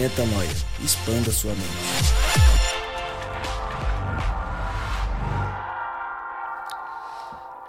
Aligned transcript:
Metanoia. 0.00 0.48
Expanda 0.82 1.30
sua 1.30 1.52
mente. 1.52 1.68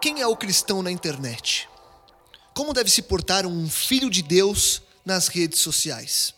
Quem 0.02 0.22
é 0.22 0.28
o 0.28 0.38
cristão 0.38 0.82
na 0.82 0.90
internet? 0.90 1.68
Como 2.54 2.74
deve 2.74 2.90
se 2.90 3.02
portar 3.02 3.46
um 3.46 3.70
filho 3.70 4.10
de 4.10 4.22
Deus 4.22 4.82
nas 5.06 5.28
redes 5.28 5.60
sociais? 5.60 6.34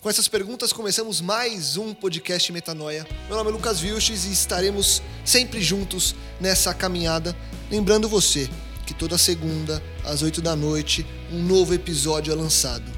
Com 0.00 0.10
essas 0.10 0.26
perguntas 0.26 0.72
começamos 0.72 1.20
mais 1.20 1.76
um 1.76 1.94
podcast 1.94 2.50
Metanoia. 2.50 3.06
Meu 3.28 3.36
nome 3.36 3.50
é 3.50 3.52
Lucas 3.52 3.78
Vilches 3.78 4.24
e 4.24 4.32
estaremos 4.32 5.00
sempre 5.24 5.62
juntos 5.62 6.16
nessa 6.40 6.74
caminhada. 6.74 7.32
Lembrando 7.70 8.08
você 8.08 8.50
que 8.84 8.92
toda 8.92 9.16
segunda, 9.16 9.80
às 10.04 10.22
8 10.22 10.42
da 10.42 10.56
noite, 10.56 11.06
um 11.30 11.40
novo 11.44 11.72
episódio 11.72 12.32
é 12.32 12.34
lançado. 12.34 12.90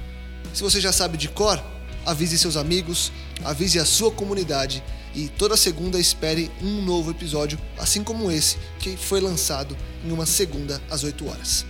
Se 0.55 0.63
você 0.63 0.81
já 0.81 0.91
sabe 0.91 1.19
de 1.19 1.29
cor, 1.29 1.63
avise 2.09 2.39
seus 2.39 2.57
amigos, 2.57 3.13
avise 3.45 3.79
a 3.79 3.85
sua 3.85 4.11
comunidade 4.11 4.83
e 5.15 5.29
toda 5.29 5.59
segunda 5.59 6.01
espere 6.01 6.51
um 6.63 6.83
novo 6.83 7.11
episódio, 7.11 7.61
assim 7.77 8.03
como 8.03 8.31
esse 8.31 8.57
que 8.79 8.97
foi 8.97 9.21
lançado 9.21 9.77
em 10.03 10.11
uma 10.11 10.25
segunda 10.25 10.83
às 10.91 11.05
8 11.05 11.29
horas. 11.29 11.67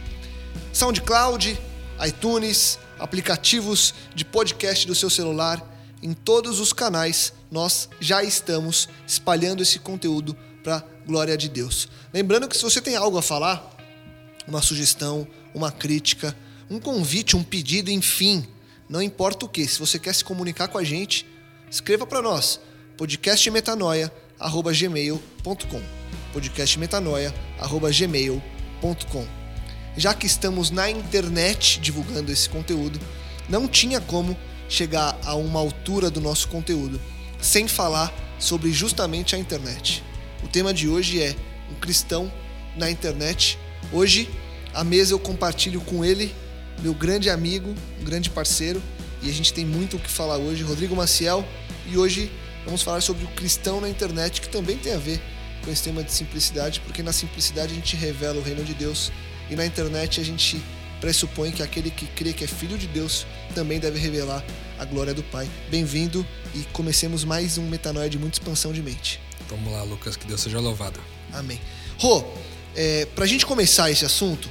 SoundCloud, 0.72 1.58
iTunes, 2.06 2.78
aplicativos 3.00 3.92
de 4.14 4.24
podcast 4.24 4.86
do 4.86 4.94
seu 4.94 5.10
celular, 5.10 5.60
em 6.00 6.12
todos 6.12 6.60
os 6.60 6.72
canais 6.72 7.32
nós 7.50 7.88
já 7.98 8.22
estamos 8.22 8.88
espalhando 9.08 9.60
esse 9.60 9.80
conteúdo 9.80 10.36
para 10.62 10.84
glória 11.04 11.36
de 11.36 11.48
Deus. 11.48 11.88
Lembrando 12.14 12.46
que 12.46 12.56
se 12.56 12.62
você 12.62 12.80
tem 12.80 12.94
algo 12.94 13.18
a 13.18 13.22
falar, 13.22 13.76
uma 14.46 14.62
sugestão, 14.62 15.26
uma 15.52 15.72
crítica, 15.72 16.36
um 16.70 16.78
convite, 16.78 17.36
um 17.36 17.42
pedido, 17.42 17.90
enfim, 17.90 18.46
não 18.88 19.02
importa 19.02 19.44
o 19.44 19.48
que, 19.48 19.66
se 19.66 19.78
você 19.78 19.98
quer 19.98 20.14
se 20.14 20.24
comunicar 20.24 20.68
com 20.68 20.78
a 20.78 20.84
gente, 20.84 21.26
escreva 21.70 22.06
para 22.06 22.22
nós 22.22 22.58
podcastmetanoia@gmail.com. 22.96 25.82
podcastmetanoia@gmail.com. 26.32 29.26
Já 29.96 30.14
que 30.14 30.26
estamos 30.26 30.70
na 30.70 30.90
internet 30.90 31.78
divulgando 31.80 32.32
esse 32.32 32.48
conteúdo, 32.48 32.98
não 33.48 33.68
tinha 33.68 34.00
como 34.00 34.36
chegar 34.68 35.18
a 35.24 35.34
uma 35.34 35.58
altura 35.58 36.08
do 36.10 36.20
nosso 36.20 36.46
conteúdo 36.48 37.00
sem 37.40 37.66
falar 37.66 38.12
sobre 38.38 38.70
justamente 38.72 39.34
a 39.34 39.38
internet. 39.38 40.04
O 40.42 40.48
tema 40.48 40.72
de 40.72 40.88
hoje 40.88 41.20
é 41.20 41.34
um 41.70 41.74
cristão 41.74 42.32
na 42.76 42.90
internet. 42.90 43.58
Hoje, 43.92 44.30
a 44.72 44.84
mesa 44.84 45.12
eu 45.12 45.18
compartilho 45.18 45.80
com 45.80 46.04
ele, 46.04 46.32
meu 46.80 46.94
grande 46.94 47.28
amigo, 47.28 47.74
um 48.00 48.04
grande 48.04 48.30
parceiro, 48.30 48.82
e 49.22 49.28
a 49.28 49.32
gente 49.32 49.52
tem 49.52 49.64
muito 49.64 49.96
o 49.96 50.00
que 50.00 50.10
falar 50.10 50.36
hoje, 50.36 50.62
Rodrigo 50.62 50.94
Maciel, 50.94 51.44
e 51.86 51.96
hoje 51.98 52.30
vamos 52.64 52.82
falar 52.82 53.00
sobre 53.00 53.24
o 53.24 53.28
cristão 53.28 53.80
na 53.80 53.88
internet, 53.88 54.40
que 54.40 54.48
também 54.48 54.76
tem 54.76 54.94
a 54.94 54.98
ver 54.98 55.20
com 55.64 55.70
esse 55.70 55.82
tema 55.82 56.04
de 56.04 56.12
simplicidade, 56.12 56.80
porque 56.80 57.02
na 57.02 57.12
simplicidade 57.12 57.72
a 57.72 57.74
gente 57.74 57.96
revela 57.96 58.38
o 58.38 58.42
reino 58.42 58.62
de 58.64 58.74
Deus 58.74 59.10
e 59.50 59.56
na 59.56 59.66
internet 59.66 60.20
a 60.20 60.24
gente 60.24 60.62
pressupõe 61.00 61.50
que 61.50 61.62
aquele 61.62 61.90
que 61.90 62.06
crê 62.06 62.32
que 62.32 62.44
é 62.44 62.46
filho 62.46 62.76
de 62.76 62.86
Deus 62.86 63.26
também 63.54 63.78
deve 63.78 63.98
revelar 63.98 64.44
a 64.78 64.84
glória 64.84 65.14
do 65.14 65.22
Pai. 65.22 65.48
Bem-vindo 65.70 66.26
e 66.54 66.60
comecemos 66.72 67.24
mais 67.24 67.58
um 67.58 67.68
Metanoia 67.68 68.08
de 68.08 68.18
muita 68.18 68.38
expansão 68.38 68.72
de 68.72 68.82
mente. 68.82 69.20
Vamos 69.48 69.72
lá, 69.72 69.82
Lucas, 69.82 70.16
que 70.16 70.26
Deus 70.26 70.40
seja 70.40 70.60
louvado. 70.60 71.00
Amém. 71.32 71.60
Rô, 71.98 72.24
é, 72.76 73.06
pra 73.06 73.26
gente 73.26 73.46
começar 73.46 73.90
esse 73.90 74.04
assunto, 74.04 74.48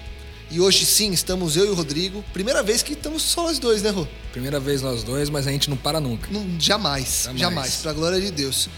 e 0.50 0.62
hoje 0.62 0.85
sim 0.85 1.12
estamos 1.12 1.58
eu 1.58 1.66
e 1.66 1.69
o 1.69 1.74
Rodrigo, 1.74 2.24
primeira 2.31 2.63
vez 2.63 2.81
que 2.81 2.94
estamos 2.94 3.22
só 3.22 3.44
nós 3.44 3.59
dois, 3.59 3.81
né, 3.81 3.90
Rô? 3.90 4.08
Primeira 4.31 4.59
vez 4.59 4.81
nós 4.81 5.03
dois, 5.03 5.30
mas 5.30 5.46
a 5.46 5.52
gente 5.52 5.69
não 5.69 5.75
para 5.75 6.00
nunca. 6.00 6.30
Não, 6.31 6.59
jamais, 6.59 7.24
jamais, 7.24 7.40
jamais, 7.40 7.75
pra 7.78 7.94
glória 7.94 8.19
de 8.19 8.31
Deus. 8.31 8.69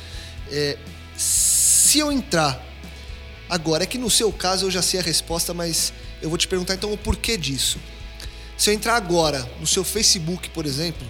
É, 0.52 0.78
se 1.16 2.00
eu 2.00 2.12
entrar 2.12 2.66
agora, 3.48 3.84
é 3.84 3.88
que 3.88 3.98
no 3.98 4.10
seu 4.10 4.32
caso 4.32 4.66
eu 4.66 4.72
já 4.72 4.82
sei 4.82 5.00
a 5.00 5.04
resposta, 5.04 5.54
mas 5.54 5.94
eu 6.22 6.30
vou 6.30 6.38
te 6.38 6.48
perguntar 6.48 6.74
então 6.74 6.92
o 6.92 6.98
porquê 6.98 7.38
disso. 7.38 7.78
Se 8.58 8.70
eu 8.70 8.74
entrar 8.74 8.96
agora 8.96 9.50
no 9.60 9.68
seu 9.68 9.84
Facebook, 9.84 10.50
por 10.50 10.66
exemplo, 10.66 11.08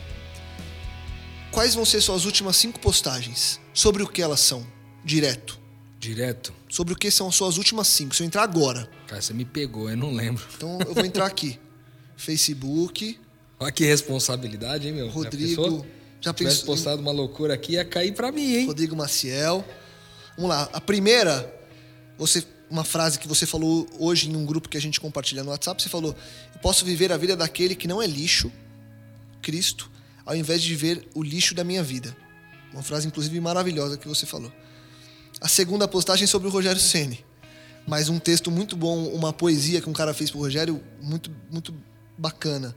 quais 1.52 1.74
vão 1.74 1.86
ser 1.86 2.02
suas 2.02 2.26
últimas 2.26 2.58
cinco 2.58 2.80
postagens? 2.80 3.60
Sobre 3.74 4.04
o 4.04 4.08
que 4.08 4.22
elas 4.22 4.40
são? 4.42 4.66
Direto. 5.04 5.58
Direto? 6.00 6.54
Sobre 6.70 6.94
o 6.94 6.96
que 6.96 7.12
são 7.12 7.30
suas 7.32 7.58
últimas 7.58 7.88
cinco? 7.90 8.16
Se 8.16 8.24
eu 8.24 8.28
entrar 8.28 8.44
agora. 8.44 8.90
Cara, 9.06 9.22
você 9.22 9.34
me 9.34 9.44
pegou, 9.44 9.90
eu 9.90 9.98
não 9.98 10.12
lembro. 10.12 10.44
Então 10.56 10.80
eu 10.88 10.94
vou 10.94 11.06
entrar 11.06 11.26
aqui. 11.26 11.60
Facebook. 12.16 13.20
Olha 13.60 13.72
que 13.72 13.86
responsabilidade, 13.86 14.88
hein, 14.88 14.94
meu? 14.94 15.10
Rodrigo. 15.10 15.86
Já, 16.22 16.32
já 16.32 16.34
pensou? 16.34 16.34
Se 16.34 16.34
tivesse 16.34 16.66
postado 16.66 17.02
uma 17.02 17.12
loucura 17.12 17.54
aqui, 17.54 17.74
ia 17.74 17.84
cair 17.84 18.14
pra 18.14 18.32
mim, 18.32 18.56
hein? 18.56 18.66
Rodrigo 18.66 18.96
Maciel. 18.96 19.66
Vamos 20.38 20.50
lá. 20.50 20.70
A 20.72 20.80
primeira, 20.80 21.54
você 22.18 22.46
uma 22.70 22.84
frase 22.84 23.18
que 23.18 23.28
você 23.28 23.46
falou 23.46 23.88
hoje 23.98 24.30
em 24.30 24.36
um 24.36 24.46
grupo 24.46 24.70
que 24.70 24.78
a 24.78 24.82
gente 24.82 25.00
compartilha 25.00 25.44
no 25.44 25.50
WhatsApp. 25.50 25.82
Você 25.82 25.90
falou: 25.90 26.16
Eu 26.54 26.60
posso 26.62 26.86
viver 26.86 27.12
a 27.12 27.18
vida 27.18 27.36
daquele 27.36 27.76
que 27.76 27.88
não 27.88 28.02
é 28.02 28.08
lixo, 28.08 28.52
Cristo, 29.42 29.90
ao 30.26 30.36
invés 30.36 30.62
de 30.62 30.70
viver 30.70 31.08
o 31.16 31.24
lixo 31.24 31.56
da 31.56 31.64
minha 31.64 31.84
vida. 31.84 32.16
Uma 32.72 32.84
frase, 32.84 33.08
inclusive, 33.08 33.40
maravilhosa 33.40 33.98
que 33.98 34.08
você 34.08 34.26
falou. 34.26 34.52
A 35.42 35.48
segunda 35.48 35.88
postagem 35.88 36.26
é 36.26 36.28
sobre 36.28 36.48
o 36.50 36.52
Rogério 36.52 36.82
Ceni, 36.82 37.26
mas 37.88 38.10
um 38.10 38.20
texto 38.20 38.52
muito 38.52 38.76
bom, 38.76 39.08
uma 39.08 39.32
poesia 39.32 39.82
que 39.82 39.90
um 39.90 39.94
cara 39.94 40.14
fez 40.14 40.30
pro 40.30 40.40
Rogério, 40.42 40.84
muito, 41.02 41.32
muito 41.50 41.74
bacana. 42.18 42.76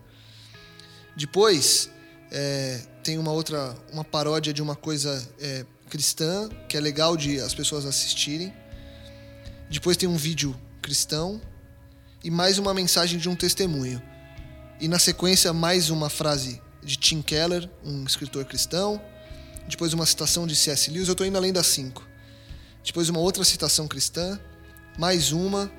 Depois 1.17 1.91
é, 2.31 2.81
tem 3.03 3.19
uma 3.19 3.33
outra, 3.33 3.77
uma 3.93 4.05
paródia 4.05 4.53
de 4.53 4.63
uma 4.63 4.77
coisa 4.77 5.29
é, 5.41 5.67
cristã 5.91 6.49
que 6.69 6.77
é 6.77 6.81
legal 6.81 7.17
de 7.17 7.41
as 7.41 7.53
pessoas 7.53 7.85
assistirem. 7.85 8.55
Depois 9.69 9.97
tem 9.97 10.09
um 10.09 10.17
vídeo 10.17 10.59
cristão 10.81 11.41
e 12.23 12.31
mais 12.31 12.59
uma 12.59 12.73
mensagem 12.73 13.19
de 13.19 13.29
um 13.29 13.35
testemunho. 13.35 14.01
E 14.81 14.87
na 14.87 14.99
sequência, 14.99 15.53
mais 15.53 15.91
uma 15.91 16.09
frase 16.09 16.63
de 16.83 16.97
Tim 16.97 17.23
Keller, 17.23 17.69
um 17.85 18.05
escritor 18.05 18.45
cristão. 18.45 19.03
Depois 19.69 19.93
uma 19.93 20.07
citação 20.07 20.47
de 20.47 20.55
C.S. 20.55 20.91
Lewis, 20.91 21.09
eu 21.09 21.13
estou 21.13 21.27
indo 21.27 21.37
além 21.37 21.53
das 21.53 21.67
cinco. 21.67 22.12
Depois 22.85 23.09
uma 23.09 23.21
outra 23.21 23.45
citação 23.45 23.87
cristã, 23.87 24.39
mais 24.99 25.33
uma. 25.33 25.71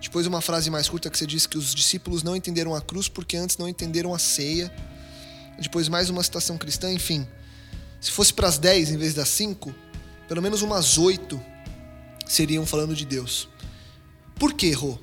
Depois 0.00 0.26
uma 0.26 0.40
frase 0.40 0.70
mais 0.70 0.88
curta 0.88 1.10
que 1.10 1.18
você 1.18 1.26
diz 1.26 1.46
que 1.46 1.58
os 1.58 1.74
discípulos 1.74 2.22
não 2.22 2.34
entenderam 2.34 2.74
a 2.74 2.80
cruz 2.80 3.08
porque 3.08 3.36
antes 3.36 3.56
não 3.56 3.68
entenderam 3.68 4.14
a 4.14 4.18
ceia. 4.18 4.72
Depois 5.58 5.88
mais 5.88 6.10
uma 6.10 6.22
citação 6.22 6.56
cristã, 6.58 6.90
enfim. 6.90 7.26
Se 8.00 8.10
fosse 8.10 8.32
para 8.32 8.48
as 8.48 8.58
dez 8.58 8.90
em 8.90 8.96
vez 8.96 9.14
das 9.14 9.28
cinco, 9.28 9.74
pelo 10.26 10.40
menos 10.40 10.62
umas 10.62 10.96
oito 10.96 11.40
seriam 12.26 12.64
falando 12.64 12.94
de 12.94 13.04
Deus. 13.04 13.48
Por 14.36 14.54
que, 14.54 14.72
Rô? 14.72 14.98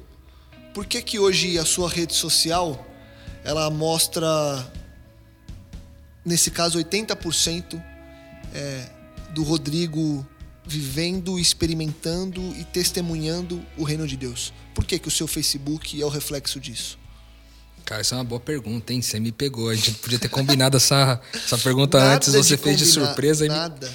Por 0.74 0.86
que, 0.86 1.02
que 1.02 1.20
hoje 1.20 1.60
a 1.60 1.66
sua 1.66 1.90
rede 1.90 2.14
social 2.14 2.86
ela 3.44 3.70
mostra, 3.70 4.28
nesse 6.26 6.52
caso, 6.52 6.80
80% 6.80 7.82
é, 8.54 8.90
do 9.32 9.44
Rodrigo 9.44 10.28
vivendo, 10.68 11.40
experimentando 11.40 12.42
e 12.58 12.64
testemunhando 12.66 13.66
o 13.78 13.84
reino 13.84 14.08
de 14.08 14.18
Deus? 14.18 14.54
Por 14.76 14.86
que, 14.86 15.00
que 15.00 15.08
o 15.08 15.12
seu 15.12 15.28
Facebook 15.28 16.00
é 16.00 16.06
o 16.06 16.10
reflexo 16.10 16.60
disso? 16.60 17.00
Cara, 17.86 18.02
essa 18.02 18.16
é 18.16 18.18
uma 18.18 18.24
boa 18.26 18.42
pergunta, 18.42 18.92
hein? 18.92 19.02
Você 19.02 19.20
me 19.20 19.32
pegou. 19.32 19.70
A 19.70 19.76
gente 19.76 19.94
podia 19.94 20.20
ter 20.20 20.28
combinado 20.28 20.76
essa, 20.76 21.22
essa 21.34 21.58
pergunta 21.58 21.98
antes, 21.98 22.34
você 22.34 22.58
fez 22.58 22.78
de 22.78 22.86
surpresa. 22.86 23.48
Nada. 23.48 23.90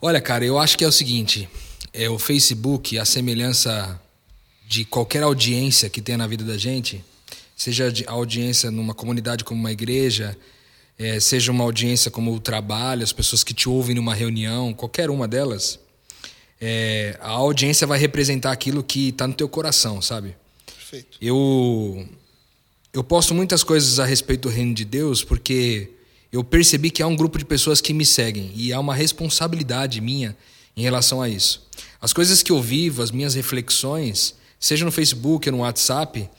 Olha, 0.00 0.20
cara, 0.20 0.44
eu 0.44 0.58
acho 0.58 0.78
que 0.78 0.84
é 0.84 0.88
o 0.88 0.92
seguinte: 0.92 1.46
é 1.92 2.08
o 2.08 2.18
Facebook, 2.18 2.98
a 2.98 3.04
semelhança 3.04 4.00
de 4.66 4.86
qualquer 4.86 5.22
audiência 5.22 5.90
que 5.90 6.00
tenha 6.00 6.16
na 6.16 6.26
vida 6.26 6.42
da 6.42 6.56
gente, 6.56 7.04
seja 7.54 7.92
a 8.06 8.12
audiência 8.12 8.70
numa 8.70 8.94
comunidade 8.94 9.44
como 9.44 9.60
uma 9.60 9.70
igreja, 9.70 10.34
é, 11.02 11.18
seja 11.18 11.50
uma 11.50 11.64
audiência 11.64 12.12
como 12.12 12.32
o 12.32 12.38
trabalho, 12.38 13.02
as 13.02 13.12
pessoas 13.12 13.42
que 13.42 13.52
te 13.52 13.68
ouvem 13.68 13.96
numa 13.96 14.14
reunião, 14.14 14.72
qualquer 14.72 15.10
uma 15.10 15.26
delas, 15.26 15.80
é, 16.60 17.18
a 17.20 17.30
audiência 17.30 17.88
vai 17.88 17.98
representar 17.98 18.52
aquilo 18.52 18.84
que 18.84 19.08
está 19.08 19.26
no 19.26 19.34
teu 19.34 19.48
coração, 19.48 20.00
sabe? 20.00 20.36
Perfeito. 20.64 21.18
Eu 21.20 22.06
eu 22.92 23.02
posto 23.02 23.34
muitas 23.34 23.64
coisas 23.64 23.98
a 23.98 24.04
respeito 24.04 24.42
do 24.42 24.48
reino 24.48 24.72
de 24.72 24.84
Deus 24.84 25.24
porque 25.24 25.90
eu 26.30 26.44
percebi 26.44 26.88
que 26.88 27.02
há 27.02 27.06
um 27.06 27.16
grupo 27.16 27.36
de 27.36 27.44
pessoas 27.44 27.80
que 27.80 27.92
me 27.92 28.06
seguem 28.06 28.52
e 28.54 28.72
há 28.72 28.78
uma 28.78 28.94
responsabilidade 28.94 30.00
minha 30.00 30.36
em 30.76 30.82
relação 30.82 31.20
a 31.20 31.28
isso. 31.28 31.66
As 32.00 32.12
coisas 32.12 32.44
que 32.44 32.52
eu 32.52 32.62
vivo, 32.62 33.02
as 33.02 33.10
minhas 33.10 33.34
reflexões, 33.34 34.36
seja 34.60 34.84
no 34.84 34.92
Facebook 34.92 35.48
ou 35.48 35.56
no 35.56 35.62
WhatsApp, 35.62 36.30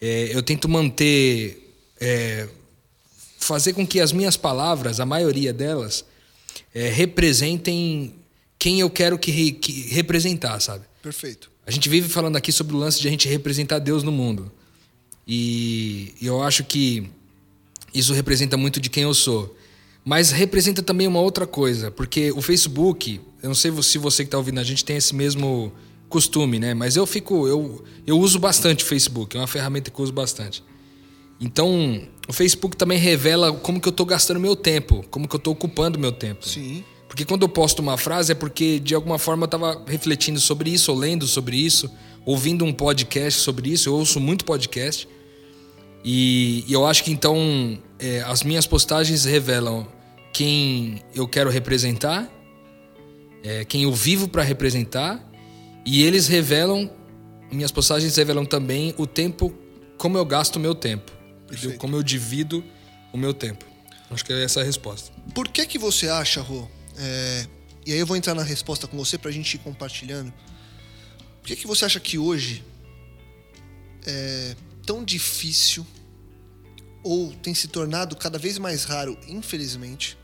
é, 0.00 0.30
eu 0.32 0.42
tento 0.42 0.68
manter, 0.68 1.74
é, 2.00 2.48
fazer 3.38 3.72
com 3.72 3.86
que 3.86 4.00
as 4.00 4.12
minhas 4.12 4.36
palavras, 4.36 5.00
a 5.00 5.06
maioria 5.06 5.52
delas, 5.52 6.04
é, 6.74 6.88
representem 6.88 8.14
quem 8.58 8.80
eu 8.80 8.90
quero 8.90 9.18
que, 9.18 9.52
que 9.52 9.88
representar, 9.88 10.58
sabe? 10.60 10.84
Perfeito. 11.02 11.50
A 11.66 11.70
gente 11.70 11.88
vive 11.88 12.08
falando 12.08 12.36
aqui 12.36 12.52
sobre 12.52 12.74
o 12.74 12.78
lance 12.78 13.00
de 13.00 13.08
a 13.08 13.10
gente 13.10 13.28
representar 13.28 13.78
Deus 13.78 14.02
no 14.02 14.12
mundo. 14.12 14.50
E 15.26 16.14
eu 16.22 16.42
acho 16.42 16.62
que 16.64 17.10
isso 17.92 18.12
representa 18.12 18.56
muito 18.56 18.80
de 18.80 18.88
quem 18.88 19.02
eu 19.02 19.14
sou. 19.14 19.56
Mas 20.04 20.30
representa 20.30 20.82
também 20.82 21.08
uma 21.08 21.20
outra 21.20 21.46
coisa, 21.46 21.90
porque 21.90 22.30
o 22.30 22.40
Facebook, 22.40 23.20
eu 23.42 23.48
não 23.48 23.54
sei 23.54 23.72
se 23.82 23.98
você 23.98 24.22
que 24.22 24.28
está 24.28 24.38
ouvindo 24.38 24.60
a 24.60 24.62
gente 24.62 24.84
tem 24.84 24.96
esse 24.96 25.12
mesmo 25.12 25.72
costume, 26.08 26.60
né? 26.60 26.74
Mas 26.74 26.94
eu 26.94 27.04
fico, 27.04 27.48
eu, 27.48 27.84
eu 28.06 28.16
uso 28.16 28.38
bastante 28.38 28.84
o 28.84 28.86
Facebook, 28.86 29.36
é 29.36 29.40
uma 29.40 29.48
ferramenta 29.48 29.90
que 29.90 29.98
eu 29.98 30.04
uso 30.04 30.12
bastante. 30.12 30.62
Então, 31.40 32.06
o 32.28 32.32
Facebook 32.32 32.76
também 32.76 32.98
revela 32.98 33.52
como 33.52 33.80
que 33.80 33.88
eu 33.88 33.90
estou 33.90 34.04
gastando 34.04 34.40
meu 34.40 34.56
tempo, 34.56 35.04
como 35.10 35.28
que 35.28 35.34
eu 35.34 35.38
estou 35.38 35.52
ocupando 35.52 35.98
meu 35.98 36.12
tempo. 36.12 36.46
Sim. 36.46 36.84
Porque 37.08 37.24
quando 37.24 37.42
eu 37.42 37.48
posto 37.48 37.80
uma 37.80 37.96
frase 37.96 38.32
é 38.32 38.34
porque 38.34 38.80
de 38.80 38.94
alguma 38.94 39.18
forma 39.18 39.44
eu 39.44 39.46
estava 39.46 39.84
refletindo 39.86 40.40
sobre 40.40 40.70
isso, 40.70 40.90
ou 40.90 40.98
lendo 40.98 41.26
sobre 41.26 41.56
isso, 41.56 41.90
ouvindo 42.24 42.64
um 42.64 42.72
podcast 42.72 43.40
sobre 43.40 43.70
isso. 43.70 43.88
Eu 43.88 43.94
ouço 43.94 44.18
muito 44.18 44.44
podcast. 44.44 45.08
E, 46.04 46.64
e 46.66 46.72
eu 46.72 46.84
acho 46.84 47.04
que 47.04 47.12
então 47.12 47.78
é, 47.98 48.20
as 48.22 48.42
minhas 48.42 48.66
postagens 48.66 49.24
revelam 49.24 49.86
quem 50.32 51.02
eu 51.14 51.26
quero 51.26 51.48
representar, 51.48 52.30
é, 53.42 53.64
quem 53.64 53.84
eu 53.84 53.92
vivo 53.92 54.28
para 54.28 54.42
representar 54.42 55.26
e 55.84 56.02
eles 56.02 56.26
revelam, 56.26 56.90
minhas 57.50 57.70
postagens 57.70 58.16
revelam 58.16 58.44
também 58.44 58.92
o 58.98 59.06
tempo, 59.06 59.54
como 59.96 60.18
eu 60.18 60.24
gasto 60.24 60.56
o 60.56 60.60
meu 60.60 60.74
tempo. 60.74 61.15
Entendeu? 61.50 61.78
Como 61.78 61.96
eu 61.96 62.02
divido 62.02 62.64
o 63.12 63.16
meu 63.16 63.32
tempo. 63.32 63.64
Acho 64.10 64.24
que 64.24 64.32
é 64.32 64.44
essa 64.44 64.60
a 64.60 64.64
resposta. 64.64 65.12
Por 65.34 65.48
que 65.48 65.66
que 65.66 65.78
você 65.78 66.08
acha, 66.08 66.40
Rô? 66.40 66.68
É, 66.96 67.46
e 67.84 67.92
aí 67.92 67.98
eu 67.98 68.06
vou 68.06 68.16
entrar 68.16 68.34
na 68.34 68.42
resposta 68.42 68.86
com 68.86 68.96
você 68.96 69.18
pra 69.18 69.30
gente 69.30 69.54
ir 69.54 69.58
compartilhando. 69.58 70.32
Por 71.40 71.48
que 71.48 71.56
que 71.56 71.66
você 71.66 71.84
acha 71.84 72.00
que 72.00 72.18
hoje 72.18 72.64
é 74.06 74.56
tão 74.84 75.04
difícil 75.04 75.86
ou 77.02 77.32
tem 77.34 77.54
se 77.54 77.68
tornado 77.68 78.16
cada 78.16 78.38
vez 78.38 78.58
mais 78.58 78.84
raro, 78.84 79.16
infelizmente, 79.28 80.18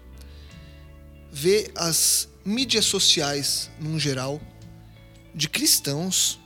ver 1.31 1.71
as 1.77 2.29
mídias 2.45 2.85
sociais, 2.85 3.71
num 3.81 3.99
geral, 3.99 4.41
de 5.35 5.49
cristãos 5.49 6.41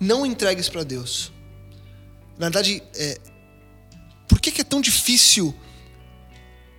não 0.00 0.24
entregues 0.24 0.68
para 0.68 0.82
Deus. 0.82 1.32
Na 2.38 2.46
verdade, 2.46 2.82
é, 2.94 3.20
por 4.28 4.40
que, 4.40 4.52
que 4.52 4.60
é 4.60 4.64
tão 4.64 4.80
difícil 4.80 5.54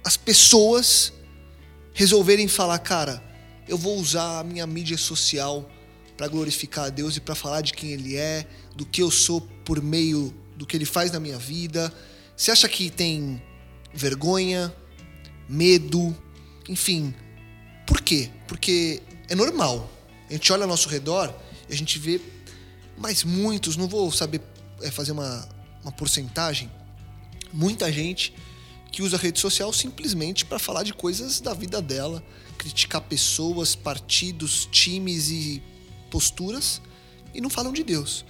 as 0.06 0.16
pessoas 0.16 1.12
resolverem 1.94 2.48
falar, 2.48 2.80
cara, 2.80 3.22
eu 3.68 3.78
vou 3.78 3.98
usar 3.98 4.40
a 4.40 4.44
minha 4.44 4.66
mídia 4.66 4.98
social 4.98 5.69
para 6.16 6.28
glorificar 6.28 6.86
a 6.86 6.90
Deus 6.90 7.18
e 7.18 7.19
para 7.19 7.36
falar 7.36 7.62
de 7.62 7.74
quem 7.74 7.92
Ele 7.92 8.16
é, 8.16 8.48
do 8.75 8.86
que 8.86 9.01
eu 9.01 9.12
sou 9.12 9.42
por 9.66 9.81
meio 9.81 10.34
do 10.56 10.66
que 10.66 10.78
Ele 10.78 10.86
faz 10.86 11.12
na 11.12 11.19
minha 11.19 11.38
vida. 11.38 11.94
Você 12.36 12.51
acha 12.51 12.68
que 12.69 12.90
tem 12.90 13.42
vergonha, 13.94 14.74
medo, 15.48 16.16
enfim? 16.68 17.13
Por 17.86 18.02
quê? 18.02 18.30
Porque 18.48 19.02
é 19.28 19.36
normal. 19.36 19.90
A 20.30 20.34
gente 20.34 20.52
olha 20.54 20.63
ao 20.63 20.69
nosso 20.69 20.90
redor 20.90 21.34
e 21.69 21.74
a 21.74 21.78
gente 21.78 21.98
vê, 21.98 22.22
mas 22.98 23.24
muitos, 23.24 23.75
não 23.75 23.88
vou 23.88 24.12
saber 24.12 24.42
é, 24.81 24.92
fazer 24.92 25.12
uma, 25.12 25.48
uma 25.84 25.92
porcentagem, 25.92 26.69
muita 27.54 27.92
gente 27.92 28.34
que 28.92 29.01
usa 29.01 29.18
rede 29.18 29.40
social 29.40 29.72
simplesmente 29.72 30.46
para 30.46 30.60
falar 30.60 30.84
de 30.84 30.94
coisas 30.94 31.40
da 31.40 31.54
vida 31.54 31.81
dela, 31.81 32.24
criticar 32.57 33.01
pessoas, 33.01 33.75
partidos, 33.75 34.68
times 34.72 35.30
e 35.30 35.62
posturas 36.10 36.81
e 37.34 37.40
não 37.40 37.50
falam 37.50 37.72
de 37.72 37.84
Deus. 37.84 38.25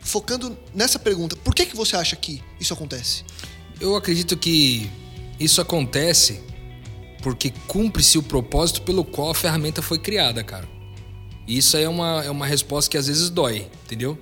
Focando 0.00 0.56
nessa 0.74 0.98
pergunta, 0.98 1.34
por 1.36 1.54
que, 1.54 1.66
que 1.66 1.74
você 1.74 1.96
acha 1.96 2.14
que 2.14 2.42
isso 2.60 2.72
acontece? 2.72 3.24
Eu 3.80 3.96
acredito 3.96 4.36
que 4.36 4.90
isso 5.38 5.60
acontece 5.60 6.40
porque 7.22 7.52
cumpre-se 7.66 8.18
o 8.18 8.22
propósito 8.22 8.82
pelo 8.82 9.04
qual 9.04 9.30
a 9.30 9.34
ferramenta 9.34 9.82
foi 9.82 9.98
criada, 9.98 10.44
cara. 10.44 10.68
E 11.46 11.58
isso 11.58 11.76
aí 11.76 11.84
é 11.84 11.88
uma, 11.88 12.24
é 12.24 12.30
uma 12.30 12.46
resposta 12.46 12.90
que 12.90 12.96
às 12.96 13.06
vezes 13.06 13.30
dói, 13.30 13.68
entendeu? 13.84 14.18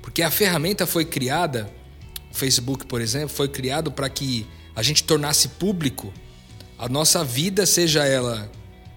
Porque 0.00 0.22
a 0.22 0.30
ferramenta 0.30 0.86
foi 0.86 1.04
criada, 1.04 1.70
Facebook, 2.38 2.86
por 2.86 3.00
exemplo, 3.00 3.28
foi 3.28 3.48
criado 3.48 3.90
para 3.90 4.08
que 4.08 4.46
a 4.74 4.82
gente 4.82 5.04
tornasse 5.04 5.48
público 5.48 6.12
a 6.78 6.88
nossa 6.88 7.24
vida, 7.24 7.66
seja 7.66 8.04
ela 8.04 8.50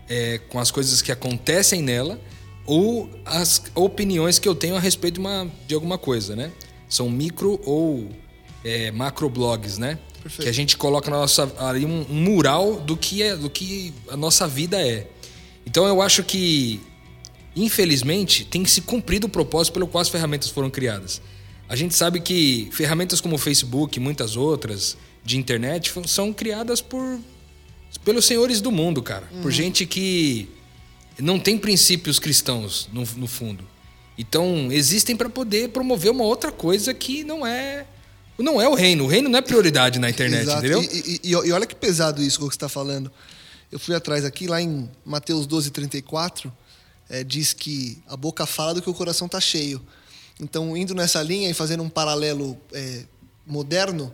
é, 0.08 0.38
com 0.50 0.60
as 0.60 0.70
coisas 0.72 1.02
que 1.02 1.12
acontecem 1.12 1.82
nela 1.82 2.20
ou 2.66 3.10
as 3.26 3.64
opiniões 3.74 4.38
que 4.38 4.48
eu 4.48 4.54
tenho 4.54 4.76
a 4.76 4.80
respeito 4.80 5.16
de, 5.16 5.20
uma, 5.20 5.52
de 5.68 5.74
alguma 5.74 5.98
coisa, 5.98 6.36
né? 6.36 6.52
São 6.88 7.10
micro 7.10 7.60
ou 7.66 8.10
é, 8.64 8.92
macro 8.92 9.30
blogs, 9.30 9.78
né? 9.78 9.98
Perfeito. 10.22 10.44
Que 10.44 10.50
a 10.50 10.54
gente 10.54 10.78
coloca 10.78 11.10
na 11.10 11.18
nossa, 11.18 11.52
ali 11.58 11.86
um, 11.86 12.06
um 12.08 12.14
mural 12.14 12.80
do 12.80 12.96
que, 12.96 13.24
é, 13.24 13.36
do 13.36 13.50
que 13.50 13.94
a 14.08 14.16
nossa 14.16 14.48
vida 14.48 14.80
é. 14.80 15.08
Então 15.66 15.88
eu 15.88 16.02
acho 16.02 16.24
que 16.24 16.80
infelizmente, 17.56 18.46
tem 18.46 18.66
se 18.66 18.82
cumprido 18.82 19.28
o 19.28 19.30
propósito 19.30 19.74
pelo 19.74 19.88
qual 19.88 20.02
as 20.02 20.10
ferramentas 20.10 20.50
foram 20.50 20.70
criadas. 20.70 21.22
A 21.72 21.76
gente 21.78 21.96
sabe 21.96 22.20
que 22.20 22.68
ferramentas 22.74 23.22
como 23.22 23.36
o 23.36 23.38
Facebook 23.38 23.98
e 23.98 24.02
muitas 24.02 24.36
outras 24.36 24.98
de 25.24 25.38
internet 25.38 25.94
são 26.06 26.34
criadas 26.34 26.82
por 26.82 27.18
pelos 28.04 28.26
senhores 28.26 28.60
do 28.60 28.70
mundo, 28.70 29.02
cara. 29.02 29.26
Uhum. 29.32 29.42
Por 29.42 29.52
gente 29.54 29.86
que 29.86 30.50
não 31.18 31.40
tem 31.40 31.58
princípios 31.58 32.20
cristãos 32.20 32.90
no, 32.92 33.08
no 33.16 33.26
fundo. 33.26 33.66
Então, 34.18 34.70
existem 34.70 35.16
para 35.16 35.30
poder 35.30 35.70
promover 35.70 36.12
uma 36.12 36.26
outra 36.26 36.52
coisa 36.52 36.94
que 36.94 37.24
não 37.24 37.48
é 37.48 37.86
não 38.38 38.62
é 38.62 38.68
o 38.68 38.74
reino. 38.74 39.06
O 39.06 39.08
reino 39.08 39.30
não 39.30 39.40
é 39.40 39.42
prioridade 39.42 39.98
na 39.98 40.10
internet, 40.10 40.42
Exato. 40.42 40.60
entendeu? 40.60 40.84
E, 40.84 41.22
e, 41.24 41.30
e, 41.30 41.52
olha 41.54 41.66
que 41.66 41.76
pesado 41.76 42.22
isso 42.22 42.38
que 42.38 42.44
você 42.44 42.56
está 42.56 42.68
falando. 42.68 43.10
Eu 43.72 43.80
fui 43.80 43.96
atrás 43.96 44.26
aqui, 44.26 44.46
lá 44.46 44.62
em 44.62 44.92
Mateus 45.06 45.48
12, 45.48 45.72
34, 45.72 46.52
é, 47.10 47.24
diz 47.24 47.54
que 47.54 48.04
a 48.10 48.18
boca 48.18 48.46
fala 48.46 48.74
do 48.74 48.82
que 48.82 48.90
o 48.90 48.94
coração 48.94 49.28
está 49.28 49.40
cheio. 49.40 49.82
Então, 50.42 50.76
indo 50.76 50.96
nessa 50.96 51.22
linha 51.22 51.50
e 51.50 51.54
fazendo 51.54 51.84
um 51.84 51.90
paralelo 51.90 52.58
é, 52.74 53.04
moderno, 53.46 54.14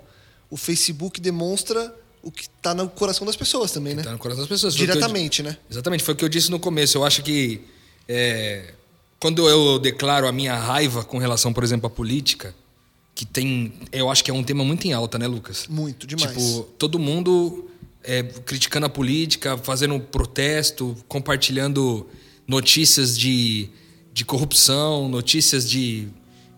o 0.49 0.57
Facebook 0.57 1.21
demonstra 1.21 1.95
o 2.21 2.29
que 2.29 2.43
está 2.43 2.75
no 2.75 2.89
coração 2.89 3.25
das 3.25 3.37
pessoas 3.37 3.71
também, 3.71 3.95
né? 3.95 4.01
Está 4.01 4.11
no 4.11 4.17
coração 4.17 4.41
das 4.41 4.49
pessoas. 4.49 4.75
Diretamente, 4.75 5.39
eu, 5.41 5.45
né? 5.45 5.57
Exatamente, 5.71 6.03
foi 6.03 6.13
o 6.13 6.17
que 6.17 6.25
eu 6.25 6.29
disse 6.29 6.51
no 6.51 6.59
começo. 6.59 6.97
Eu 6.97 7.05
acho 7.05 7.23
que 7.23 7.61
é, 8.07 8.73
quando 9.19 9.47
eu 9.47 9.79
declaro 9.79 10.27
a 10.27 10.31
minha 10.31 10.55
raiva 10.55 11.03
com 11.03 11.17
relação, 11.17 11.53
por 11.53 11.63
exemplo, 11.63 11.87
à 11.87 11.89
política, 11.89 12.53
que 13.15 13.25
tem, 13.25 13.73
eu 13.91 14.11
acho 14.11 14.23
que 14.23 14.29
é 14.29 14.33
um 14.33 14.43
tema 14.43 14.63
muito 14.63 14.85
em 14.85 14.93
alta, 14.93 15.17
né, 15.17 15.25
Lucas? 15.27 15.65
Muito, 15.67 16.05
demais. 16.05 16.31
Tipo, 16.31 16.63
todo 16.77 16.99
mundo 16.99 17.69
é, 18.03 18.21
criticando 18.21 18.85
a 18.85 18.89
política, 18.89 19.57
fazendo 19.57 19.99
protesto, 19.99 20.95
compartilhando 21.07 22.07
notícias 22.47 23.17
de, 23.17 23.69
de 24.13 24.23
corrupção, 24.23 25.09
notícias 25.09 25.67
de, 25.67 26.07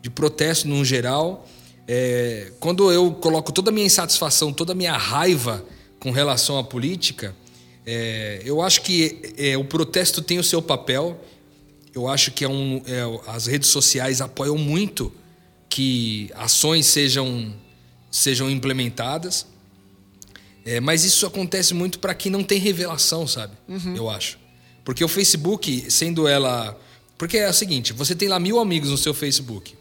de 0.02 0.10
protesto 0.10 0.68
no 0.68 0.84
geral. 0.84 1.48
É, 1.88 2.52
quando 2.60 2.92
eu 2.92 3.12
coloco 3.14 3.52
toda 3.52 3.72
a 3.72 3.74
minha 3.74 3.86
insatisfação, 3.86 4.54
toda 4.54 4.74
a 4.74 4.76
minha 4.76 4.96
raiva 4.96 5.66
com 6.00 6.12
relação 6.12 6.58
à 6.58 6.64
política, 6.64 7.36
é, 7.86 8.42
eu 8.46 8.62
acho 8.62 8.82
que 8.82 9.34
é, 9.38 9.58
o 9.58 9.64
protesto 9.64 10.22
tem 10.22 10.38
o 10.38 10.44
seu 10.44 10.62
papel. 10.62 11.20
Eu 11.94 12.08
acho 12.08 12.32
que 12.32 12.46
é 12.46 12.50
um, 12.50 12.82
é, 12.86 13.02
as 13.28 13.48
redes 13.48 13.70
sociais 13.70 14.22
apoiam 14.22 14.58
muito 14.58 15.12
que 15.68 16.30
ações 16.36 16.86
sejam, 16.86 17.54
sejam 18.12 18.50
implementadas. 18.50 19.48
É, 20.66 20.80
mas 20.80 21.04
isso 21.04 21.26
acontece 21.26 21.74
muito 21.74 21.98
para 21.98 22.14
quem 22.14 22.32
não 22.32 22.44
tem 22.44 22.60
revelação, 22.60 23.26
sabe? 23.26 23.54
Uhum. 23.68 23.96
Eu 23.96 24.10
acho. 24.10 24.38
Porque 24.86 25.04
o 25.04 25.08
Facebook, 25.08 25.90
sendo 25.90 26.28
ela. 26.28 26.80
Porque 27.18 27.38
é 27.38 27.50
o 27.50 27.54
seguinte: 27.54 27.94
você 27.94 28.14
tem 28.14 28.28
lá 28.28 28.40
mil 28.40 28.60
amigos 28.60 28.90
no 28.90 28.98
seu 28.98 29.14
Facebook. 29.14 29.76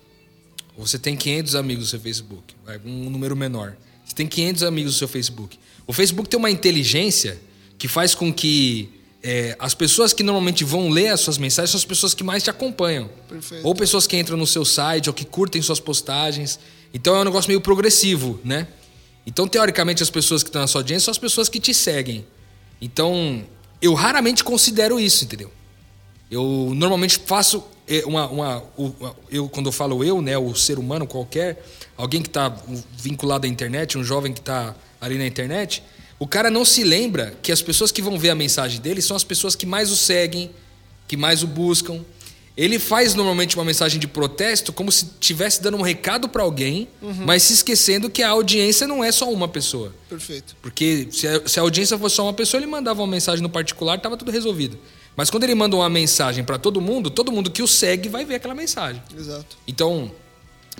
Ou 0.78 0.86
você 0.86 0.98
tem 0.98 1.16
500 1.16 1.56
amigos 1.56 1.84
no 1.84 1.90
seu 1.90 2.00
Facebook. 2.00 2.54
Um 2.86 3.10
número 3.10 3.34
menor. 3.36 3.76
Você 4.04 4.14
tem 4.14 4.28
500 4.28 4.62
amigos 4.62 4.92
no 4.92 4.98
seu 4.98 5.08
Facebook. 5.08 5.58
O 5.86 5.92
Facebook 5.92 6.30
tem 6.30 6.38
uma 6.38 6.50
inteligência 6.50 7.38
que 7.76 7.88
faz 7.88 8.14
com 8.14 8.32
que 8.32 8.88
é, 9.20 9.56
as 9.58 9.74
pessoas 9.74 10.12
que 10.12 10.22
normalmente 10.22 10.62
vão 10.62 10.88
ler 10.88 11.08
as 11.08 11.20
suas 11.20 11.36
mensagens 11.36 11.72
são 11.72 11.78
as 11.78 11.84
pessoas 11.84 12.14
que 12.14 12.22
mais 12.22 12.44
te 12.44 12.48
acompanham. 12.48 13.10
Perfeito. 13.28 13.66
Ou 13.66 13.74
pessoas 13.74 14.06
que 14.06 14.16
entram 14.16 14.36
no 14.36 14.46
seu 14.46 14.64
site, 14.64 15.08
ou 15.08 15.14
que 15.14 15.24
curtem 15.24 15.60
suas 15.60 15.80
postagens. 15.80 16.60
Então 16.94 17.16
é 17.16 17.20
um 17.20 17.24
negócio 17.24 17.48
meio 17.48 17.60
progressivo, 17.60 18.40
né? 18.44 18.68
Então, 19.26 19.46
teoricamente, 19.46 20.02
as 20.02 20.08
pessoas 20.08 20.42
que 20.42 20.48
estão 20.48 20.62
na 20.62 20.66
sua 20.66 20.80
audiência 20.80 21.04
são 21.04 21.12
as 21.12 21.18
pessoas 21.18 21.50
que 21.50 21.60
te 21.60 21.74
seguem. 21.74 22.24
Então, 22.80 23.44
eu 23.82 23.92
raramente 23.92 24.42
considero 24.42 24.98
isso, 24.98 25.24
entendeu? 25.24 25.52
Eu 26.30 26.72
normalmente 26.74 27.20
faço 27.26 27.62
é, 27.88 28.04
uma. 28.06 28.26
uma 28.28 28.62
o- 28.76 28.92
eu, 29.30 29.48
quando 29.48 29.66
eu 29.66 29.72
falo 29.72 30.02
eu, 30.04 30.20
né, 30.22 30.36
o 30.38 30.54
ser 30.54 30.78
humano 30.78 31.06
qualquer, 31.06 31.64
alguém 31.96 32.20
que 32.22 32.28
está 32.28 32.54
vinculado 32.96 33.46
à 33.46 33.48
internet, 33.48 33.96
um 33.98 34.04
jovem 34.04 34.32
que 34.32 34.40
está 34.40 34.74
ali 35.00 35.16
na 35.18 35.26
internet, 35.26 35.82
o 36.18 36.26
cara 36.26 36.50
não 36.50 36.64
se 36.64 36.82
lembra 36.84 37.34
que 37.42 37.52
as 37.52 37.62
pessoas 37.62 37.90
que 37.92 38.02
vão 38.02 38.18
ver 38.18 38.30
a 38.30 38.34
mensagem 38.34 38.80
dele 38.80 39.00
são 39.00 39.16
as 39.16 39.24
pessoas 39.24 39.54
que 39.54 39.64
mais 39.66 39.90
o 39.90 39.96
seguem, 39.96 40.50
que 41.06 41.16
mais 41.16 41.42
o 41.42 41.46
buscam. 41.46 42.00
Ele 42.56 42.80
faz 42.80 43.14
normalmente 43.14 43.54
uma 43.54 43.64
mensagem 43.64 44.00
de 44.00 44.08
protesto 44.08 44.72
como 44.72 44.90
se 44.90 45.04
estivesse 45.04 45.62
dando 45.62 45.76
um 45.76 45.80
recado 45.82 46.28
para 46.28 46.42
alguém, 46.42 46.88
mas 47.24 47.44
se 47.44 47.52
esquecendo 47.52 48.10
que 48.10 48.20
a 48.20 48.30
audiência 48.30 48.84
não 48.84 49.04
é 49.04 49.12
só 49.12 49.30
uma 49.32 49.46
pessoa. 49.46 49.94
Perfeito. 50.08 50.56
Porque 50.60 51.06
se 51.12 51.28
a, 51.28 51.46
se 51.46 51.60
a 51.60 51.62
audiência 51.62 51.96
fosse 51.96 52.16
só 52.16 52.24
uma 52.24 52.32
pessoa, 52.32 52.58
ele 52.60 52.66
mandava 52.66 53.00
uma 53.00 53.06
mensagem 53.06 53.40
no 53.44 53.48
particular, 53.48 54.00
tava 54.00 54.16
tudo 54.16 54.32
resolvido. 54.32 54.76
Mas 55.18 55.30
quando 55.30 55.42
ele 55.42 55.54
manda 55.56 55.74
uma 55.74 55.90
mensagem 55.90 56.44
para 56.44 56.60
todo 56.60 56.80
mundo, 56.80 57.10
todo 57.10 57.32
mundo 57.32 57.50
que 57.50 57.60
o 57.60 57.66
segue 57.66 58.08
vai 58.08 58.24
ver 58.24 58.36
aquela 58.36 58.54
mensagem. 58.54 59.02
Exato. 59.12 59.58
Então, 59.66 60.12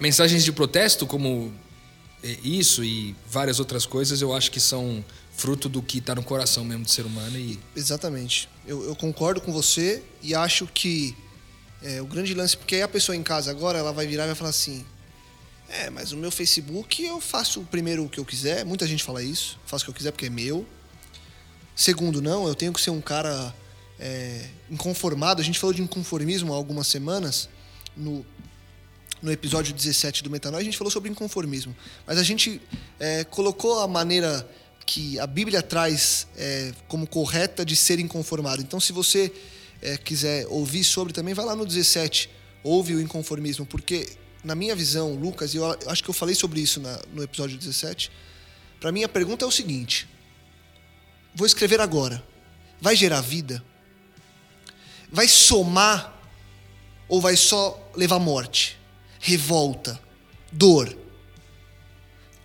mensagens 0.01 0.45
de 0.45 0.53
protesto 0.53 1.09
como 1.09 1.53
eh, 2.23 2.39
isso 2.45 2.85
e 2.85 3.17
várias 3.29 3.59
outras 3.59 3.85
coisas, 3.85 4.23
eu 4.23 4.33
acho 4.33 4.53
que 4.53 4.61
são 4.61 5.05
fruto 5.33 5.69
do 5.69 5.83
que 5.83 5.99
está 5.99 6.15
no 6.15 6.23
coração 6.23 6.65
mesmo 6.65 6.85
do 6.85 6.91
ser 6.91 7.05
humano 7.05 7.37
e 7.37 7.59
Exatamente. 7.75 8.49
Eu, 8.65 8.85
eu 8.85 8.95
concordo 8.95 9.41
com 9.41 9.53
você 9.53 10.05
e 10.23 10.37
acho 10.37 10.69
que 10.69 11.17
é, 11.83 12.01
o 12.01 12.07
grande 12.07 12.33
lance, 12.33 12.57
porque 12.57 12.77
aí 12.77 12.83
a 12.83 12.89
pessoa 12.89 13.17
em 13.17 13.25
casa 13.25 13.51
agora, 13.51 13.77
ela 13.77 13.93
vai 13.93 14.07
virar 14.07 14.23
e 14.23 14.27
vai 14.29 14.37
falar 14.37 14.51
assim: 14.51 14.87
É, 15.69 15.91
mas 15.91 16.13
o 16.13 16.17
meu 16.17 16.31
Facebook 16.31 17.05
eu 17.05 17.21
faço 17.21 17.63
primeiro 17.63 18.05
o 18.05 18.09
que 18.09 18.21
eu 18.21 18.25
quiser. 18.25 18.65
Muita 18.65 18.87
gente 18.87 19.03
fala 19.03 19.21
isso, 19.21 19.59
faço 19.67 19.83
o 19.83 19.87
que 19.87 19.91
eu 19.91 19.95
quiser 19.95 20.13
porque 20.13 20.27
é 20.27 20.31
meu. 20.31 20.65
Segundo, 21.75 22.23
não, 22.23 22.47
eu 22.47 22.55
tenho 22.55 22.73
que 22.73 22.81
ser 22.81 22.91
um 22.91 23.01
cara 23.01 23.53
é, 23.99 24.47
inconformado. 24.71 25.41
A 25.41 25.45
gente 25.45 25.59
falou 25.59 25.75
de 25.75 25.83
inconformismo 25.83 26.53
há 26.53 26.57
algumas 26.57 26.87
semanas 26.87 27.49
no, 27.97 28.25
no 29.21 29.33
episódio 29.33 29.75
17 29.75 30.23
do 30.23 30.31
Metanol, 30.31 30.61
a 30.61 30.63
gente 30.63 30.77
falou 30.79 30.91
sobre 30.91 31.11
inconformismo. 31.11 31.75
Mas 32.07 32.19
a 32.19 32.23
gente 32.23 32.61
é, 32.99 33.25
colocou 33.25 33.81
a 33.81 33.89
maneira 33.89 34.49
que 34.87 35.19
a 35.19 35.27
Bíblia 35.27 35.63
traz 35.63 36.27
é, 36.37 36.73
como 36.87 37.07
correta 37.07 37.65
de 37.65 37.77
ser 37.77 37.99
inconformado. 37.99 38.63
Então, 38.63 38.81
se 38.81 38.93
você 38.93 39.31
é, 39.83 39.97
quiser 39.99 40.47
ouvir 40.49 40.83
sobre 40.85 41.13
também, 41.13 41.35
vai 41.35 41.45
lá 41.45 41.55
no 41.55 41.67
17, 41.67 42.31
ouve 42.63 42.95
o 42.95 43.01
inconformismo, 43.01 43.67
porque, 43.67 44.09
na 44.43 44.55
minha 44.55 44.75
visão, 44.75 45.15
Lucas, 45.15 45.53
e 45.53 45.59
eu 45.59 45.79
acho 45.87 46.03
que 46.03 46.09
eu 46.09 46.15
falei 46.15 46.35
sobre 46.35 46.61
isso 46.61 46.81
na- 46.81 47.01
no 47.13 47.23
episódio 47.23 47.59
17, 47.59 48.11
para 48.81 48.91
mim 48.91 49.05
a 49.05 49.09
pergunta 49.09 49.45
é 49.45 49.49
o 49.49 49.51
seguinte: 49.51 50.09
vou 51.35 51.47
escrever 51.47 51.81
agora, 51.81 52.25
vai 52.81 52.97
gerar 52.97 53.21
vida? 53.21 53.63
Vai 55.11 55.27
somar 55.27 56.15
ou 57.09 57.21
vai 57.21 57.37
só 57.37 57.91
levar 57.95 58.19
morte, 58.19 58.79
revolta, 59.19 59.99
dor, 60.53 60.97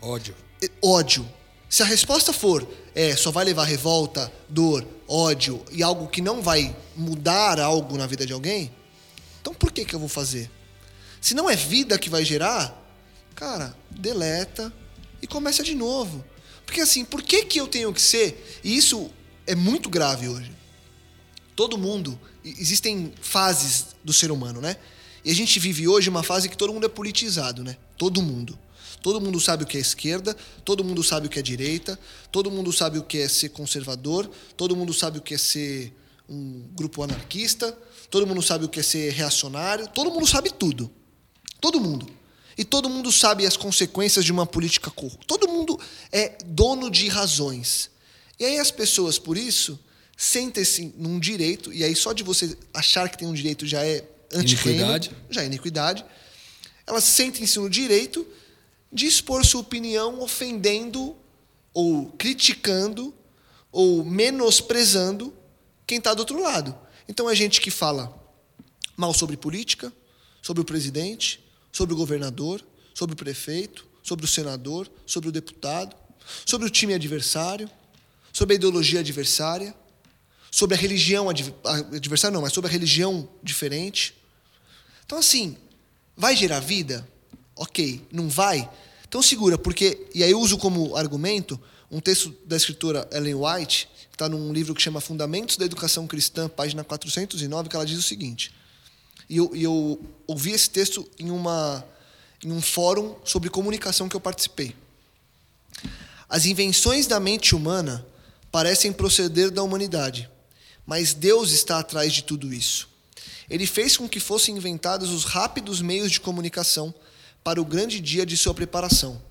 ódio. 0.02 0.36
ódio? 0.82 1.30
Se 1.70 1.82
a 1.82 1.86
resposta 1.86 2.32
for 2.32 2.68
é, 2.94 3.16
só 3.16 3.32
vai 3.32 3.44
levar 3.46 3.66
revolta, 3.66 4.32
dor, 4.48 4.88
ódio 5.08 5.64
e 5.72 5.82
algo 5.82 6.08
que 6.08 6.22
não 6.22 6.42
vai 6.42 6.76
mudar 6.96 7.60
algo 7.60 7.98
na 7.98 8.08
vida 8.08 8.26
de 8.26 8.34
alguém, 8.34 8.72
então 9.42 9.54
por 9.54 9.72
que 9.72 9.84
que 9.84 9.96
eu 9.96 10.00
vou 10.00 10.10
fazer? 10.10 10.50
Se 11.20 11.34
não 11.34 11.50
é 11.50 11.56
vida 11.56 11.98
que 11.98 12.10
vai 12.10 12.24
gerar, 12.24 12.80
cara, 13.36 13.76
deleta 13.90 14.72
e 15.22 15.28
começa 15.28 15.64
de 15.64 15.74
novo. 15.74 16.24
Porque 16.66 16.82
assim, 16.82 17.04
por 17.04 17.22
que 17.22 17.46
que 17.46 17.60
eu 17.60 17.68
tenho 17.68 17.94
que 17.94 18.02
ser? 18.02 18.60
E 18.64 18.76
isso 18.76 19.10
é 19.46 19.56
muito 19.56 19.90
grave 19.90 20.28
hoje. 20.28 20.52
Todo 21.56 21.78
mundo, 21.78 22.20
existem 22.44 23.14
fases 23.22 23.88
do 24.04 24.14
ser 24.14 24.32
humano, 24.32 24.60
né? 24.60 24.78
E 25.24 25.32
a 25.32 25.36
gente 25.36 25.60
vive 25.60 25.88
hoje 25.88 26.10
uma 26.10 26.24
fase 26.24 26.50
que 26.50 26.58
todo 26.58 26.74
mundo 26.74 26.86
é 26.86 26.90
politizado, 26.90 27.64
né? 27.64 27.78
Todo 27.98 28.22
mundo. 28.22 28.58
Todo 29.02 29.20
mundo 29.20 29.40
sabe 29.40 29.64
o 29.64 29.68
que 29.68 29.78
é 29.78 29.82
esquerda, 29.82 30.36
todo 30.64 30.84
mundo 30.84 31.04
sabe 31.04 31.28
o 31.28 31.30
que 31.30 31.38
é 31.38 31.42
direita, 31.42 32.00
todo 32.32 32.50
mundo 32.50 32.72
sabe 32.72 32.98
o 32.98 33.04
que 33.04 33.18
é 33.18 33.28
ser 33.28 33.50
conservador, 33.50 34.30
todo 34.56 34.76
mundo 34.76 34.94
sabe 34.94 35.18
o 35.18 35.22
que 35.22 35.34
é 35.34 35.38
ser 35.38 35.94
um 36.28 36.70
grupo 36.74 37.04
anarquista, 37.04 37.78
todo 38.10 38.26
mundo 38.26 38.42
sabe 38.42 38.64
o 38.64 38.70
que 38.70 38.80
é 38.80 38.84
ser 38.84 39.12
reacionário, 39.12 39.88
todo 39.90 40.10
mundo 40.10 40.26
sabe 40.26 40.52
tudo. 40.52 40.90
Todo 41.60 41.82
mundo. 41.82 42.08
E 42.58 42.64
todo 42.64 42.90
mundo 42.90 43.12
sabe 43.12 43.46
as 43.46 43.58
consequências 43.58 44.24
de 44.24 44.32
uma 44.32 44.46
política 44.46 44.92
corrupta. 44.92 45.26
Todo 45.28 45.48
mundo 45.48 45.80
é 46.12 46.38
dono 46.46 46.90
de 46.90 47.08
razões. 47.08 47.90
E 48.40 48.46
aí 48.46 48.58
as 48.58 48.72
pessoas, 48.72 49.20
por 49.20 49.38
isso, 49.38 49.80
sentem-se 50.24 50.94
num 50.98 51.20
direito, 51.20 51.74
e 51.74 51.84
aí 51.84 51.94
só 51.94 52.14
de 52.14 52.24
você 52.24 52.58
achar 52.74 53.10
que 53.10 53.18
tem 53.18 53.28
um 53.28 53.34
direito 53.34 53.68
já 53.68 53.84
é 53.86 54.08
Iniquidade. 54.34 55.12
já 55.30 55.44
é 55.44 55.46
iniquidade. 55.46 56.06
Elas 56.88 57.04
sentem-se 57.04 57.60
no 57.60 57.70
direito 57.70 58.26
de 58.92 59.06
expor 59.06 59.46
sua 59.46 59.60
opinião 59.60 60.22
ofendendo 60.22 61.16
ou 61.74 62.08
criticando 62.18 63.14
ou 63.72 64.04
menosprezando 64.06 65.34
quem 65.86 65.98
está 65.98 66.14
do 66.14 66.20
outro 66.22 66.42
lado. 66.42 66.76
Então 67.08 67.30
é 67.30 67.36
gente 67.36 67.60
que 67.60 67.70
fala 67.70 68.18
mal 68.96 69.14
sobre 69.14 69.36
política, 69.36 69.92
sobre 70.42 70.62
o 70.62 70.66
presidente, 70.66 71.44
sobre 71.72 71.94
o 71.94 71.98
governador, 71.98 72.66
sobre 72.94 73.14
o 73.14 73.18
prefeito, 73.18 73.86
sobre 74.02 74.26
o 74.26 74.28
senador, 74.28 74.90
sobre 75.06 75.28
o 75.30 75.32
deputado, 75.32 75.96
sobre 76.46 76.66
o 76.66 76.70
time 76.70 76.94
adversário, 76.94 77.70
sobre 78.32 78.54
a 78.54 78.56
ideologia 78.56 79.02
adversária, 79.02 79.76
sobre 80.54 80.76
a 80.76 80.80
religião 80.80 81.30
adversária, 81.30 82.32
não, 82.32 82.44
mas 82.44 82.54
sobre 82.54 82.70
a 82.70 82.72
religião 82.72 83.28
diferente. 83.42 84.14
Então, 85.04 85.18
assim, 85.18 85.58
vai 86.16 86.36
gerar 86.36 86.60
vida? 86.60 87.10
Ok. 87.56 88.06
Não 88.12 88.30
vai? 88.30 88.70
Então 89.08 89.20
segura, 89.20 89.58
porque. 89.58 90.06
E 90.14 90.24
aí 90.24 90.30
eu 90.30 90.40
uso 90.40 90.60
como 90.60 90.96
argumento 90.96 91.60
um 91.90 92.00
texto 92.00 92.36
da 92.46 92.56
escritora 92.56 93.10
Ellen 93.12 93.34
White, 93.34 93.90
que 94.10 94.16
está 94.16 94.30
num 94.30 94.54
livro 94.54 94.76
que 94.76 94.82
chama 94.82 95.02
Fundamentos 95.02 95.58
da 95.58 95.66
Educação 95.66 96.06
Cristã, 96.06 96.48
página 96.48 96.84
409, 96.84 97.68
que 97.68 97.76
ela 97.76 97.86
diz 97.86 97.98
o 97.98 98.04
seguinte. 98.04 98.54
E 99.28 99.38
eu, 99.38 99.56
e 99.56 99.64
eu 99.64 100.00
ouvi 100.28 100.52
esse 100.52 100.70
texto 100.70 101.10
em, 101.18 101.32
uma, 101.32 101.84
em 102.44 102.52
um 102.52 102.62
fórum 102.62 103.16
sobre 103.24 103.50
comunicação 103.50 104.08
que 104.08 104.16
eu 104.16 104.22
participei. 104.22 104.76
As 106.30 106.46
invenções 106.46 107.08
da 107.08 107.20
mente 107.20 107.56
humana 107.56 108.06
parecem 108.52 108.94
proceder 108.94 109.50
da 109.50 109.64
humanidade, 109.64 110.30
mas 110.86 111.14
Deus 111.14 111.52
está 111.52 111.80
atrás 111.80 112.14
de 112.14 112.24
tudo 112.24 112.54
isso. 112.54 112.90
Ele 113.50 113.66
fez 113.68 113.98
com 113.98 114.08
que 114.08 114.20
fossem 114.20 114.56
inventados 114.56 115.10
os 115.10 115.24
rápidos 115.24 115.82
meios 115.82 116.12
de 116.12 116.20
comunicação 116.20 116.94
para 117.44 117.62
o 117.62 117.66
grande 117.66 118.00
dia 118.00 118.26
de 118.26 118.38
sua 118.38 118.54
preparação. 118.54 119.22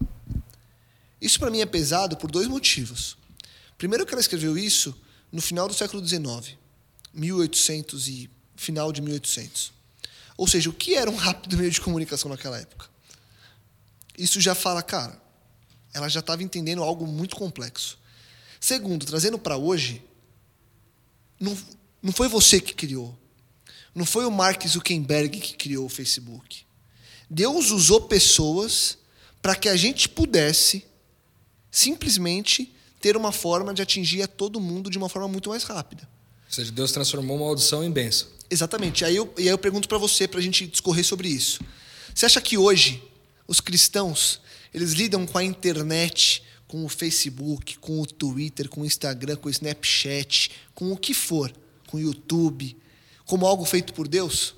Isso 1.20 1.38
para 1.38 1.50
mim 1.50 1.60
é 1.60 1.66
pesado 1.66 2.16
por 2.16 2.30
dois 2.30 2.46
motivos. 2.46 3.16
Primeiro 3.78 4.04
que 4.04 4.12
ela 4.12 4.20
escreveu 4.20 4.56
isso 4.58 4.94
no 5.30 5.40
final 5.40 5.66
do 5.66 5.74
século 5.74 6.06
XIX, 6.06 6.56
1800 7.14 8.08
e 8.08 8.30
final 8.56 8.92
de 8.92 9.00
1800. 9.00 9.72
Ou 10.36 10.46
seja, 10.46 10.70
o 10.70 10.72
que 10.72 10.94
era 10.94 11.10
um 11.10 11.16
rápido 11.16 11.56
meio 11.56 11.70
de 11.70 11.80
comunicação 11.80 12.30
naquela 12.30 12.58
época? 12.58 12.86
Isso 14.16 14.40
já 14.40 14.54
fala, 14.54 14.82
cara, 14.82 15.20
ela 15.92 16.08
já 16.08 16.20
estava 16.20 16.42
entendendo 16.42 16.82
algo 16.82 17.06
muito 17.06 17.36
complexo. 17.36 17.98
Segundo, 18.60 19.04
trazendo 19.04 19.38
para 19.38 19.56
hoje, 19.56 20.02
não, 21.42 21.58
não 22.00 22.12
foi 22.12 22.28
você 22.28 22.60
que 22.60 22.72
criou. 22.72 23.18
Não 23.94 24.06
foi 24.06 24.24
o 24.24 24.30
Mark 24.30 24.66
Zuckerberg 24.66 25.38
que 25.40 25.54
criou 25.54 25.86
o 25.86 25.88
Facebook. 25.88 26.64
Deus 27.28 27.70
usou 27.70 28.02
pessoas 28.02 28.96
para 29.42 29.56
que 29.56 29.68
a 29.68 29.76
gente 29.76 30.08
pudesse 30.08 30.84
simplesmente 31.70 32.72
ter 33.00 33.16
uma 33.16 33.32
forma 33.32 33.74
de 33.74 33.82
atingir 33.82 34.22
a 34.22 34.28
todo 34.28 34.60
mundo 34.60 34.88
de 34.88 34.96
uma 34.96 35.08
forma 35.08 35.26
muito 35.26 35.50
mais 35.50 35.64
rápida. 35.64 36.08
Ou 36.46 36.54
seja, 36.54 36.70
Deus 36.70 36.92
transformou 36.92 37.36
uma 37.36 37.46
audição 37.46 37.82
em 37.82 37.90
bênção. 37.90 38.28
Exatamente. 38.48 39.04
Aí 39.04 39.16
eu, 39.16 39.32
e 39.36 39.42
aí 39.42 39.48
eu 39.48 39.58
pergunto 39.58 39.88
para 39.88 39.98
você, 39.98 40.28
para 40.28 40.38
a 40.38 40.42
gente 40.42 40.66
discorrer 40.66 41.04
sobre 41.04 41.28
isso. 41.28 41.60
Você 42.14 42.26
acha 42.26 42.40
que 42.40 42.56
hoje 42.56 43.02
os 43.48 43.60
cristãos 43.60 44.40
eles 44.72 44.92
lidam 44.92 45.26
com 45.26 45.38
a 45.38 45.44
internet, 45.44 46.42
com 46.72 46.86
o 46.86 46.88
Facebook, 46.88 47.76
com 47.80 48.00
o 48.00 48.06
Twitter, 48.06 48.66
com 48.66 48.80
o 48.80 48.86
Instagram, 48.86 49.36
com 49.36 49.46
o 49.46 49.50
Snapchat, 49.50 50.50
com 50.74 50.90
o 50.90 50.96
que 50.96 51.12
for, 51.12 51.52
com 51.86 51.98
o 51.98 52.00
YouTube, 52.00 52.74
como 53.26 53.44
algo 53.44 53.66
feito 53.66 53.92
por 53.92 54.08
Deus? 54.08 54.54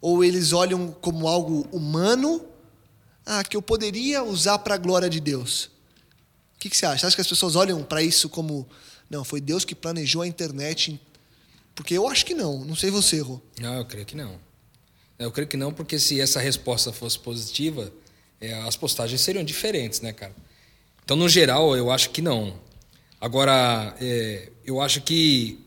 Ou 0.00 0.22
eles 0.22 0.52
olham 0.52 0.92
como 1.00 1.26
algo 1.26 1.66
humano, 1.72 2.46
ah, 3.26 3.42
que 3.42 3.56
eu 3.56 3.60
poderia 3.60 4.22
usar 4.22 4.60
para 4.60 4.76
a 4.76 4.78
glória 4.78 5.10
de 5.10 5.18
Deus? 5.18 5.64
O 6.54 6.60
que, 6.60 6.70
que 6.70 6.76
você 6.76 6.86
acha? 6.86 6.98
Você 6.98 7.06
acha 7.06 7.16
que 7.16 7.22
as 7.22 7.26
pessoas 7.26 7.56
olham 7.56 7.82
para 7.82 8.00
isso 8.00 8.28
como, 8.28 8.64
não, 9.10 9.24
foi 9.24 9.40
Deus 9.40 9.64
que 9.64 9.74
planejou 9.74 10.22
a 10.22 10.28
internet? 10.28 11.00
Porque 11.74 11.94
eu 11.94 12.06
acho 12.06 12.24
que 12.24 12.32
não, 12.32 12.64
não 12.64 12.76
sei 12.76 12.92
você, 12.92 13.18
Rô. 13.18 13.40
Não, 13.58 13.74
eu 13.74 13.84
creio 13.84 14.06
que 14.06 14.14
não. 14.14 14.38
Eu 15.18 15.32
creio 15.32 15.48
que 15.48 15.56
não, 15.56 15.72
porque 15.72 15.98
se 15.98 16.20
essa 16.20 16.38
resposta 16.38 16.92
fosse 16.92 17.18
positiva, 17.18 17.92
é, 18.40 18.54
as 18.62 18.76
postagens 18.76 19.20
seriam 19.20 19.42
diferentes, 19.42 20.00
né, 20.00 20.12
cara? 20.12 20.32
Então, 21.10 21.18
no 21.18 21.28
geral, 21.28 21.76
eu 21.76 21.90
acho 21.90 22.10
que 22.10 22.22
não. 22.22 22.54
Agora, 23.20 23.96
é, 24.00 24.48
eu 24.64 24.80
acho 24.80 25.00
que 25.00 25.58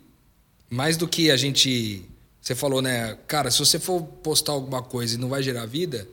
mais 0.69 0.95
do 0.95 1.05
que 1.05 1.29
a 1.29 1.35
gente. 1.35 2.05
Você 2.41 2.55
falou, 2.55 2.81
né? 2.81 3.17
Cara, 3.27 3.51
se 3.51 3.59
você 3.59 3.77
for 3.77 4.03
postar 4.03 4.53
alguma 4.53 4.81
coisa 4.81 5.15
e 5.15 5.17
não 5.17 5.27
vai 5.27 5.43
gerar 5.43 5.65
vida, 5.65 6.07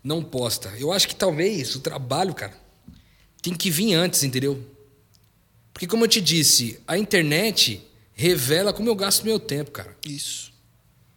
não 0.00 0.22
posta. 0.22 0.72
Eu 0.78 0.92
acho 0.92 1.08
que 1.08 1.16
talvez 1.16 1.74
o 1.74 1.80
trabalho, 1.80 2.32
cara, 2.32 2.56
tem 3.42 3.52
que 3.52 3.68
vir 3.68 3.94
antes, 3.94 4.22
entendeu? 4.22 4.64
Porque, 5.72 5.88
como 5.88 6.04
eu 6.04 6.08
te 6.08 6.20
disse, 6.20 6.78
a 6.86 6.96
internet 6.96 7.84
revela 8.12 8.72
como 8.72 8.88
eu 8.88 8.94
gasto 8.94 9.24
meu 9.24 9.40
tempo, 9.40 9.72
cara. 9.72 9.96
Isso. 10.06 10.52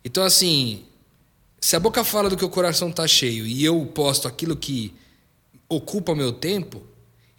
Então, 0.04 0.24
assim, 0.24 0.84
se 1.60 1.76
a 1.76 1.80
boca 1.80 2.04
fala 2.04 2.28
do 2.28 2.36
que 2.36 2.44
o 2.44 2.50
coração 2.50 2.92
tá 2.92 3.08
cheio 3.08 3.46
e 3.46 3.64
eu 3.64 3.86
posto 3.86 4.28
aquilo 4.28 4.56
que 4.56 4.92
ocupa 5.70 6.16
meu 6.16 6.34
tempo, 6.34 6.90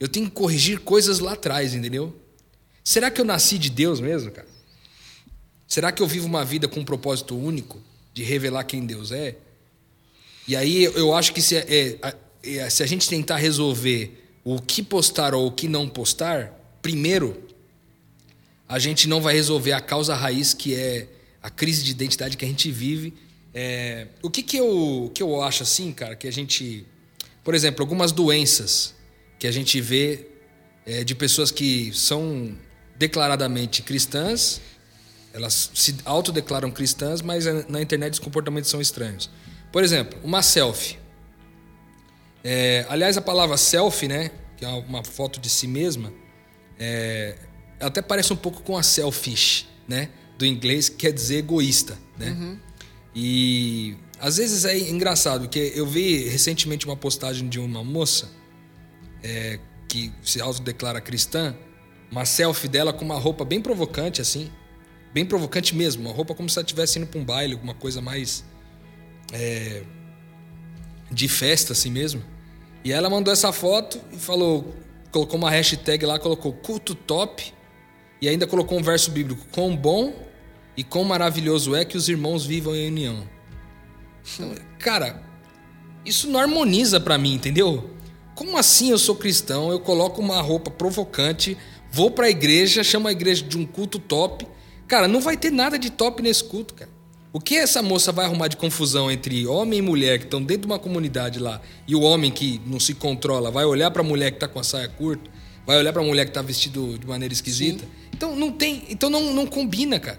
eu 0.03 0.09
tenho 0.09 0.27
que 0.27 0.33
corrigir 0.33 0.81
coisas 0.81 1.21
lá 1.21 1.35
atrás, 1.35 1.75
entendeu? 1.75 2.13
Será 2.83 3.09
que 3.09 3.21
eu 3.21 3.25
nasci 3.25 3.57
de 3.57 3.71
Deus 3.71 4.01
mesmo, 4.01 4.33
cara? 4.33 4.49
Será 5.69 5.93
que 5.93 6.03
eu 6.03 6.09
vivo 6.09 6.27
uma 6.27 6.45
vida 6.45 6.67
com 6.67 6.81
um 6.81 6.85
propósito 6.85 7.37
único 7.37 7.81
de 8.13 8.25
revelar 8.25 8.65
quem 8.65 8.85
Deus 8.85 9.13
é? 9.13 9.37
E 10.49 10.57
aí 10.57 10.83
eu 10.83 11.15
acho 11.15 11.33
que 11.33 11.41
se, 11.41 11.57
é, 11.57 11.99
é, 12.43 12.69
se 12.69 12.83
a 12.83 12.87
gente 12.87 13.09
tentar 13.09 13.37
resolver 13.37 14.27
o 14.43 14.61
que 14.61 14.83
postar 14.83 15.35
ou 15.35 15.47
o 15.47 15.53
que 15.53 15.69
não 15.69 15.89
postar, 15.89 16.53
primeiro, 16.83 17.41
a 18.69 18.81
gente 18.81 19.09
não 19.09 19.21
vai 19.21 19.35
resolver 19.35 19.71
a 19.71 19.81
causa 19.81 20.17
raiz 20.17 20.53
que 20.53 20.75
é 20.75 21.07
a 21.41 21.49
crise 21.49 21.85
de 21.85 21.93
identidade 21.93 22.37
que 22.37 22.45
a 22.45 22.49
gente 22.49 22.73
vive 22.73 23.15
é, 23.55 24.09
o 24.21 24.31
que, 24.31 24.43
que, 24.43 24.57
eu, 24.57 25.13
que 25.15 25.23
eu 25.23 25.43
acho 25.43 25.63
assim, 25.63 25.93
cara, 25.93 26.17
que 26.17 26.27
a 26.27 26.33
gente. 26.33 26.87
Por 27.45 27.55
exemplo, 27.55 27.83
algumas 27.83 28.11
doenças 28.11 28.95
que 29.43 29.47
a 29.49 29.51
gente 29.51 29.81
vê 29.81 30.29
é, 30.87 31.03
de 31.03 31.17
pessoas 31.17 31.51
que 31.51 31.93
são 31.93 32.57
declaradamente 32.97 33.83
cristãs, 33.83 34.61
elas 35.33 35.73
se 35.75 35.97
autodeclaram 36.05 36.71
cristãs, 36.71 37.21
mas 37.21 37.45
na 37.69 37.83
internet 37.83 38.13
os 38.13 38.19
comportamentos 38.21 38.71
são 38.71 38.81
estranhos. 38.81 39.29
Por 39.73 39.83
exemplo, 39.83 40.17
uma 40.23 40.43
selfie. 40.43 40.97
É, 42.45 42.87
aliás, 42.89 43.17
a 43.17 43.21
palavra 43.21 43.57
selfie, 43.57 44.07
né, 44.07 44.31
que 44.57 44.65
é 44.65 44.69
uma 44.69 45.03
foto 45.03 45.41
de 45.41 45.51
si 45.51 45.67
mesma, 45.67 46.13
é, 46.79 47.37
até 47.81 48.01
parece 48.01 48.33
um 48.33 48.37
pouco 48.37 48.63
com 48.63 48.79
a 48.79 48.83
selfish, 48.85 49.67
né, 49.89 50.09
do 50.39 50.47
inglês, 50.47 50.89
que 50.89 50.99
quer 50.99 51.13
dizer 51.13 51.39
egoísta, 51.39 51.99
né? 52.17 52.31
Uhum. 52.31 52.59
E 53.13 53.97
às 54.21 54.37
vezes 54.37 54.65
é 54.65 54.79
engraçado, 54.79 55.41
porque 55.41 55.73
eu 55.75 55.85
vi 55.85 56.29
recentemente 56.29 56.87
uma 56.87 56.97
postagem 56.97 57.49
de 57.49 57.59
uma 57.59 57.83
moça 57.83 58.41
é, 59.23 59.59
que 59.89 60.13
se 60.23 60.41
autodeclara 60.41 61.01
cristã, 61.01 61.55
uma 62.11 62.25
selfie 62.25 62.69
dela 62.69 62.93
com 62.93 63.05
uma 63.05 63.19
roupa 63.19 63.45
bem 63.45 63.61
provocante, 63.61 64.21
assim. 64.21 64.51
Bem 65.13 65.25
provocante 65.25 65.75
mesmo, 65.75 66.09
uma 66.09 66.15
roupa 66.15 66.35
como 66.35 66.49
se 66.49 66.59
ela 66.59 66.65
estivesse 66.65 66.99
indo 66.99 67.07
para 67.07 67.21
um 67.21 67.25
baile, 67.25 67.55
alguma 67.55 67.75
coisa 67.75 68.01
mais. 68.01 68.45
É, 69.33 69.83
de 71.11 71.29
festa, 71.29 71.73
assim 71.73 71.91
mesmo. 71.91 72.23
E 72.85 72.93
ela 72.93 73.09
mandou 73.09 73.33
essa 73.33 73.53
foto 73.53 74.01
e 74.13 74.17
falou, 74.17 74.75
colocou 75.11 75.39
uma 75.39 75.51
hashtag 75.51 76.05
lá, 76.05 76.19
colocou 76.19 76.53
culto 76.53 76.95
top 76.95 77.53
e 78.21 78.29
ainda 78.29 78.47
colocou 78.47 78.79
um 78.79 78.83
verso 78.83 79.11
bíblico: 79.11 79.47
quão 79.53 79.77
bom 79.77 80.15
e 80.77 80.83
quão 80.83 81.05
maravilhoso 81.05 81.75
é 81.77 81.85
que 81.85 81.97
os 81.97 82.09
irmãos 82.09 82.45
vivam 82.47 82.75
em 82.75 82.89
união. 82.89 83.29
Cara, 84.79 85.23
isso 86.05 86.29
não 86.29 86.41
harmoniza 86.41 86.99
para 86.99 87.19
mim, 87.19 87.35
entendeu? 87.35 87.91
Como 88.35 88.57
assim 88.57 88.91
eu 88.91 88.99
sou 88.99 89.15
cristão, 89.15 89.71
eu 89.71 89.81
coloco 89.81 90.21
uma 90.21 90.41
roupa 90.41 90.71
provocante, 90.71 91.57
vou 91.91 92.11
para 92.11 92.27
a 92.27 92.31
igreja, 92.31 92.83
chamo 92.83 93.09
a 93.09 93.13
igreja 93.13 93.45
de 93.45 93.59
um 93.59 93.67
culto 93.67 93.99
top. 93.99 94.47
Cara, 94.89 95.07
não 95.07 95.21
vai 95.21 95.37
ter 95.37 95.51
nada 95.51 95.79
de 95.79 95.91
top 95.91 96.23
nesse 96.23 96.45
culto, 96.45 96.75
cara. 96.75 96.91
O 97.33 97.41
que 97.41 97.57
essa 97.57 97.83
moça 97.83 98.13
vai 98.13 98.27
arrumar 98.27 98.49
de 98.49 98.59
confusão 98.59 99.11
entre 99.11 99.47
homem 99.47 99.79
e 99.79 99.83
mulher 99.83 100.19
que 100.19 100.25
estão 100.25 100.43
dentro 100.43 100.63
de 100.63 100.67
uma 100.67 100.79
comunidade 100.79 101.39
lá 101.39 101.63
e 101.89 101.95
o 101.95 102.03
homem 102.03 102.31
que 102.31 102.61
não 102.67 102.79
se 102.79 102.93
controla 102.93 103.51
vai 103.51 103.65
olhar 103.65 103.91
para 103.91 104.03
a 104.03 104.05
mulher 104.05 104.31
que 104.31 104.37
está 104.37 104.47
com 104.47 104.59
a 104.59 104.65
saia 104.65 104.87
curta, 104.87 105.31
vai 105.67 105.79
olhar 105.79 105.95
para 105.95 106.03
a 106.03 106.05
mulher 106.05 106.27
que 106.27 106.31
está 106.31 106.43
vestido 106.43 106.99
de 106.99 107.07
maneira 107.07 107.33
esquisita? 107.33 107.85
Sim. 107.85 107.91
Então 108.13 108.37
não 108.37 108.53
tem, 108.53 108.85
então 108.91 109.09
não, 109.09 109.33
não 109.33 109.47
combina, 109.47 109.99
cara. 109.99 110.19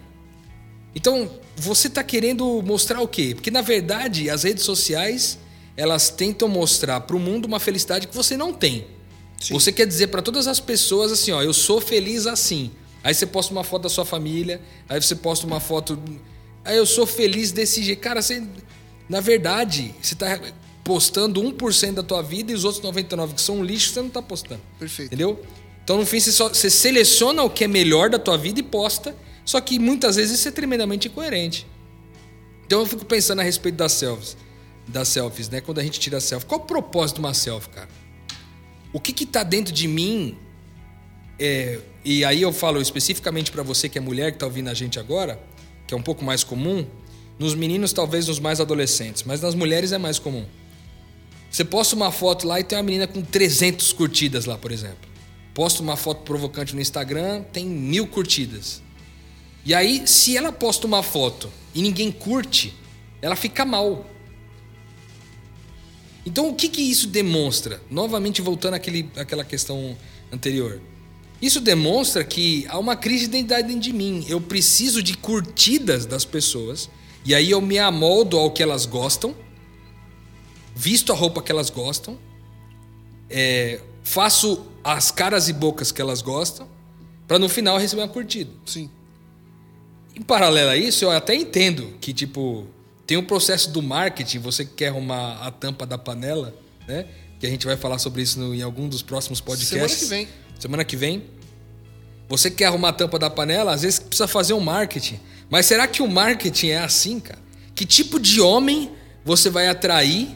Então, 0.96 1.30
você 1.56 1.88
está 1.88 2.04
querendo 2.04 2.62
mostrar 2.64 3.02
o 3.02 3.08
quê? 3.08 3.32
Porque 3.34 3.52
na 3.52 3.62
verdade, 3.62 4.30
as 4.30 4.44
redes 4.44 4.64
sociais, 4.64 5.40
elas 5.76 6.10
tentam 6.10 6.48
mostrar 6.48 7.02
para 7.02 7.16
o 7.16 7.20
mundo 7.20 7.46
uma 7.46 7.60
felicidade 7.60 8.08
que 8.08 8.16
você 8.16 8.38
não 8.38 8.54
tem. 8.54 8.88
Sim. 9.40 9.54
Você 9.54 9.72
quer 9.72 9.86
dizer 9.86 10.08
para 10.08 10.22
todas 10.22 10.48
as 10.48 10.60
pessoas 10.60 11.12
assim, 11.12 11.32
ó, 11.32 11.42
eu 11.42 11.54
sou 11.54 11.82
feliz 11.82 12.28
assim. 12.28 12.72
Aí 13.04 13.14
você 13.14 13.26
posta 13.26 13.52
uma 13.52 13.64
foto 13.64 13.84
da 13.84 13.90
sua 13.90 14.06
família, 14.06 14.62
aí 14.88 15.02
você 15.02 15.16
posta 15.16 15.46
uma 15.46 15.60
foto, 15.60 16.00
aí 16.64 16.78
eu 16.78 16.86
sou 16.86 17.06
feliz 17.06 17.52
desse 17.52 17.84
jeito. 17.84 18.00
Cara, 18.00 18.22
você 18.22 18.44
na 19.10 19.20
verdade, 19.20 19.94
você 20.02 20.14
está 20.14 20.40
postando 20.84 21.42
1% 21.42 21.94
da 21.94 22.04
tua 22.04 22.22
vida 22.22 22.52
e 22.52 22.56
os 22.56 22.64
outros 22.64 22.82
99 22.82 23.34
que 23.34 23.42
são 23.42 23.64
lixo, 23.64 23.92
você 23.92 24.00
não 24.00 24.08
está 24.08 24.22
postando. 24.22 24.62
Perfeito. 24.80 25.08
Entendeu? 25.08 25.44
Então, 25.84 25.98
no 25.98 26.06
fim, 26.06 26.20
você, 26.20 26.32
só, 26.32 26.48
você 26.48 26.70
seleciona 26.70 27.44
o 27.44 27.50
que 27.50 27.66
é 27.66 27.68
melhor 27.68 28.10
da 28.10 28.18
tua 28.18 28.38
vida 28.38 28.62
e 28.62 28.64
posta 28.64 29.14
só 29.46 29.60
que 29.60 29.78
muitas 29.78 30.16
vezes 30.16 30.40
isso 30.40 30.48
é 30.48 30.52
tremendamente 30.52 31.08
incoerente. 31.08 31.68
Então 32.66 32.80
eu 32.80 32.86
fico 32.86 33.06
pensando 33.06 33.40
a 33.40 33.44
respeito 33.44 33.76
das 33.76 33.92
selfies, 33.92 34.38
das 34.88 35.08
selfies, 35.08 35.50
né? 35.50 35.62
Quando 35.62 35.80
a 35.80 35.84
gente 35.84 36.00
tira 36.00 36.20
selfie, 36.20 36.46
qual 36.46 36.62
o 36.62 36.66
propósito 36.66 37.16
de 37.16 37.22
uma 37.22 37.34
selfie, 37.34 37.70
cara? 37.70 37.90
O 38.92 39.00
que 39.00 39.12
que 39.12 39.26
tá 39.26 39.44
dentro 39.44 39.74
de 39.74 39.88
mim? 39.88 40.38
É, 41.40 41.80
e 42.06 42.24
aí 42.24 42.42
eu 42.42 42.54
falo 42.54 42.82
especificamente 42.82 43.52
para 43.52 43.64
você 43.64 43.90
que 43.90 43.98
é 43.98 44.02
mulher 44.02 44.32
que 44.32 44.38
tá 44.38 44.46
ouvindo 44.46 44.70
a 44.70 44.74
gente 44.74 45.00
agora, 45.00 45.42
que 45.88 45.94
é 45.94 45.98
um 45.98 46.02
pouco 46.02 46.24
mais 46.24 46.44
comum, 46.44 46.86
nos 47.40 47.56
meninos 47.56 47.92
talvez 47.92 48.28
nos 48.28 48.40
mais 48.40 48.60
adolescentes, 48.60 49.24
mas 49.24 49.42
nas 49.42 49.56
mulheres 49.56 49.92
é 49.92 49.98
mais 49.98 50.20
comum. 50.20 50.46
Você 51.50 51.64
posta 51.64 51.96
uma 51.96 52.12
foto 52.12 52.48
lá 52.48 52.60
e 52.60 52.64
tem 52.64 52.78
uma 52.78 52.84
menina 52.84 53.08
com 53.08 53.22
300 53.22 53.94
curtidas 53.94 54.46
lá, 54.46 54.58
por 54.58 54.72
exemplo. 54.72 55.10
Posta 55.54 55.84
uma 55.84 55.96
foto 55.96 56.24
provocante 56.24 56.74
no 56.74 56.82
Instagram, 56.82 57.44
tem 57.54 57.66
mil 57.66 58.08
curtidas. 58.08 58.82
E 59.66 59.74
aí, 59.74 60.08
se 60.08 60.36
ela 60.36 60.52
posta 60.52 60.88
uma 60.88 61.04
foto 61.04 61.50
e 61.74 61.82
ninguém 61.82 62.12
curte, 62.12 62.74
ela 63.22 63.36
fica 63.36 63.64
mal. 63.64 64.06
Então, 66.26 66.50
o 66.50 66.56
que, 66.56 66.70
que 66.70 66.82
isso 66.82 67.08
demonstra? 67.08 67.82
Novamente, 67.90 68.42
voltando 68.42 68.76
àquele, 68.76 69.10
àquela 69.16 69.44
questão 69.44 69.98
anterior. 70.32 70.82
Isso 71.42 71.60
demonstra 71.60 72.24
que 72.24 72.66
há 72.70 72.80
uma 72.80 72.96
crise 72.96 73.28
de 73.28 73.38
identidade 73.38 73.68
dentro 73.68 73.82
de 73.82 73.92
mim. 73.92 74.26
Eu 74.30 74.40
preciso 74.40 75.04
de 75.04 75.18
curtidas 75.18 76.06
das 76.06 76.24
pessoas. 76.24 76.90
E 77.26 77.36
aí 77.36 77.52
eu 77.52 77.60
me 77.60 77.78
amoldo 77.78 78.38
ao 78.38 78.50
que 78.52 78.64
elas 78.64 78.86
gostam. 78.86 79.36
Visto 80.74 81.12
a 81.12 81.16
roupa 81.16 81.42
que 81.42 81.52
elas 81.52 81.70
gostam. 81.70 82.18
É, 83.30 83.82
faço 84.04 84.66
as 84.84 85.12
caras 85.12 85.50
e 85.50 85.54
bocas 85.54 85.92
que 85.92 86.02
elas 86.02 86.22
gostam. 86.22 86.68
para 87.28 87.38
no 87.38 87.50
final 87.50 87.78
receber 87.78 88.04
uma 88.04 88.08
curtida. 88.08 88.52
Sim. 88.66 88.90
Em 90.16 90.22
paralelo 90.22 90.70
a 90.70 90.78
isso, 90.78 91.04
eu 91.04 91.12
até 91.12 91.36
entendo 91.36 91.98
que, 92.00 92.14
tipo, 92.14 92.68
tem 93.06 93.18
um 93.18 93.24
processo 93.24 93.70
do 93.70 93.82
marketing, 93.82 94.40
você 94.40 94.66
quer 94.66 94.88
arrumar 94.88 95.46
a 95.46 95.52
tampa 95.52 95.86
da 95.86 95.98
panela, 95.98 96.56
né? 96.88 97.06
Que 97.40 97.46
a 97.46 97.50
gente 97.50 97.66
vai 97.66 97.76
falar 97.76 98.00
sobre 98.00 98.22
isso 98.22 98.40
no, 98.40 98.56
em 98.56 98.62
algum 98.62 98.88
dos 98.88 99.02
próximos 99.02 99.42
podcasts. 99.42 100.00
Semana 100.00 100.26
que 100.26 100.26
vem. 100.26 100.28
Semana 100.60 100.86
que 100.86 100.96
vem. 100.96 101.24
Você 102.30 102.50
quer 102.50 102.66
arrumar 102.66 102.90
a 102.90 102.94
tampa 102.94 103.20
da 103.20 103.30
panela, 103.30 103.74
às 103.74 103.82
vezes 103.82 104.00
precisa 104.00 104.28
fazer 104.28 104.54
um 104.54 104.62
marketing. 104.62 105.20
Mas 105.50 105.66
será 105.66 105.86
que 105.86 106.02
o 106.02 106.08
marketing 106.08 106.70
é 106.70 106.80
assim, 106.80 107.20
cara? 107.20 107.40
Que 107.76 107.86
tipo 107.86 108.20
de 108.20 108.40
homem 108.40 108.92
você 109.26 109.50
vai 109.50 109.68
atrair 109.68 110.30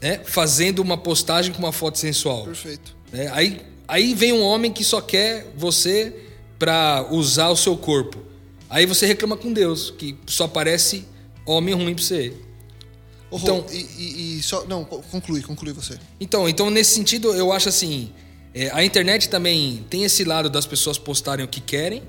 né, 0.00 0.20
fazendo 0.24 0.80
uma 0.80 0.96
postagem 0.96 1.52
com 1.52 1.58
uma 1.58 1.72
foto 1.72 1.98
sensual? 1.98 2.44
Perfeito. 2.44 2.96
É, 3.12 3.28
aí, 3.28 3.60
aí 3.86 4.14
vem 4.14 4.32
um 4.32 4.42
homem 4.42 4.72
que 4.72 4.82
só 4.82 5.00
quer 5.00 5.52
você 5.56 6.14
para 6.58 7.06
usar 7.10 7.50
o 7.50 7.56
seu 7.56 7.76
corpo. 7.76 8.18
Aí 8.68 8.86
você 8.86 9.06
reclama 9.06 9.36
com 9.36 9.52
Deus, 9.52 9.90
que 9.90 10.16
só 10.26 10.44
aparece 10.44 11.04
homem 11.46 11.74
ruim 11.74 11.94
pra 11.94 12.02
você. 12.04 12.32
Oh, 13.30 13.38
então, 13.38 13.66
e, 13.72 13.76
e, 13.76 14.38
e, 14.38 14.42
só. 14.42 14.64
Não, 14.66 14.84
conclui, 14.84 15.42
conclui 15.42 15.72
você. 15.72 15.98
Então, 16.20 16.48
então 16.48 16.70
nesse 16.70 16.94
sentido, 16.94 17.32
eu 17.34 17.52
acho 17.52 17.68
assim. 17.68 18.12
É, 18.54 18.70
a 18.72 18.84
internet 18.84 19.28
também 19.28 19.84
tem 19.90 20.04
esse 20.04 20.24
lado 20.24 20.48
das 20.48 20.64
pessoas 20.66 20.96
postarem 20.96 21.44
o 21.44 21.48
que 21.48 21.60
querem. 21.60 22.02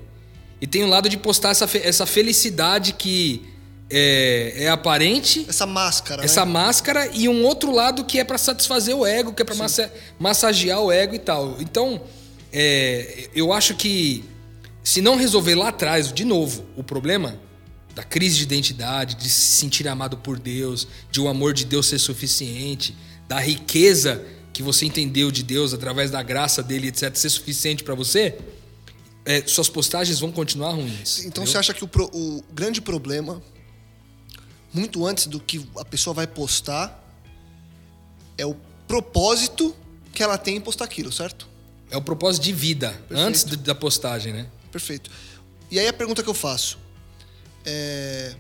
E 0.62 0.66
tem 0.68 0.84
um 0.84 0.90
lado 0.90 1.10
de 1.10 1.18
postar 1.18 1.50
essa, 1.50 1.68
fe- 1.68 1.82
essa 1.84 2.06
felicidade 2.06 2.94
que 2.94 3.46
é, 3.90 4.54
é 4.64 4.70
aparente, 4.70 5.46
Essa 5.48 5.66
máscara, 5.66 6.24
essa 6.24 6.46
né? 6.46 6.52
máscara, 6.52 7.10
e 7.14 7.28
um 7.30 7.46
outro 7.46 7.72
lado 7.72 8.04
que 8.06 8.18
é 8.20 8.24
pra 8.24 8.38
satisfazer 8.38 8.96
o 8.96 9.06
ego, 9.06 9.34
que 9.34 9.42
é 9.42 9.46
pra 9.46 9.56
massa- 9.56 9.92
massagear 10.20 10.82
o 10.82 10.92
ego 10.92 11.14
e 11.16 11.20
tal. 11.20 11.58
Então, 11.60 12.02
é, 12.52 13.30
eu 13.36 13.52
acho 13.54 13.76
que 13.76 14.24
se 14.84 15.02
não 15.02 15.16
resolver 15.16 15.56
lá 15.56 15.68
atrás, 15.70 16.12
de 16.14 16.24
novo, 16.26 16.66
o 16.76 16.84
problema 16.84 17.40
da 17.98 18.04
crise 18.04 18.36
de 18.38 18.44
identidade, 18.44 19.16
de 19.16 19.28
se 19.28 19.58
sentir 19.58 19.88
amado 19.88 20.18
por 20.18 20.38
Deus, 20.38 20.88
de 21.10 21.20
o 21.20 21.28
amor 21.28 21.52
de 21.52 21.66
Deus 21.66 21.88
ser 21.88 21.98
suficiente, 21.98 22.96
da 23.28 23.40
riqueza 23.40 24.24
que 24.54 24.62
você 24.62 24.86
entendeu 24.86 25.32
de 25.32 25.42
Deus 25.42 25.74
através 25.74 26.12
da 26.12 26.22
graça 26.22 26.62
dele, 26.62 26.90
etc., 26.90 27.16
ser 27.16 27.32
suficiente 27.32 27.84
pra 27.84 27.96
você, 27.96 28.38
é, 29.26 29.42
suas 29.48 29.68
postagens 29.68 30.20
vão 30.20 30.32
continuar 30.32 30.74
ruins. 30.74 31.18
Então 31.22 31.28
entendeu? 31.44 31.48
você 31.52 31.58
acha 31.58 31.74
que 31.74 31.84
o, 31.84 31.88
pro- 31.88 32.10
o 32.14 32.44
grande 32.54 32.80
problema, 32.82 33.42
muito 34.72 35.04
antes 35.04 35.26
do 35.26 35.40
que 35.40 35.68
a 35.78 35.84
pessoa 35.84 36.14
vai 36.14 36.28
postar, 36.28 37.04
é 38.38 38.46
o 38.46 38.56
propósito 38.88 39.76
que 40.14 40.22
ela 40.22 40.38
tem 40.38 40.58
em 40.58 40.62
postar 40.62 40.86
aquilo, 40.86 41.12
certo? 41.12 41.48
É 41.90 41.98
o 41.98 42.02
propósito 42.02 42.44
de 42.44 42.54
vida, 42.54 42.96
antes 43.10 43.44
de- 43.44 43.56
da 43.58 43.74
postagem, 43.74 44.34
né? 44.34 44.46
Perfeito. 44.72 45.10
E 45.72 45.80
aí 45.80 45.88
a 45.88 45.94
pergunta 45.94 46.22
que 46.22 46.30
eu 46.30 46.36
faço 46.36 46.78
é 47.68 48.36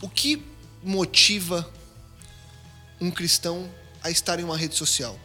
o 0.00 0.08
que 0.08 0.42
motiva 0.82 1.68
um 3.00 3.10
cristão 3.10 3.68
a 4.02 4.10
estar 4.10 4.38
em 4.38 4.44
uma 4.44 4.56
rede 4.56 4.76
social? 4.76 5.18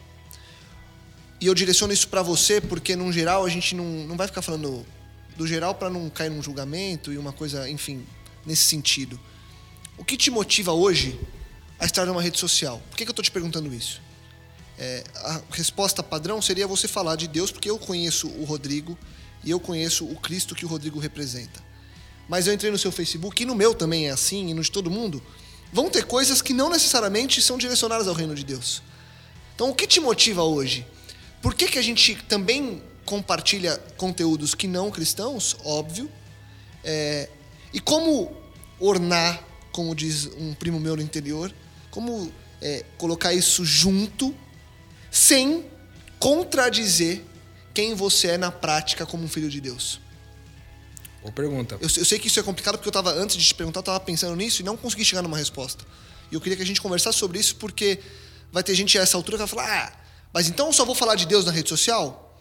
E 1.40 1.46
eu 1.46 1.54
direciono 1.54 1.92
isso 1.92 2.08
pra 2.08 2.22
você 2.22 2.60
porque, 2.60 2.96
num 2.96 3.12
geral, 3.12 3.44
a 3.44 3.48
gente 3.50 3.74
não, 3.74 3.84
não 3.84 4.16
vai 4.16 4.26
ficar 4.26 4.40
falando 4.40 4.84
do 5.36 5.46
geral 5.46 5.74
pra 5.74 5.90
não 5.90 6.08
cair 6.08 6.30
num 6.30 6.42
julgamento 6.42 7.12
e 7.12 7.18
uma 7.18 7.32
coisa, 7.32 7.68
enfim, 7.68 8.04
nesse 8.46 8.64
sentido. 8.64 9.20
O 9.98 10.04
que 10.04 10.16
te 10.16 10.30
motiva 10.30 10.72
hoje 10.72 11.20
a 11.78 11.84
estar 11.84 12.06
numa 12.06 12.22
rede 12.22 12.38
social? 12.38 12.82
Por 12.88 12.96
que, 12.96 13.04
que 13.04 13.10
eu 13.10 13.14
tô 13.14 13.22
te 13.22 13.30
perguntando 13.30 13.72
isso? 13.74 14.00
É, 14.78 15.04
a 15.16 15.40
resposta 15.50 16.02
padrão 16.02 16.40
seria 16.40 16.66
você 16.66 16.88
falar 16.88 17.16
de 17.16 17.28
Deus, 17.28 17.52
porque 17.52 17.70
eu 17.70 17.78
conheço 17.78 18.28
o 18.28 18.44
Rodrigo 18.44 18.98
e 19.44 19.50
eu 19.50 19.60
conheço 19.60 20.04
o 20.04 20.16
Cristo 20.16 20.54
que 20.54 20.64
o 20.64 20.68
Rodrigo 20.68 20.98
representa. 20.98 21.73
Mas 22.28 22.46
eu 22.46 22.54
entrei 22.54 22.70
no 22.70 22.78
seu 22.78 22.90
Facebook 22.90 23.42
e 23.42 23.46
no 23.46 23.54
meu 23.54 23.74
também 23.74 24.08
é 24.08 24.10
assim, 24.10 24.48
e 24.50 24.54
no 24.54 24.62
de 24.62 24.70
todo 24.70 24.90
mundo. 24.90 25.22
Vão 25.72 25.90
ter 25.90 26.04
coisas 26.04 26.40
que 26.40 26.52
não 26.52 26.70
necessariamente 26.70 27.42
são 27.42 27.58
direcionadas 27.58 28.08
ao 28.08 28.14
reino 28.14 28.34
de 28.34 28.44
Deus. 28.44 28.82
Então, 29.54 29.70
o 29.70 29.74
que 29.74 29.86
te 29.86 30.00
motiva 30.00 30.42
hoje? 30.42 30.86
Por 31.42 31.54
que, 31.54 31.68
que 31.68 31.78
a 31.78 31.82
gente 31.82 32.16
também 32.28 32.82
compartilha 33.04 33.76
conteúdos 33.96 34.54
que 34.54 34.66
não 34.66 34.90
cristãos? 34.90 35.56
Óbvio. 35.64 36.10
É, 36.82 37.28
e 37.72 37.80
como 37.80 38.34
ornar, 38.80 39.42
como 39.72 39.94
diz 39.94 40.26
um 40.38 40.54
primo 40.54 40.80
meu 40.80 40.96
no 40.96 41.02
interior, 41.02 41.54
como 41.90 42.32
é, 42.60 42.84
colocar 42.96 43.32
isso 43.34 43.64
junto, 43.64 44.34
sem 45.10 45.64
contradizer 46.18 47.22
quem 47.72 47.94
você 47.94 48.28
é 48.28 48.38
na 48.38 48.50
prática 48.50 49.04
como 49.04 49.24
um 49.24 49.28
filho 49.28 49.50
de 49.50 49.60
Deus? 49.60 50.00
Boa 51.24 51.32
pergunta. 51.32 51.78
Eu, 51.80 51.88
eu 51.96 52.04
sei 52.04 52.18
que 52.18 52.28
isso 52.28 52.38
é 52.38 52.42
complicado 52.42 52.76
porque 52.76 52.86
eu 52.86 52.92
tava, 52.92 53.10
antes 53.14 53.34
de 53.36 53.44
te 53.46 53.54
perguntar, 53.54 53.80
eu 53.80 53.84
tava 53.84 54.00
pensando 54.00 54.36
nisso 54.36 54.60
e 54.60 54.64
não 54.64 54.76
consegui 54.76 55.06
chegar 55.06 55.22
numa 55.22 55.38
resposta. 55.38 55.82
E 56.30 56.34
eu 56.34 56.40
queria 56.40 56.54
que 56.54 56.62
a 56.62 56.66
gente 56.66 56.82
conversasse 56.82 57.16
sobre 57.16 57.38
isso 57.38 57.56
porque 57.56 57.98
vai 58.52 58.62
ter 58.62 58.74
gente 58.74 58.98
a 58.98 59.02
essa 59.02 59.16
altura 59.16 59.38
que 59.38 59.44
vai 59.44 59.48
falar: 59.48 59.88
ah, 59.88 60.04
mas 60.34 60.48
então 60.48 60.66
eu 60.66 60.72
só 60.74 60.84
vou 60.84 60.94
falar 60.94 61.14
de 61.14 61.24
Deus 61.24 61.46
na 61.46 61.50
rede 61.50 61.70
social? 61.70 62.38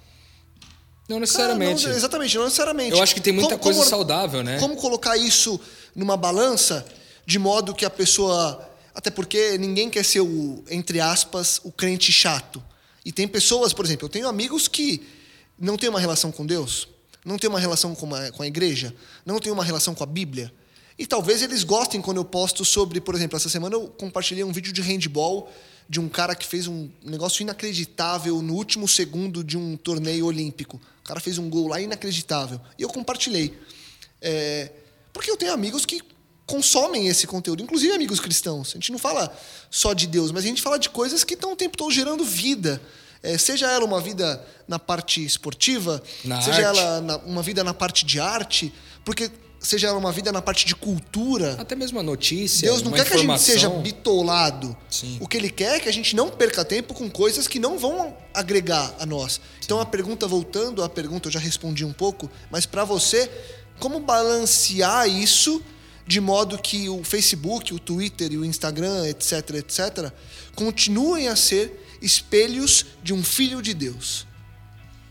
Não 1.07 1.17
necessariamente. 1.17 1.83
Cara, 1.83 1.91
não, 1.91 1.97
exatamente, 1.97 2.37
não 2.37 2.43
necessariamente. 2.43 2.91
Eu 2.91 3.01
acho 3.01 3.15
que 3.15 3.21
tem 3.21 3.31
muita 3.31 3.57
coisa 3.57 3.85
saudável, 3.85 4.43
né? 4.43 4.59
Como 4.59 4.75
colocar 4.75 5.15
isso 5.15 5.57
numa 5.95 6.17
balança 6.17 6.85
de 7.25 7.39
modo 7.39 7.73
que 7.73 7.85
a 7.85 7.89
pessoa. 7.89 8.69
Até 8.93 9.09
porque 9.09 9.57
ninguém 9.57 9.89
quer 9.89 10.03
ser 10.03 10.19
o, 10.19 10.61
entre 10.69 10.99
aspas, 10.99 11.61
o 11.63 11.71
crente 11.71 12.11
chato. 12.11 12.61
E 13.05 13.13
tem 13.13 13.27
pessoas, 13.27 13.71
por 13.71 13.85
exemplo, 13.85 14.05
eu 14.05 14.09
tenho 14.09 14.27
amigos 14.27 14.67
que 14.67 15.01
não 15.57 15.77
têm 15.77 15.89
uma 15.89 15.99
relação 15.99 16.31
com 16.31 16.45
Deus, 16.45 16.87
não 17.25 17.37
têm 17.37 17.49
uma 17.49 17.59
relação 17.59 17.95
com 17.95 18.13
a, 18.13 18.31
com 18.31 18.43
a 18.43 18.47
igreja, 18.47 18.93
não 19.25 19.39
têm 19.39 19.51
uma 19.51 19.63
relação 19.63 19.93
com 19.95 20.03
a 20.03 20.07
Bíblia. 20.07 20.53
E 20.97 21.07
talvez 21.07 21.41
eles 21.41 21.63
gostem 21.63 22.01
quando 22.01 22.17
eu 22.17 22.25
posto 22.25 22.63
sobre, 22.63 23.01
por 23.01 23.15
exemplo, 23.15 23.35
essa 23.35 23.49
semana 23.49 23.75
eu 23.75 23.87
compartilhei 23.87 24.43
um 24.43 24.51
vídeo 24.51 24.71
de 24.71 24.81
handball 24.81 25.51
de 25.89 25.99
um 25.99 26.07
cara 26.07 26.35
que 26.35 26.45
fez 26.45 26.67
um 26.67 26.89
negócio 27.03 27.41
inacreditável 27.41 28.41
no 28.41 28.53
último 28.53 28.87
segundo 28.87 29.43
de 29.43 29.57
um 29.57 29.75
torneio 29.75 30.25
olímpico. 30.25 30.79
O 31.01 31.03
cara 31.03 31.19
fez 31.19 31.37
um 31.37 31.49
gol 31.49 31.67
lá 31.67 31.81
inacreditável. 31.81 32.59
E 32.77 32.83
eu 32.83 32.89
compartilhei. 32.89 33.57
É, 34.21 34.71
porque 35.11 35.29
eu 35.29 35.35
tenho 35.35 35.51
amigos 35.51 35.85
que 35.85 36.01
consomem 36.45 37.07
esse 37.07 37.25
conteúdo, 37.27 37.63
inclusive 37.63 37.93
amigos 37.93 38.19
cristãos. 38.19 38.69
A 38.69 38.73
gente 38.73 38.91
não 38.91 38.99
fala 38.99 39.35
só 39.69 39.93
de 39.93 40.07
Deus, 40.07 40.31
mas 40.31 40.43
a 40.43 40.47
gente 40.47 40.61
fala 40.61 40.77
de 40.77 40.89
coisas 40.89 41.23
que 41.23 41.33
estão 41.33 41.53
o 41.53 41.55
tempo 41.55 41.77
todo 41.77 41.91
gerando 41.91 42.23
vida. 42.23 42.81
É, 43.23 43.37
seja 43.37 43.71
ela 43.71 43.85
uma 43.85 44.01
vida 44.01 44.45
na 44.67 44.77
parte 44.77 45.23
esportiva, 45.23 46.03
Na 46.25 46.41
seja 46.41 46.67
arte. 46.67 46.79
ela 46.79 47.01
na- 47.01 47.17
uma 47.19 47.41
vida 47.41 47.63
na 47.63 47.73
parte 47.73 48.05
de 48.05 48.19
arte, 48.19 48.73
porque 49.05 49.31
seja 49.61 49.87
ela 49.87 49.97
uma 49.97 50.11
vida 50.11 50.29
na 50.29 50.41
parte 50.41 50.65
de 50.65 50.75
cultura. 50.75 51.55
Até 51.57 51.73
mesmo 51.73 51.97
a 51.97 52.03
notícia. 52.03 52.67
Deus 52.67 52.81
não 52.83 52.91
quer 52.91 53.05
que 53.05 53.13
a 53.13 53.15
gente 53.15 53.23
informação. 53.23 53.45
seja 53.53 53.69
bitolado. 53.69 54.75
Sim. 54.89 55.17
O 55.21 55.27
que 55.27 55.37
ele 55.37 55.49
quer 55.49 55.77
é 55.77 55.79
que 55.79 55.87
a 55.87 55.93
gente 55.93 56.15
não 56.17 56.29
perca 56.29 56.65
tempo 56.65 56.93
com 56.93 57.09
coisas 57.09 57.47
que 57.47 57.59
não 57.59 57.79
vão 57.79 58.13
agregar 58.33 58.93
a 58.99 59.05
nós. 59.05 59.39
Então 59.63 59.79
a 59.79 59.85
pergunta 59.85 60.27
voltando 60.27 60.83
à 60.83 60.89
pergunta, 60.89 61.29
eu 61.29 61.31
já 61.31 61.39
respondi 61.39 61.85
um 61.85 61.93
pouco, 61.93 62.29
mas 62.51 62.65
para 62.65 62.83
você, 62.83 63.31
como 63.79 64.01
balancear 64.01 65.07
isso 65.07 65.61
de 66.05 66.19
modo 66.19 66.57
que 66.57 66.89
o 66.89 67.03
Facebook, 67.03 67.73
o 67.73 67.79
Twitter 67.79 68.31
e 68.31 68.37
o 68.37 68.45
Instagram, 68.45 69.07
etc, 69.07 69.51
etc, 69.55 70.11
continuem 70.55 71.27
a 71.27 71.35
ser 71.35 71.81
espelhos 72.01 72.85
de 73.01 73.13
um 73.13 73.23
filho 73.23 73.61
de 73.61 73.73
Deus? 73.73 74.27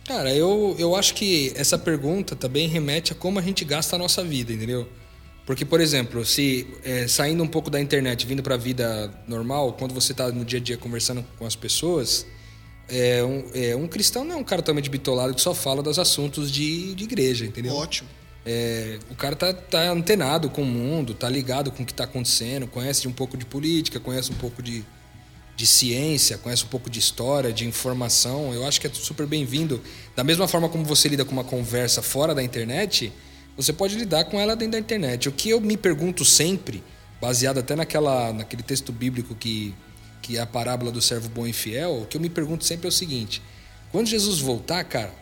Cara, 0.04 0.34
eu, 0.34 0.74
eu 0.78 0.94
acho 0.96 1.14
que 1.14 1.52
essa 1.56 1.78
pergunta 1.78 2.34
também 2.34 2.68
remete 2.68 3.12
a 3.12 3.14
como 3.14 3.38
a 3.38 3.42
gente 3.42 3.64
gasta 3.64 3.96
a 3.96 3.98
nossa 3.98 4.22
vida, 4.22 4.52
entendeu? 4.52 4.88
Porque, 5.46 5.64
por 5.64 5.80
exemplo, 5.80 6.24
se 6.24 6.66
é, 6.84 7.06
saindo 7.08 7.42
um 7.42 7.48
pouco 7.48 7.70
da 7.70 7.80
internet, 7.80 8.26
vindo 8.26 8.42
para 8.42 8.54
a 8.54 8.58
vida 8.58 9.12
normal, 9.26 9.72
quando 9.72 9.92
você 9.92 10.14
tá 10.14 10.30
no 10.30 10.44
dia 10.44 10.58
a 10.58 10.62
dia 10.62 10.76
conversando 10.76 11.24
com 11.38 11.46
as 11.46 11.56
pessoas, 11.56 12.26
é, 12.88 13.24
um, 13.24 13.44
é, 13.54 13.74
um 13.74 13.88
cristão 13.88 14.24
não 14.24 14.34
é 14.34 14.36
um 14.36 14.44
cara 14.44 14.62
totalmente 14.62 14.90
bitolado 14.90 15.34
que 15.34 15.40
só 15.40 15.54
fala 15.54 15.82
dos 15.82 15.98
assuntos 15.98 16.50
de, 16.50 16.94
de 16.94 17.04
igreja, 17.04 17.44
entendeu? 17.44 17.74
Ótimo. 17.74 18.08
É, 18.44 18.98
o 19.08 19.14
cara 19.14 19.36
tá, 19.36 19.52
tá 19.52 19.90
antenado 19.90 20.50
com 20.50 20.62
o 20.62 20.66
mundo, 20.66 21.14
tá 21.14 21.28
ligado 21.28 21.70
com 21.70 21.82
o 21.82 21.86
que 21.86 21.94
tá 21.94 22.04
acontecendo, 22.04 22.66
conhece 22.66 23.06
um 23.06 23.12
pouco 23.12 23.36
de 23.36 23.44
política, 23.44 24.00
conhece 24.00 24.32
um 24.32 24.34
pouco 24.34 24.60
de, 24.60 24.84
de 25.56 25.66
ciência, 25.66 26.36
conhece 26.38 26.64
um 26.64 26.68
pouco 26.68 26.90
de 26.90 26.98
história, 26.98 27.52
de 27.52 27.66
informação. 27.66 28.52
Eu 28.52 28.66
acho 28.66 28.80
que 28.80 28.86
é 28.86 28.90
super 28.92 29.26
bem-vindo. 29.26 29.80
Da 30.16 30.24
mesma 30.24 30.48
forma 30.48 30.68
como 30.68 30.84
você 30.84 31.08
lida 31.08 31.24
com 31.24 31.32
uma 31.32 31.44
conversa 31.44 32.02
fora 32.02 32.34
da 32.34 32.42
internet, 32.42 33.12
você 33.56 33.72
pode 33.72 33.96
lidar 33.96 34.24
com 34.24 34.40
ela 34.40 34.56
dentro 34.56 34.72
da 34.72 34.78
internet. 34.78 35.28
O 35.28 35.32
que 35.32 35.50
eu 35.50 35.60
me 35.60 35.76
pergunto 35.76 36.24
sempre, 36.24 36.82
baseado 37.20 37.58
até 37.58 37.76
naquela, 37.76 38.32
naquele 38.32 38.64
texto 38.64 38.90
bíblico 38.90 39.36
que, 39.36 39.72
que 40.20 40.36
é 40.36 40.40
a 40.40 40.46
parábola 40.46 40.90
do 40.90 41.00
servo 41.00 41.28
bom 41.28 41.46
e 41.46 41.52
fiel, 41.52 42.02
o 42.02 42.06
que 42.06 42.16
eu 42.16 42.20
me 42.20 42.28
pergunto 42.28 42.64
sempre 42.64 42.86
é 42.86 42.88
o 42.88 42.92
seguinte: 42.92 43.40
quando 43.92 44.08
Jesus 44.08 44.40
voltar, 44.40 44.82
cara, 44.82 45.21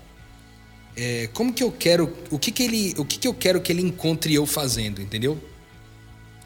é, 1.03 1.29
como 1.33 1.51
que 1.53 1.63
eu 1.63 1.73
quero, 1.73 2.15
o 2.31 2.39
que 2.39 2.51
que 2.53 2.63
ele, 2.63 2.95
o 2.99 3.05
que 3.07 3.19
que 3.19 3.27
eu 3.27 3.33
quero 3.33 3.59
que 3.61 3.73
ele 3.73 3.81
encontre 3.81 4.35
eu 4.35 4.45
fazendo, 4.45 5.01
entendeu? 5.01 5.39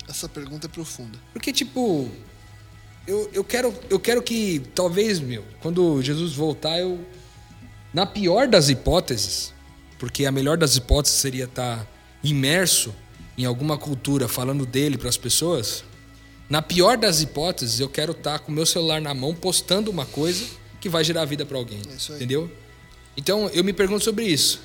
Essa 0.09 0.29
pergunta 0.29 0.67
é 0.67 0.69
profunda. 0.69 1.19
Porque 1.33 1.53
tipo, 1.53 2.09
eu, 3.05 3.29
eu 3.33 3.43
quero, 3.43 3.75
eu 3.91 3.99
quero 3.99 4.23
que 4.23 4.63
talvez, 4.75 5.19
meu, 5.19 5.45
quando 5.61 6.01
Jesus 6.03 6.35
voltar, 6.35 6.79
eu 6.79 7.05
na 7.93 8.07
pior 8.07 8.47
das 8.47 8.69
hipóteses, 8.69 9.53
porque 9.99 10.25
a 10.25 10.31
melhor 10.31 10.57
das 10.57 10.77
hipóteses 10.77 11.19
seria 11.19 11.45
estar 11.47 11.85
imerso 12.23 12.95
em 13.37 13.45
alguma 13.45 13.77
cultura 13.77 14.29
falando 14.29 14.65
dele 14.65 14.97
para 14.97 15.09
as 15.09 15.17
pessoas. 15.17 15.83
Na 16.49 16.63
pior 16.63 16.97
das 16.97 17.21
hipóteses, 17.23 17.81
eu 17.81 17.89
quero 17.89 18.13
estar 18.13 18.39
com 18.39 18.53
o 18.53 18.55
meu 18.55 18.67
celular 18.67 19.01
na 19.01 19.15
mão 19.15 19.35
postando 19.35 19.91
uma 19.91 20.07
coisa 20.07 20.45
que 20.81 20.89
vai 20.89 21.03
gerar 21.03 21.25
vida 21.25 21.45
para 21.45 21.57
alguém, 21.59 21.81
É 21.91 21.97
isso 21.97 22.13
aí. 22.13 22.19
entendeu? 22.19 22.51
Então, 23.17 23.49
eu 23.53 23.63
me 23.65 23.73
pergunto 23.73 24.05
sobre 24.05 24.25
isso. 24.27 24.61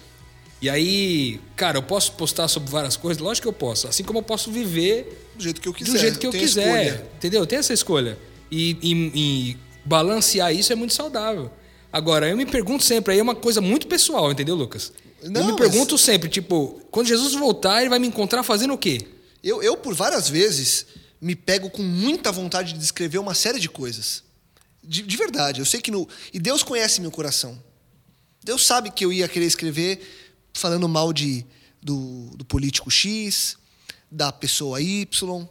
E 0.62 0.70
aí, 0.70 1.40
cara, 1.56 1.78
eu 1.78 1.84
posso 1.84 2.12
postar 2.14 2.48
sobre 2.48 2.70
várias 2.70 2.98
coisas? 2.98 3.22
Lógico 3.22 3.44
que 3.46 3.48
eu 3.50 3.54
posso. 3.54 3.88
Assim 3.88 4.04
como 4.04 4.20
eu 4.20 4.24
posso 4.24 4.52
viver 4.52 5.30
Do 5.36 5.42
jeito 5.44 5.62
que 5.62 5.68
eu 5.70 5.74
quiser. 5.74 5.92
do 5.92 5.98
jeito 5.98 6.20
que 6.20 6.28
eu 6.28 6.32
tenho 6.32 6.44
quiser. 6.44 6.86
escolha. 6.86 7.08
Entendeu? 7.16 7.46
Tem 7.48 7.60
essa 7.60 7.74
escolha. 7.74 8.18
E, 8.52 8.72
e- 8.82 9.12
e 9.16 9.58
balancear 9.86 10.54
isso 10.54 10.74
é 10.74 10.76
muito 10.76 10.94
saudável. 10.94 11.50
Agora, 11.94 12.28
eu 12.30 12.36
me 12.36 12.46
pergunto 12.46 12.84
sempre, 12.84 13.14
aí 13.14 13.20
é 13.20 13.24
uma 13.24 13.36
coisa 13.36 13.62
muito 13.62 13.88
pessoal, 13.88 14.32
entendeu, 14.32 14.54
Lucas? 14.56 14.92
Não, 15.24 15.42
eu 15.42 15.46
me 15.48 15.52
mas- 15.54 15.62
pergunto 15.62 15.98
sempre, 15.98 16.30
tipo, 16.30 16.82
quando 16.92 17.08
Jesus 17.08 17.34
voltar, 17.34 17.80
ele 17.82 17.90
vai 17.90 17.98
me 18.00 18.08
encontrar 18.08 18.44
fazendo 18.44 18.74
o 18.74 18.78
quê? 18.78 19.00
Eu, 19.44 19.64
eu, 19.64 19.78
por 19.78 19.94
várias 19.96 20.28
vezes, 20.30 20.86
me 21.22 21.36
pego 21.36 21.70
com 21.70 21.82
muita 21.82 22.32
vontade 22.32 22.74
de 22.74 22.80
descrever 22.80 23.18
uma 23.18 23.34
série 23.34 23.60
de 23.60 23.70
coisas. 23.70 24.24
De, 24.84 25.02
de 25.04 25.18
verdade. 25.18 25.62
Eu 25.62 25.66
sei 25.66 25.80
que 25.82 25.90
no. 25.92 26.08
E 26.34 26.40
Deus 26.40 26.64
conhece 26.64 27.00
meu 27.02 27.12
coração. 27.12 27.58
Deus 28.44 28.66
sabe 28.66 28.92
que 28.92 29.04
eu 29.06 29.12
ia 29.12 29.28
querer 29.28 29.46
escrever 29.46 30.00
falando 30.54 30.88
mal 30.88 31.12
de 31.12 31.46
do, 31.82 32.30
do 32.36 32.46
político 32.46 32.90
X, 32.90 33.58
da 34.10 34.32
pessoa 34.32 34.82
Y. 34.82 35.48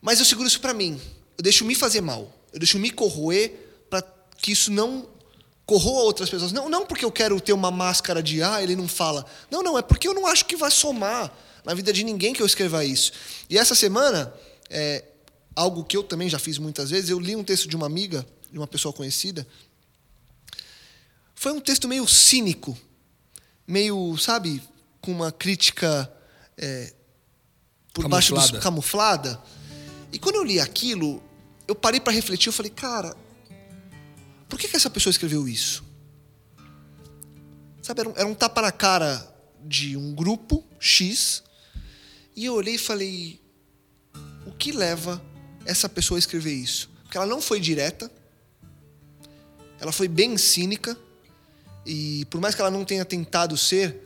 Mas 0.00 0.18
eu 0.18 0.24
seguro 0.24 0.48
isso 0.48 0.60
para 0.60 0.74
mim. 0.74 1.00
Eu 1.36 1.42
deixo 1.42 1.64
me 1.64 1.74
fazer 1.74 2.00
mal. 2.00 2.32
Eu 2.52 2.58
deixo 2.58 2.78
me 2.78 2.90
corroer 2.90 3.52
para 3.88 4.02
que 4.38 4.52
isso 4.52 4.70
não 4.70 5.08
corroa 5.64 6.02
outras 6.02 6.28
pessoas. 6.28 6.52
Não, 6.52 6.68
não 6.68 6.86
porque 6.86 7.04
eu 7.04 7.12
quero 7.12 7.40
ter 7.40 7.52
uma 7.52 7.70
máscara 7.70 8.22
de 8.22 8.42
ah, 8.42 8.62
ele 8.62 8.76
não 8.76 8.88
fala. 8.88 9.24
Não, 9.50 9.62
não, 9.62 9.78
é 9.78 9.82
porque 9.82 10.06
eu 10.06 10.14
não 10.14 10.26
acho 10.26 10.44
que 10.44 10.56
vai 10.56 10.70
somar 10.70 11.32
na 11.64 11.74
vida 11.74 11.92
de 11.92 12.04
ninguém 12.04 12.32
que 12.32 12.42
eu 12.42 12.46
escreva 12.46 12.84
isso. 12.84 13.12
E 13.48 13.56
essa 13.56 13.74
semana, 13.74 14.32
é, 14.68 15.04
algo 15.54 15.84
que 15.84 15.96
eu 15.96 16.02
também 16.02 16.28
já 16.28 16.38
fiz 16.38 16.58
muitas 16.58 16.90
vezes, 16.90 17.10
eu 17.10 17.18
li 17.18 17.36
um 17.36 17.44
texto 17.44 17.68
de 17.68 17.76
uma 17.76 17.86
amiga, 17.86 18.26
de 18.50 18.58
uma 18.58 18.66
pessoa 18.66 18.92
conhecida. 18.92 19.46
Foi 21.42 21.50
um 21.50 21.60
texto 21.60 21.88
meio 21.88 22.06
cínico, 22.06 22.78
meio, 23.66 24.16
sabe, 24.16 24.62
com 25.00 25.10
uma 25.10 25.32
crítica 25.32 26.08
é, 26.56 26.94
por 27.92 28.06
baixo 28.06 28.32
Camuflada. 28.32 28.58
do 28.58 28.62
camuflada. 28.62 29.42
E 30.12 30.20
quando 30.20 30.36
eu 30.36 30.44
li 30.44 30.60
aquilo, 30.60 31.20
eu 31.66 31.74
parei 31.74 31.98
para 31.98 32.12
refletir, 32.12 32.46
eu 32.46 32.52
falei, 32.52 32.70
cara, 32.70 33.16
por 34.48 34.56
que, 34.56 34.68
que 34.68 34.76
essa 34.76 34.88
pessoa 34.88 35.10
escreveu 35.10 35.48
isso? 35.48 35.82
Sabe, 37.82 38.02
era 38.02 38.08
um, 38.08 38.12
era 38.14 38.26
um 38.28 38.34
tapa 38.36 38.62
na 38.62 38.70
cara 38.70 39.28
de 39.64 39.96
um 39.96 40.14
grupo 40.14 40.64
X, 40.78 41.42
e 42.36 42.44
eu 42.44 42.54
olhei 42.54 42.76
e 42.76 42.78
falei, 42.78 43.42
o 44.46 44.52
que 44.52 44.70
leva 44.70 45.20
essa 45.66 45.88
pessoa 45.88 46.18
a 46.18 46.20
escrever 46.20 46.54
isso? 46.54 46.88
Porque 47.02 47.16
ela 47.16 47.26
não 47.26 47.42
foi 47.42 47.58
direta, 47.58 48.08
ela 49.80 49.90
foi 49.90 50.06
bem 50.06 50.38
cínica, 50.38 50.96
e 51.84 52.24
por 52.26 52.40
mais 52.40 52.54
que 52.54 52.60
ela 52.60 52.70
não 52.70 52.84
tenha 52.84 53.04
tentado 53.04 53.56
ser, 53.56 54.02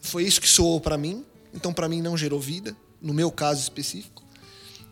foi 0.00 0.24
isso 0.24 0.40
que 0.40 0.48
soou 0.48 0.80
para 0.80 0.98
mim, 0.98 1.24
então 1.54 1.72
para 1.72 1.88
mim 1.88 2.02
não 2.02 2.16
gerou 2.16 2.40
vida, 2.40 2.76
no 3.00 3.14
meu 3.14 3.30
caso 3.30 3.60
específico. 3.60 4.22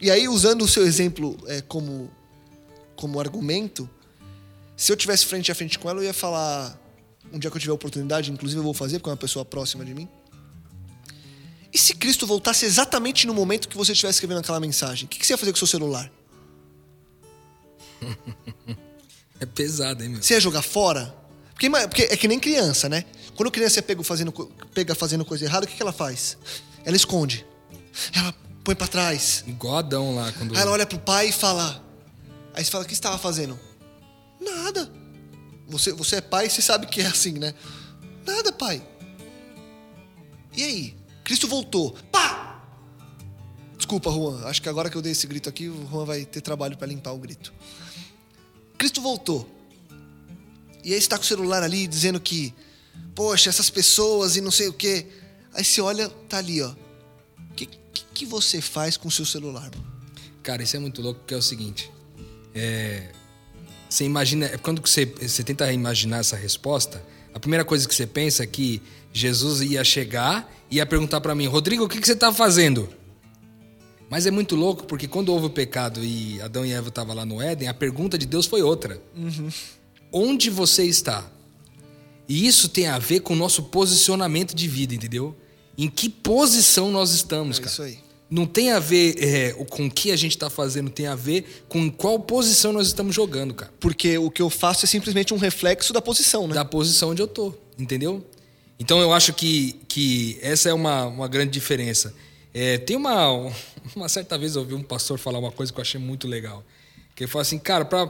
E 0.00 0.10
aí, 0.10 0.28
usando 0.28 0.62
o 0.62 0.68
seu 0.68 0.86
exemplo 0.86 1.36
é, 1.46 1.60
como, 1.60 2.10
como 2.96 3.20
argumento, 3.20 3.88
se 4.76 4.90
eu 4.90 4.96
tivesse 4.96 5.26
frente 5.26 5.52
a 5.52 5.54
frente 5.54 5.78
com 5.78 5.90
ela, 5.90 6.00
eu 6.00 6.04
ia 6.04 6.14
falar. 6.14 6.78
Um 7.32 7.38
dia 7.38 7.48
que 7.50 7.56
eu 7.56 7.60
tiver 7.60 7.72
oportunidade, 7.72 8.32
inclusive 8.32 8.58
eu 8.58 8.64
vou 8.64 8.74
fazer, 8.74 8.98
porque 8.98 9.10
é 9.10 9.12
uma 9.12 9.16
pessoa 9.16 9.44
próxima 9.44 9.84
de 9.84 9.94
mim. 9.94 10.08
E 11.72 11.78
se 11.78 11.94
Cristo 11.94 12.26
voltasse 12.26 12.64
exatamente 12.64 13.26
no 13.26 13.34
momento 13.34 13.68
que 13.68 13.76
você 13.76 13.92
estivesse 13.92 14.16
escrevendo 14.16 14.40
aquela 14.40 14.58
mensagem? 14.58 15.04
O 15.04 15.08
que 15.08 15.18
que 15.18 15.26
você 15.26 15.34
ia 15.34 15.38
fazer 15.38 15.52
com 15.52 15.56
o 15.56 15.58
seu 15.58 15.66
celular? 15.66 16.10
É 19.42 19.46
pesado, 19.46 20.02
hein, 20.02 20.10
meu? 20.10 20.22
Você 20.22 20.34
ia 20.34 20.40
jogar 20.40 20.60
fora? 20.60 21.16
Porque, 21.60 21.88
porque 21.88 22.02
é 22.04 22.16
que 22.16 22.26
nem 22.26 22.40
criança, 22.40 22.88
né? 22.88 23.04
Quando 23.36 23.50
criança 23.50 23.80
é 23.80 23.82
pego 23.82 24.02
fazendo, 24.02 24.32
pega 24.72 24.94
fazendo 24.94 25.26
coisa 25.26 25.44
errada, 25.44 25.66
o 25.66 25.68
que, 25.68 25.76
que 25.76 25.82
ela 25.82 25.92
faz? 25.92 26.38
Ela 26.86 26.96
esconde. 26.96 27.44
Ela 28.14 28.34
põe 28.64 28.74
pra 28.74 28.86
trás. 28.86 29.44
Igual 29.46 29.76
Adão 29.76 30.14
lá, 30.14 30.32
quando. 30.32 30.56
Aí 30.56 30.62
ela 30.62 30.70
olha 30.70 30.86
pro 30.86 30.98
pai 30.98 31.28
e 31.28 31.32
fala. 31.32 31.84
Aí 32.54 32.64
você 32.64 32.70
fala, 32.70 32.84
o 32.84 32.86
que 32.86 32.94
você 32.94 32.98
estava 32.98 33.18
fazendo? 33.18 33.60
Nada. 34.40 34.90
Você, 35.68 35.92
você 35.92 36.16
é 36.16 36.20
pai, 36.22 36.48
você 36.48 36.62
sabe 36.62 36.86
que 36.86 37.02
é 37.02 37.06
assim, 37.06 37.32
né? 37.32 37.52
Nada, 38.26 38.52
pai. 38.52 38.82
E 40.56 40.64
aí? 40.64 40.96
Cristo 41.22 41.46
voltou. 41.46 41.94
Pá! 42.10 42.64
Desculpa, 43.76 44.10
Juan. 44.10 44.46
Acho 44.46 44.62
que 44.62 44.68
agora 44.68 44.88
que 44.88 44.96
eu 44.96 45.02
dei 45.02 45.12
esse 45.12 45.26
grito 45.26 45.48
aqui, 45.48 45.68
o 45.68 45.86
Juan 45.90 46.06
vai 46.06 46.24
ter 46.24 46.40
trabalho 46.40 46.76
para 46.78 46.86
limpar 46.86 47.12
o 47.12 47.18
grito. 47.18 47.52
Cristo 48.78 49.02
voltou. 49.02 49.59
E 50.84 50.94
aí 50.94 51.00
você 51.00 51.08
tá 51.08 51.16
com 51.16 51.24
o 51.24 51.26
celular 51.26 51.62
ali 51.62 51.86
dizendo 51.86 52.20
que, 52.20 52.54
poxa, 53.14 53.50
essas 53.50 53.70
pessoas 53.70 54.36
e 54.36 54.40
não 54.40 54.50
sei 54.50 54.68
o 54.68 54.72
quê. 54.72 55.06
Aí 55.54 55.64
você 55.64 55.80
olha, 55.80 56.08
tá 56.28 56.38
ali, 56.38 56.62
ó. 56.62 56.70
O 56.70 57.54
que, 57.54 57.66
que, 57.66 58.04
que 58.14 58.26
você 58.26 58.60
faz 58.60 58.96
com 58.96 59.08
o 59.08 59.10
seu 59.10 59.24
celular? 59.24 59.70
Cara, 60.42 60.62
isso 60.62 60.76
é 60.76 60.78
muito 60.78 61.02
louco, 61.02 61.20
porque 61.20 61.34
é 61.34 61.36
o 61.36 61.42
seguinte. 61.42 61.90
É, 62.54 63.10
você 63.88 64.04
imagina. 64.04 64.46
é 64.46 64.56
Quando 64.56 64.80
você, 64.80 65.04
você 65.04 65.42
tenta 65.42 65.70
imaginar 65.72 66.18
essa 66.18 66.36
resposta, 66.36 67.02
a 67.34 67.40
primeira 67.40 67.64
coisa 67.64 67.88
que 67.88 67.94
você 67.94 68.06
pensa 68.06 68.44
é 68.44 68.46
que 68.46 68.80
Jesus 69.12 69.60
ia 69.60 69.84
chegar 69.84 70.50
e 70.70 70.76
ia 70.76 70.86
perguntar 70.86 71.20
pra 71.20 71.34
mim, 71.34 71.46
Rodrigo, 71.46 71.84
o 71.84 71.88
que, 71.88 72.00
que 72.00 72.06
você 72.06 72.16
tá 72.16 72.32
fazendo? 72.32 72.88
Mas 74.08 74.26
é 74.26 74.30
muito 74.30 74.56
louco, 74.56 74.84
porque 74.86 75.06
quando 75.06 75.28
houve 75.28 75.46
o 75.46 75.50
pecado 75.50 76.02
e 76.02 76.40
Adão 76.42 76.66
e 76.66 76.72
Eva 76.72 76.88
estavam 76.88 77.14
lá 77.14 77.24
no 77.24 77.40
Éden, 77.40 77.68
a 77.68 77.74
pergunta 77.74 78.18
de 78.18 78.26
Deus 78.26 78.46
foi 78.46 78.60
outra. 78.60 79.00
Onde 80.12 80.50
você 80.50 80.84
está? 80.84 81.30
E 82.28 82.46
isso 82.46 82.68
tem 82.68 82.86
a 82.86 82.98
ver 82.98 83.20
com 83.20 83.32
o 83.32 83.36
nosso 83.36 83.64
posicionamento 83.64 84.54
de 84.54 84.68
vida, 84.68 84.94
entendeu? 84.94 85.36
Em 85.76 85.88
que 85.88 86.08
posição 86.08 86.90
nós 86.90 87.10
estamos, 87.12 87.58
É 87.58 87.60
cara. 87.62 87.72
isso 87.72 87.82
aí. 87.82 87.98
Não 88.30 88.46
tem 88.46 88.70
a 88.70 88.78
ver 88.78 89.16
é, 89.18 89.52
com 89.64 89.86
o 89.86 89.90
que 89.90 90.12
a 90.12 90.16
gente 90.16 90.38
tá 90.38 90.48
fazendo, 90.48 90.88
tem 90.88 91.08
a 91.08 91.16
ver 91.16 91.64
com 91.68 91.90
qual 91.90 92.20
posição 92.20 92.72
nós 92.72 92.86
estamos 92.86 93.12
jogando, 93.14 93.52
cara. 93.52 93.72
Porque 93.80 94.16
o 94.18 94.30
que 94.30 94.40
eu 94.40 94.48
faço 94.48 94.84
é 94.84 94.88
simplesmente 94.88 95.34
um 95.34 95.36
reflexo 95.36 95.92
da 95.92 96.00
posição, 96.00 96.46
né? 96.46 96.54
Da 96.54 96.64
posição 96.64 97.10
onde 97.10 97.20
eu 97.20 97.26
tô, 97.26 97.52
entendeu? 97.76 98.24
Então 98.78 99.00
eu 99.00 99.12
acho 99.12 99.32
que, 99.32 99.72
que 99.88 100.38
essa 100.40 100.68
é 100.68 100.72
uma, 100.72 101.06
uma 101.06 101.26
grande 101.26 101.50
diferença. 101.50 102.14
É, 102.54 102.78
tem 102.78 102.96
uma, 102.96 103.52
uma 103.96 104.08
certa 104.08 104.38
vez 104.38 104.54
eu 104.54 104.62
ouvi 104.62 104.74
um 104.74 104.82
pastor 104.84 105.18
falar 105.18 105.40
uma 105.40 105.50
coisa 105.50 105.72
que 105.72 105.80
eu 105.80 105.82
achei 105.82 106.00
muito 106.00 106.28
legal. 106.28 106.64
Que 107.16 107.24
ele 107.24 107.30
falou 107.30 107.42
assim, 107.42 107.58
cara, 107.58 107.84
pra, 107.84 108.06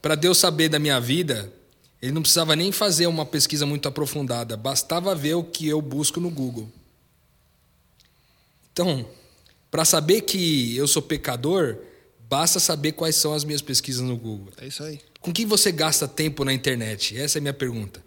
pra 0.00 0.14
Deus 0.14 0.38
saber 0.38 0.68
da 0.68 0.78
minha 0.78 1.00
vida, 1.00 1.52
ele 2.00 2.12
não 2.12 2.22
precisava 2.22 2.56
nem 2.56 2.72
fazer 2.72 3.06
uma 3.06 3.26
pesquisa 3.26 3.66
muito 3.66 3.86
aprofundada, 3.88 4.56
bastava 4.56 5.14
ver 5.14 5.34
o 5.34 5.44
que 5.44 5.68
eu 5.68 5.82
busco 5.82 6.20
no 6.20 6.30
Google. 6.30 6.68
Então, 8.72 9.06
para 9.70 9.84
saber 9.84 10.22
que 10.22 10.76
eu 10.76 10.88
sou 10.88 11.02
pecador, 11.02 11.76
basta 12.28 12.58
saber 12.58 12.92
quais 12.92 13.16
são 13.16 13.34
as 13.34 13.44
minhas 13.44 13.60
pesquisas 13.60 14.02
no 14.02 14.16
Google. 14.16 14.52
É 14.58 14.66
isso 14.66 14.82
aí. 14.82 15.00
Com 15.20 15.32
que 15.32 15.44
você 15.44 15.70
gasta 15.70 16.08
tempo 16.08 16.44
na 16.44 16.52
internet? 16.52 17.16
Essa 17.18 17.38
é 17.38 17.40
a 17.40 17.42
minha 17.42 17.52
pergunta. 17.52 18.02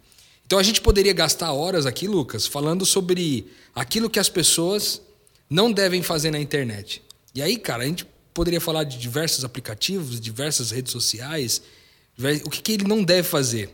Então 0.45 0.57
a 0.57 0.63
gente 0.63 0.81
poderia 0.81 1.13
gastar 1.13 1.51
horas 1.51 1.85
aqui, 1.85 2.07
Lucas, 2.07 2.47
falando 2.47 2.85
sobre 2.85 3.47
aquilo 3.75 4.09
que 4.09 4.19
as 4.19 4.29
pessoas 4.29 5.01
não 5.49 5.71
devem 5.71 6.01
fazer 6.01 6.31
na 6.31 6.39
internet. 6.39 7.01
E 7.35 7.41
aí, 7.41 7.57
cara, 7.57 7.83
a 7.83 7.85
gente 7.85 8.05
poderia 8.33 8.59
falar 8.59 8.83
de 8.83 8.97
diversos 8.97 9.45
aplicativos, 9.45 10.19
diversas 10.19 10.71
redes 10.71 10.91
sociais, 10.91 11.61
o 12.45 12.49
que, 12.49 12.61
que 12.61 12.71
ele 12.73 12.83
não 12.85 13.03
deve 13.03 13.27
fazer. 13.27 13.69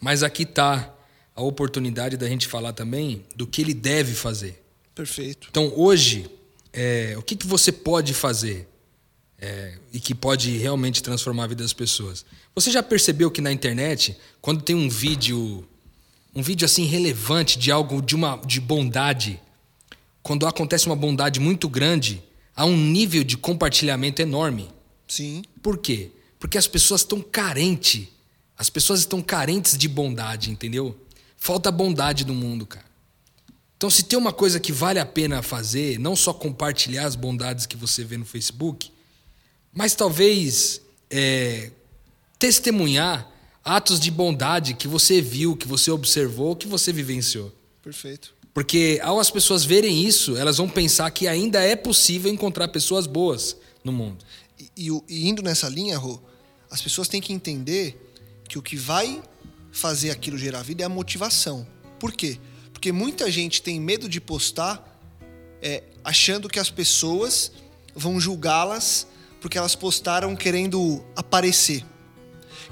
Mas 0.00 0.22
aqui 0.22 0.44
tá 0.44 0.94
a 1.34 1.42
oportunidade 1.42 2.16
da 2.16 2.28
gente 2.28 2.46
falar 2.46 2.72
também 2.72 3.24
do 3.36 3.46
que 3.46 3.62
ele 3.62 3.74
deve 3.74 4.14
fazer. 4.14 4.62
Perfeito. 4.94 5.46
Então, 5.50 5.72
hoje, 5.76 6.28
é, 6.72 7.14
o 7.16 7.22
que, 7.22 7.36
que 7.36 7.46
você 7.46 7.70
pode 7.70 8.12
fazer 8.12 8.68
é, 9.40 9.78
e 9.92 10.00
que 10.00 10.14
pode 10.14 10.56
realmente 10.58 11.02
transformar 11.02 11.44
a 11.44 11.46
vida 11.46 11.62
das 11.62 11.72
pessoas? 11.72 12.24
Você 12.54 12.70
já 12.70 12.82
percebeu 12.82 13.30
que 13.30 13.40
na 13.40 13.52
internet, 13.52 14.16
quando 14.40 14.62
tem 14.62 14.74
um 14.74 14.88
vídeo, 14.88 15.64
um 16.34 16.42
vídeo 16.42 16.64
assim 16.64 16.84
relevante 16.84 17.56
de 17.58 17.70
algo 17.70 18.02
de 18.02 18.16
uma 18.16 18.36
de 18.44 18.60
bondade, 18.60 19.40
quando 20.22 20.46
acontece 20.46 20.86
uma 20.86 20.96
bondade 20.96 21.38
muito 21.38 21.68
grande, 21.68 22.22
há 22.54 22.64
um 22.64 22.76
nível 22.76 23.22
de 23.22 23.36
compartilhamento 23.36 24.20
enorme. 24.20 24.68
Sim. 25.06 25.42
Por 25.62 25.78
quê? 25.78 26.10
Porque 26.38 26.58
as 26.58 26.66
pessoas 26.66 27.00
estão 27.02 27.20
carentes. 27.20 28.08
As 28.56 28.70
pessoas 28.70 29.00
estão 29.00 29.22
carentes 29.22 29.76
de 29.76 29.88
bondade, 29.88 30.50
entendeu? 30.50 30.96
Falta 31.36 31.70
bondade 31.70 32.24
no 32.24 32.34
mundo, 32.34 32.66
cara. 32.66 32.86
Então, 33.76 33.88
se 33.88 34.02
tem 34.02 34.18
uma 34.18 34.32
coisa 34.32 34.58
que 34.58 34.72
vale 34.72 34.98
a 34.98 35.06
pena 35.06 35.40
fazer, 35.40 36.00
não 36.00 36.16
só 36.16 36.32
compartilhar 36.32 37.06
as 37.06 37.14
bondades 37.14 37.64
que 37.64 37.76
você 37.76 38.02
vê 38.02 38.16
no 38.16 38.24
Facebook, 38.24 38.90
mas 39.72 39.94
talvez 39.94 40.80
é, 41.08 41.70
testemunhar 42.38 43.30
atos 43.64 44.00
de 44.00 44.10
bondade 44.10 44.74
que 44.74 44.88
você 44.88 45.20
viu, 45.20 45.56
que 45.56 45.68
você 45.68 45.92
observou, 45.92 46.56
que 46.56 46.66
você 46.66 46.92
vivenciou. 46.92 47.54
Perfeito. 47.80 48.34
Porque 48.52 48.98
ao 49.02 49.20
as 49.20 49.30
pessoas 49.30 49.64
verem 49.64 50.04
isso, 50.04 50.36
elas 50.36 50.56
vão 50.56 50.68
pensar 50.68 51.08
que 51.12 51.28
ainda 51.28 51.62
é 51.62 51.76
possível 51.76 52.32
encontrar 52.32 52.66
pessoas 52.68 53.06
boas 53.06 53.56
no 53.84 53.92
mundo. 53.92 54.24
E, 54.58 54.88
e 54.88 55.02
e 55.08 55.28
indo 55.28 55.42
nessa 55.42 55.68
linha, 55.68 55.96
Rô, 55.96 56.18
as 56.70 56.80
pessoas 56.80 57.08
têm 57.08 57.20
que 57.20 57.32
entender 57.32 58.12
que 58.48 58.58
o 58.58 58.62
que 58.62 58.76
vai 58.76 59.22
fazer 59.72 60.10
aquilo 60.10 60.38
gerar 60.38 60.62
vida 60.62 60.82
é 60.82 60.86
a 60.86 60.88
motivação. 60.88 61.66
Por 61.98 62.12
quê? 62.12 62.38
Porque 62.72 62.92
muita 62.92 63.30
gente 63.30 63.62
tem 63.62 63.80
medo 63.80 64.08
de 64.08 64.20
postar 64.20 64.84
é, 65.60 65.82
achando 66.04 66.48
que 66.48 66.58
as 66.58 66.70
pessoas 66.70 67.52
vão 67.94 68.20
julgá-las 68.20 69.06
porque 69.40 69.58
elas 69.58 69.74
postaram 69.74 70.34
querendo 70.34 71.04
aparecer. 71.14 71.84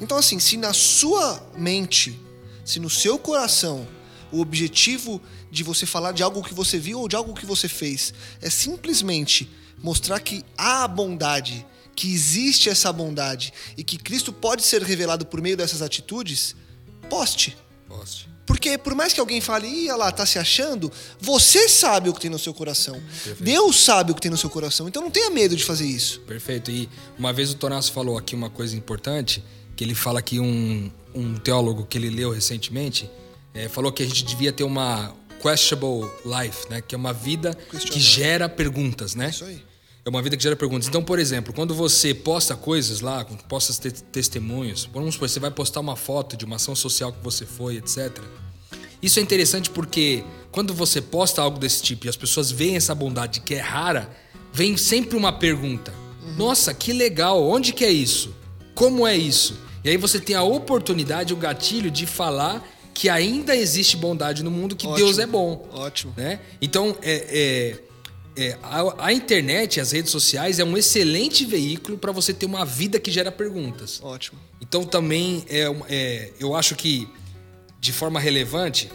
Então, 0.01 0.19
assim, 0.19 0.39
se 0.39 0.57
na 0.57 0.73
sua 0.73 1.43
mente, 1.57 2.19
se 2.65 2.79
no 2.79 2.91
seu 2.91 3.19
coração, 3.19 3.87
o 4.31 4.41
objetivo 4.41 5.21
de 5.51 5.63
você 5.63 5.87
falar 5.87 6.13
de 6.13 6.23
algo 6.23 6.43
que 6.43 6.53
você 6.53 6.79
viu 6.79 7.01
ou 7.01 7.09
de 7.09 7.17
algo 7.17 7.35
que 7.35 7.47
você 7.47 7.69
fez 7.69 8.13
é 8.43 8.51
simplesmente 8.51 9.51
mostrar 9.79 10.21
que 10.21 10.45
há 10.57 10.87
bondade, 10.87 11.65
que 11.97 12.13
existe 12.13 12.69
essa 12.69 12.93
bondade 12.93 13.53
e 13.77 13.83
que 13.83 13.97
Cristo 13.97 14.33
pode 14.33 14.63
ser 14.63 14.83
revelado 14.83 15.25
por 15.25 15.41
meio 15.41 15.57
dessas 15.57 15.81
atitudes, 15.81 16.55
poste. 17.09 17.57
Poste. 17.89 18.29
Porque 18.45 18.79
por 18.79 18.95
mais 18.95 19.13
que 19.13 19.19
alguém 19.19 19.41
fale, 19.41 19.67
Ih, 19.67 19.89
olha 19.89 19.97
lá, 19.97 20.13
tá 20.13 20.25
se 20.25 20.39
achando, 20.39 20.93
você 21.19 21.69
sabe 21.69 22.09
o 22.09 22.15
que 22.15 22.21
tem 22.21 22.31
no 22.31 22.39
seu 22.39 22.55
coração. 22.55 23.03
Deus 23.41 23.83
sabe 23.83 24.13
o 24.13 24.15
que 24.15 24.21
tem 24.21 24.31
no 24.31 24.37
seu 24.37 24.49
coração. 24.49 24.87
Então 24.87 25.03
não 25.03 25.11
tenha 25.11 25.31
medo 25.31 25.57
de 25.57 25.65
fazer 25.65 25.87
isso. 25.87 26.21
Perfeito. 26.21 26.71
E 26.71 26.89
uma 27.19 27.33
vez 27.33 27.51
o 27.51 27.57
Tonasso 27.57 27.91
falou 27.91 28.17
aqui 28.17 28.37
uma 28.37 28.49
coisa 28.49 28.77
importante, 28.77 29.43
que 29.75 29.83
ele 29.83 29.97
fala 29.97 30.23
que 30.23 30.39
um, 30.39 30.91
um 31.13 31.35
teólogo 31.35 31.85
que 31.87 31.99
ele 31.99 32.09
leu 32.09 32.31
recentemente 32.31 33.11
eh, 33.53 33.69
falou 33.69 33.91
que 33.91 34.03
a 34.03 34.07
gente 34.07 34.25
devia 34.25 34.53
ter 34.53 34.63
uma 34.63 35.13
questionable 35.43 36.09
life, 36.25 36.71
né? 36.71 36.81
Que 36.81 36.95
é 36.95 36.99
uma 36.99 37.13
vida 37.13 37.53
que 37.91 37.99
gera 37.99 38.49
perguntas, 38.49 39.17
né? 39.17 39.31
Isso 39.31 39.45
aí. 39.45 39.61
É 40.07 40.09
uma 40.09 40.23
vida 40.23 40.37
que 40.37 40.43
gera 40.45 40.55
perguntas. 40.55 40.87
Então, 40.87 41.03
por 41.03 41.19
exemplo, 41.19 41.53
quando 41.53 41.75
você 41.75 42.15
posta 42.15 42.55
coisas 42.55 43.01
lá, 43.01 43.25
posta 43.49 43.73
te 43.73 43.91
testemunhos, 44.05 44.89
vamos 44.93 45.15
supor, 45.15 45.29
você 45.29 45.41
vai 45.41 45.51
postar 45.51 45.81
uma 45.81 45.97
foto 45.97 46.37
de 46.37 46.45
uma 46.45 46.55
ação 46.55 46.77
social 46.77 47.13
que 47.13 47.19
você 47.25 47.45
foi, 47.45 47.79
etc. 47.79 48.17
Isso 49.03 49.19
é 49.19 49.23
interessante 49.23 49.69
porque 49.69 50.23
quando 50.53 50.73
você 50.73 51.03
posta 51.03 51.43
algo 51.43 51.59
desse 51.59 51.83
tipo 51.83 52.07
e 52.07 52.09
as 52.09 52.17
pessoas 52.17 52.53
veem 52.53 52.77
essa 52.77 52.95
bondade 52.95 53.41
que 53.41 53.57
é 53.57 53.59
rara, 53.59 54.09
vem 54.53 54.77
sempre 54.77 55.17
uma 55.17 55.33
pergunta. 55.33 55.93
Nossa, 56.37 56.73
que 56.73 56.93
legal, 56.93 57.43
onde 57.43 57.73
que 57.73 57.85
é 57.85 57.91
isso? 57.91 58.33
Como 58.77 59.05
é 59.05 59.17
isso? 59.17 59.59
E 59.83 59.89
aí 59.89 59.97
você 59.97 60.21
tem 60.21 60.37
a 60.37 60.43
oportunidade, 60.45 61.35
o 61.35 61.37
gatilho 61.37 61.91
de 61.91 62.07
falar 62.07 62.65
que 62.95 63.09
ainda 63.09 63.57
existe 63.57 63.97
bondade 63.97 64.45
no 64.45 64.53
mundo, 64.53 64.77
que 64.77 64.87
Ótimo. 64.87 65.05
Deus 65.05 65.19
é 65.19 65.27
bom 65.27 65.69
Ótimo. 65.73 66.15
né? 66.17 66.41
Então, 66.63 66.97
é, 67.03 67.27
é, 67.29 67.86
é, 68.37 68.59
a, 68.63 69.07
a 69.07 69.13
internet, 69.13 69.81
as 69.81 69.93
redes 69.93 70.11
sociais, 70.11 70.59
é 70.59 70.65
um 70.65 70.77
excelente 70.77 71.45
veículo 71.45 71.97
para 71.97 72.13
você 72.13 72.35
ter 72.35 72.45
uma 72.47 72.65
vida 72.65 73.01
que 73.01 73.11
gera 73.11 73.33
perguntas. 73.33 74.01
Ótimo. 74.03 74.39
Então, 74.61 74.85
também, 74.85 75.45
é, 75.49 75.65
é, 75.89 76.33
eu 76.39 76.55
acho 76.55 76.75
que, 76.77 77.09
de 77.81 77.93
forma 77.93 78.21
relevante, 78.21 78.91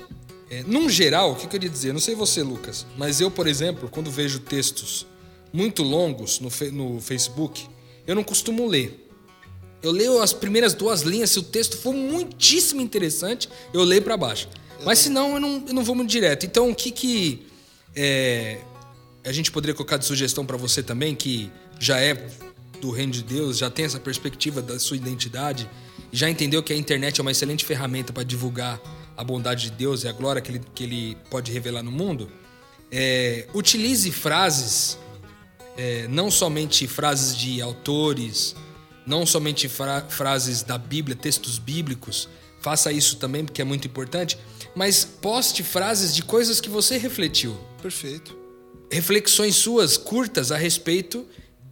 é, 0.50 0.64
num 0.64 0.90
geral, 0.90 1.32
o 1.32 1.36
que 1.36 1.46
eu 1.46 1.50
queria 1.50 1.70
dizer? 1.70 1.92
Não 1.92 2.00
sei 2.00 2.14
você, 2.14 2.44
Lucas, 2.44 2.86
mas 2.98 3.20
eu, 3.20 3.32
por 3.32 3.48
exemplo, 3.48 3.90
quando 3.90 4.12
vejo 4.12 4.40
textos 4.40 5.08
muito 5.52 5.82
longos 5.82 6.40
no, 6.40 6.50
no 6.72 7.02
Facebook, 7.02 7.68
eu 8.06 8.16
não 8.16 8.24
costumo 8.24 8.68
ler. 8.68 9.10
Eu 9.82 9.92
leio 9.92 10.22
as 10.22 10.32
primeiras 10.32 10.76
duas 10.76 11.02
linhas, 11.02 11.32
se 11.32 11.40
o 11.40 11.44
texto 11.44 11.78
for 11.78 11.94
muitíssimo 11.94 12.82
interessante, 12.82 13.50
eu 13.74 13.84
leio 13.84 14.04
para 14.04 14.16
baixo. 14.16 14.48
Mas 14.86 15.00
se 15.00 15.10
não, 15.10 15.34
eu 15.34 15.40
não, 15.40 15.64
eu 15.68 15.74
não 15.74 15.84
vou 15.84 15.96
muito 15.96 16.10
direto. 16.10 16.46
Então, 16.46 16.70
o 16.70 16.76
que 16.76 16.92
que 16.92 17.48
é, 17.96 18.60
a 19.24 19.32
gente 19.32 19.52
poderia 19.52 19.74
colocar 19.76 19.98
de 19.98 20.06
sugestão 20.06 20.46
para 20.46 20.58
você 20.58 20.82
também, 20.82 21.16
que 21.16 21.52
já 21.80 22.00
é 22.00 22.28
do 22.80 22.92
reino 22.92 23.12
de 23.12 23.24
Deus, 23.24 23.58
já 23.58 23.70
tem 23.70 23.86
essa 23.86 24.00
perspectiva 24.00 24.62
da 24.62 24.80
sua 24.80 24.98
identidade, 24.98 25.70
já 26.12 26.30
entendeu 26.30 26.64
que 26.64 26.74
a 26.74 26.76
internet 26.76 27.20
é 27.20 27.22
uma 27.22 27.32
excelente 27.32 27.64
ferramenta 27.64 28.12
para 28.12 28.24
divulgar 28.24 28.82
a 29.16 29.24
bondade 29.24 29.70
de 29.70 29.72
Deus 29.72 30.04
e 30.04 30.08
a 30.08 30.12
glória 30.12 30.42
que 30.42 30.52
ele, 30.52 30.62
que 30.74 30.84
ele 30.84 31.18
pode 31.30 31.52
revelar 31.52 31.84
no 31.84 31.92
mundo? 31.92 32.32
É, 32.92 33.48
utilize 33.54 34.10
frases 34.12 34.98
é, 35.78 36.08
não 36.08 36.30
somente 36.30 36.88
frases 36.88 37.38
de 37.38 37.62
autores, 37.62 38.56
não 39.06 39.26
somente 39.26 39.70
fra- 39.70 40.02
frases 40.10 40.64
da 40.64 40.78
Bíblia, 40.78 41.16
textos 41.16 41.58
bíblicos, 41.58 42.28
faça 42.60 42.92
isso 42.92 43.16
também 43.18 43.46
porque 43.46 43.62
é 43.62 43.66
muito 43.66 43.88
importante, 43.88 44.38
mas 44.76 45.06
poste 45.06 45.64
frases 45.64 46.14
de 46.14 46.24
coisas 46.24 46.60
que 46.60 46.70
você 46.70 46.98
refletiu, 46.98 47.58
Perfeito. 47.82 48.41
Reflexões 48.92 49.56
suas 49.56 49.98
curtas 49.98 50.52
a 50.52 50.58
respeito 50.58 51.26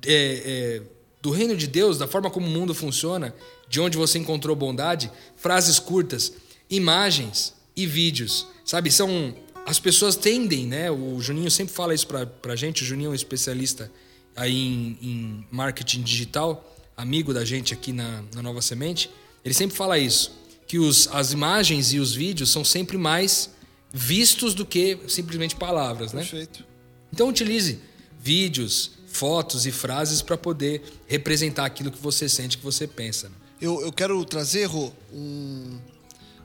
é, 0.05 0.43
é, 0.45 0.81
do 1.21 1.31
reino 1.31 1.55
de 1.55 1.67
Deus, 1.67 1.97
da 1.97 2.07
forma 2.07 2.29
como 2.29 2.47
o 2.47 2.49
mundo 2.49 2.73
funciona, 2.73 3.35
de 3.67 3.79
onde 3.79 3.97
você 3.97 4.17
encontrou 4.17 4.55
bondade, 4.55 5.11
frases 5.35 5.77
curtas, 5.77 6.33
imagens 6.69 7.53
e 7.75 7.85
vídeos, 7.85 8.47
sabe? 8.63 8.89
São 8.91 9.35
as 9.65 9.79
pessoas 9.79 10.15
tendem, 10.15 10.65
né? 10.65 10.89
O 10.89 11.21
Juninho 11.21 11.51
sempre 11.51 11.73
fala 11.73 11.93
isso 11.93 12.07
pra, 12.07 12.25
pra 12.25 12.55
gente. 12.55 12.81
O 12.81 12.85
Juninho 12.85 13.09
é 13.09 13.11
um 13.11 13.15
especialista 13.15 13.91
aí 14.35 14.55
em, 14.55 14.97
em 15.01 15.47
marketing 15.51 16.01
digital, 16.01 16.75
amigo 16.97 17.33
da 17.33 17.45
gente 17.45 17.73
aqui 17.73 17.91
na, 17.91 18.23
na 18.33 18.41
Nova 18.41 18.61
Semente. 18.61 19.11
Ele 19.45 19.53
sempre 19.53 19.75
fala 19.77 19.99
isso, 19.99 20.31
que 20.65 20.79
os, 20.79 21.07
as 21.11 21.33
imagens 21.33 21.93
e 21.93 21.99
os 21.99 22.15
vídeos 22.15 22.49
são 22.51 22.65
sempre 22.65 22.97
mais 22.97 23.51
vistos 23.93 24.53
do 24.53 24.65
que 24.65 24.97
simplesmente 25.07 25.55
palavras, 25.55 26.13
né? 26.13 26.21
Perfeito. 26.21 26.68
Então 27.11 27.27
utilize 27.27 27.79
vídeos, 28.19 28.91
fotos 29.07 29.65
e 29.65 29.71
frases 29.71 30.21
para 30.21 30.37
poder 30.37 30.83
representar 31.07 31.65
aquilo 31.65 31.91
que 31.91 31.97
você 32.01 32.27
sente, 32.29 32.57
que 32.57 32.63
você 32.63 32.85
pensa. 32.87 33.29
né? 33.29 33.35
Eu, 33.61 33.81
eu 33.81 33.91
quero 33.91 34.23
trazer, 34.25 34.65
Rô, 34.65 34.91
um. 35.11 35.79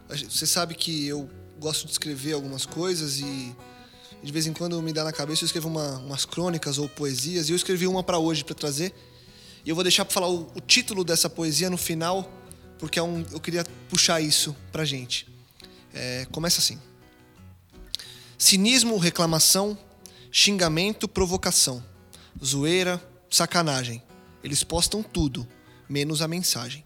Você 0.08 0.46
sabe 0.46 0.74
que 0.74 1.06
eu 1.06 1.28
gosto 1.58 1.86
de 1.86 1.92
escrever 1.92 2.32
algumas 2.32 2.66
coisas 2.66 3.20
e 3.20 3.54
de 4.22 4.32
vez 4.32 4.46
em 4.46 4.52
quando 4.52 4.80
me 4.82 4.92
dá 4.92 5.04
na 5.04 5.12
cabeça 5.12 5.44
eu 5.44 5.46
escrevo 5.46 5.68
uma- 5.68 5.98
umas 5.98 6.24
crônicas 6.24 6.78
ou 6.78 6.88
poesias 6.88 7.48
e 7.48 7.52
eu 7.52 7.56
escrevi 7.56 7.86
uma 7.86 8.02
para 8.02 8.18
hoje 8.18 8.44
para 8.44 8.54
trazer. 8.54 8.92
E 9.64 9.68
eu 9.68 9.74
vou 9.74 9.82
deixar 9.84 10.04
para 10.04 10.12
falar 10.14 10.28
o, 10.28 10.50
o 10.54 10.60
título 10.60 11.04
dessa 11.04 11.28
poesia 11.30 11.70
no 11.70 11.76
final, 11.78 12.30
porque 12.78 12.98
é 12.98 13.02
um, 13.02 13.24
eu 13.32 13.40
queria 13.40 13.64
puxar 13.88 14.20
isso 14.20 14.54
pra 14.72 14.84
gente. 14.84 15.26
É, 15.92 16.26
começa 16.30 16.58
assim: 16.60 16.78
Cinismo, 18.36 18.98
reclamação, 18.98 19.78
xingamento, 20.36 21.06
provocação, 21.06 21.80
zoeira, 22.44 23.00
sacanagem. 23.30 24.02
Eles 24.42 24.64
postam 24.64 25.00
tudo, 25.00 25.46
menos 25.88 26.20
a 26.20 26.26
mensagem. 26.26 26.84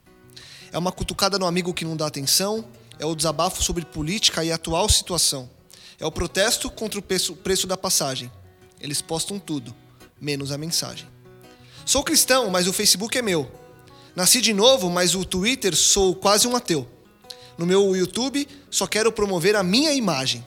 É 0.71 0.77
uma 0.77 0.93
cutucada 0.93 1.39
no 1.39 1.47
amigo 1.47 1.73
que 1.73 1.83
não 1.83 1.97
dá 1.97 2.07
atenção, 2.07 2.63
é 2.99 3.07
o 3.07 3.15
desabafo 3.15 3.63
sobre 3.63 3.87
política 3.87 4.45
e 4.45 4.53
atual 4.53 4.87
situação. 4.91 5.49
É 5.99 6.05
o 6.05 6.13
protesto 6.13 6.71
contra 6.71 7.01
o 7.01 7.03
preço 7.03 7.67
da 7.67 7.75
passagem. 7.75 8.31
Eles 8.79 9.01
postam 9.01 9.39
tudo, 9.39 9.75
menos 10.21 10.53
a 10.53 10.59
mensagem. 10.59 11.09
Sou 11.87 12.05
cristão, 12.05 12.51
mas 12.51 12.69
o 12.69 12.73
Facebook 12.75 13.17
é 13.17 13.23
meu. 13.23 13.51
Nasci 14.15 14.43
de 14.43 14.53
novo, 14.53 14.91
mas 14.91 15.15
o 15.15 15.25
Twitter 15.25 15.75
sou 15.75 16.15
quase 16.15 16.47
um 16.47 16.55
ateu. 16.55 16.87
No 17.57 17.65
meu 17.65 17.97
YouTube, 17.97 18.47
só 18.71 18.87
quero 18.87 19.11
promover 19.11 19.57
a 19.57 19.63
minha 19.63 19.95
imagem. 19.95 20.45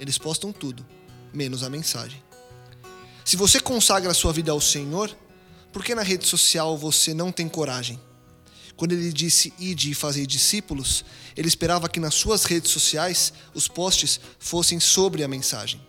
Eles 0.00 0.18
postam 0.18 0.52
tudo, 0.52 0.84
menos 1.32 1.62
a 1.62 1.70
mensagem. 1.70 2.20
Se 3.24 3.36
você 3.36 3.60
consagra 3.60 4.10
a 4.10 4.14
sua 4.14 4.32
vida 4.32 4.52
ao 4.52 4.60
Senhor, 4.60 5.16
por 5.72 5.84
que 5.84 5.94
na 5.94 6.02
rede 6.02 6.26
social 6.26 6.76
você 6.76 7.14
não 7.14 7.32
tem 7.32 7.48
coragem? 7.48 8.00
Quando 8.76 8.92
ele 8.92 9.12
disse 9.12 9.52
ide 9.58 9.90
e 9.90 9.94
fazei 9.94 10.26
discípulos, 10.26 11.04
ele 11.36 11.48
esperava 11.48 11.88
que 11.88 12.00
nas 12.00 12.14
suas 12.14 12.44
redes 12.44 12.70
sociais 12.70 13.32
os 13.54 13.68
posts 13.68 14.20
fossem 14.38 14.80
sobre 14.80 15.22
a 15.22 15.28
mensagem. 15.28 15.80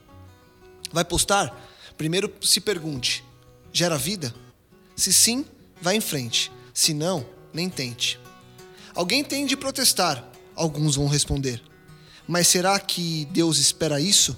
Vai 0.91 1.03
postar? 1.03 1.55
Primeiro 1.97 2.31
se 2.41 2.61
pergunte: 2.61 3.23
gera 3.71 3.97
vida? 3.97 4.33
Se 4.95 5.11
sim, 5.11 5.45
vá 5.81 5.93
em 5.95 6.01
frente. 6.01 6.51
Se 6.73 6.93
não, 6.93 7.25
nem 7.53 7.69
tente. 7.69 8.19
Alguém 8.93 9.23
tem 9.23 9.45
de 9.45 9.57
protestar, 9.57 10.23
alguns 10.55 10.95
vão 10.95 11.07
responder. 11.07 11.61
Mas 12.27 12.47
será 12.47 12.79
que 12.79 13.25
Deus 13.31 13.57
espera 13.57 13.99
isso? 13.99 14.37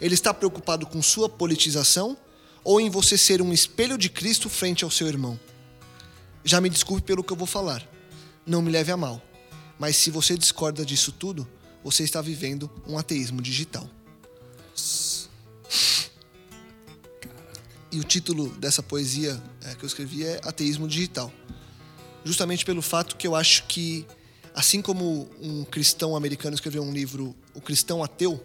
Ele 0.00 0.14
está 0.14 0.32
preocupado 0.34 0.86
com 0.86 1.00
sua 1.02 1.28
politização 1.28 2.16
ou 2.62 2.80
em 2.80 2.90
você 2.90 3.16
ser 3.16 3.40
um 3.40 3.52
espelho 3.52 3.96
de 3.96 4.08
Cristo 4.08 4.48
frente 4.48 4.84
ao 4.84 4.90
seu 4.90 5.06
irmão? 5.06 5.38
Já 6.44 6.60
me 6.60 6.68
desculpe 6.68 7.02
pelo 7.02 7.24
que 7.24 7.32
eu 7.32 7.36
vou 7.36 7.46
falar. 7.46 7.86
Não 8.46 8.62
me 8.62 8.70
leve 8.70 8.92
a 8.92 8.96
mal. 8.96 9.22
Mas 9.78 9.96
se 9.96 10.10
você 10.10 10.36
discorda 10.36 10.84
disso 10.84 11.12
tudo, 11.12 11.46
você 11.82 12.02
está 12.02 12.20
vivendo 12.20 12.70
um 12.86 12.98
ateísmo 12.98 13.40
digital. 13.40 13.88
E 17.90 18.00
o 18.00 18.04
título 18.04 18.48
dessa 18.56 18.82
poesia 18.82 19.42
é, 19.64 19.74
que 19.74 19.84
eu 19.84 19.86
escrevi 19.86 20.24
é 20.24 20.40
Ateísmo 20.44 20.86
Digital. 20.86 21.32
Justamente 22.24 22.64
pelo 22.64 22.82
fato 22.82 23.16
que 23.16 23.26
eu 23.26 23.34
acho 23.34 23.64
que, 23.68 24.04
assim 24.54 24.82
como 24.82 25.30
um 25.40 25.64
cristão 25.64 26.16
americano 26.16 26.54
escreveu 26.54 26.82
um 26.82 26.92
livro, 26.92 27.34
O 27.54 27.60
Cristão 27.60 28.02
Ateu, 28.02 28.44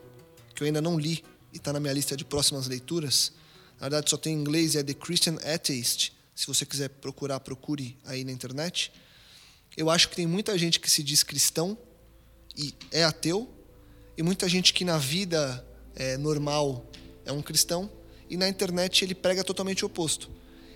que 0.56 0.64
eu 0.64 0.68
ainda 0.68 0.82
não 0.82 0.98
li 0.98 1.24
e 1.54 1.58
está 1.58 1.74
na 1.74 1.80
minha 1.80 1.94
lista 1.94 2.16
de 2.16 2.24
próximas 2.24 2.68
leituras, 2.68 3.32
na 3.76 3.90
verdade 3.90 4.10
só 4.10 4.18
tem 4.18 4.34
em 4.34 4.40
inglês, 4.40 4.76
é 4.76 4.84
The 4.84 4.94
Christian 4.94 5.36
Atheist. 5.44 6.14
Se 6.36 6.48
você 6.48 6.66
quiser 6.66 6.90
procurar, 6.90 7.40
procure 7.40 7.98
aí 8.06 8.24
na 8.24 8.32
internet. 8.32 8.92
Eu 9.76 9.90
acho 9.90 10.10
que 10.10 10.16
tem 10.16 10.26
muita 10.26 10.58
gente 10.58 10.80
que 10.80 10.90
se 10.90 11.04
diz 11.04 11.24
cristão 11.24 11.78
e 12.58 12.74
é 12.92 13.04
ateu, 13.04 13.50
e 14.18 14.24
muita 14.24 14.48
gente 14.48 14.74
que 14.74 14.84
na 14.84 14.98
vida 14.98 15.66
é, 15.96 16.18
normal 16.18 16.86
é 17.26 17.32
um 17.32 17.42
cristão, 17.42 17.90
e 18.30 18.38
na 18.38 18.48
internet 18.48 19.04
ele 19.04 19.16
prega 19.16 19.44
totalmente 19.44 19.84
o 19.84 19.88
oposto. 19.88 20.30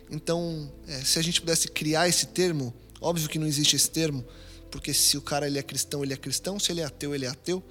Então, 0.10 0.72
é, 0.88 1.02
se 1.02 1.18
a 1.20 1.22
gente 1.22 1.42
pudesse 1.42 1.68
criar 1.68 2.08
esse 2.08 2.28
termo, 2.28 2.74
óbvio 3.02 3.28
que 3.28 3.40
não 3.40 3.48
existe 3.48 3.76
esse 3.76 3.90
termo, 3.90 4.26
porque 4.70 4.94
se 4.94 5.18
o 5.18 5.22
cara 5.22 5.48
ele 5.48 5.58
é 5.58 5.64
cristão, 5.64 6.04
ele 6.04 6.14
é 6.14 6.18
cristão, 6.18 6.60
se 6.60 6.72
ele 6.72 6.82
é 6.82 6.86
ateu, 6.86 7.16
ele 7.16 7.26
é 7.26 7.30
ateu. 7.30 7.64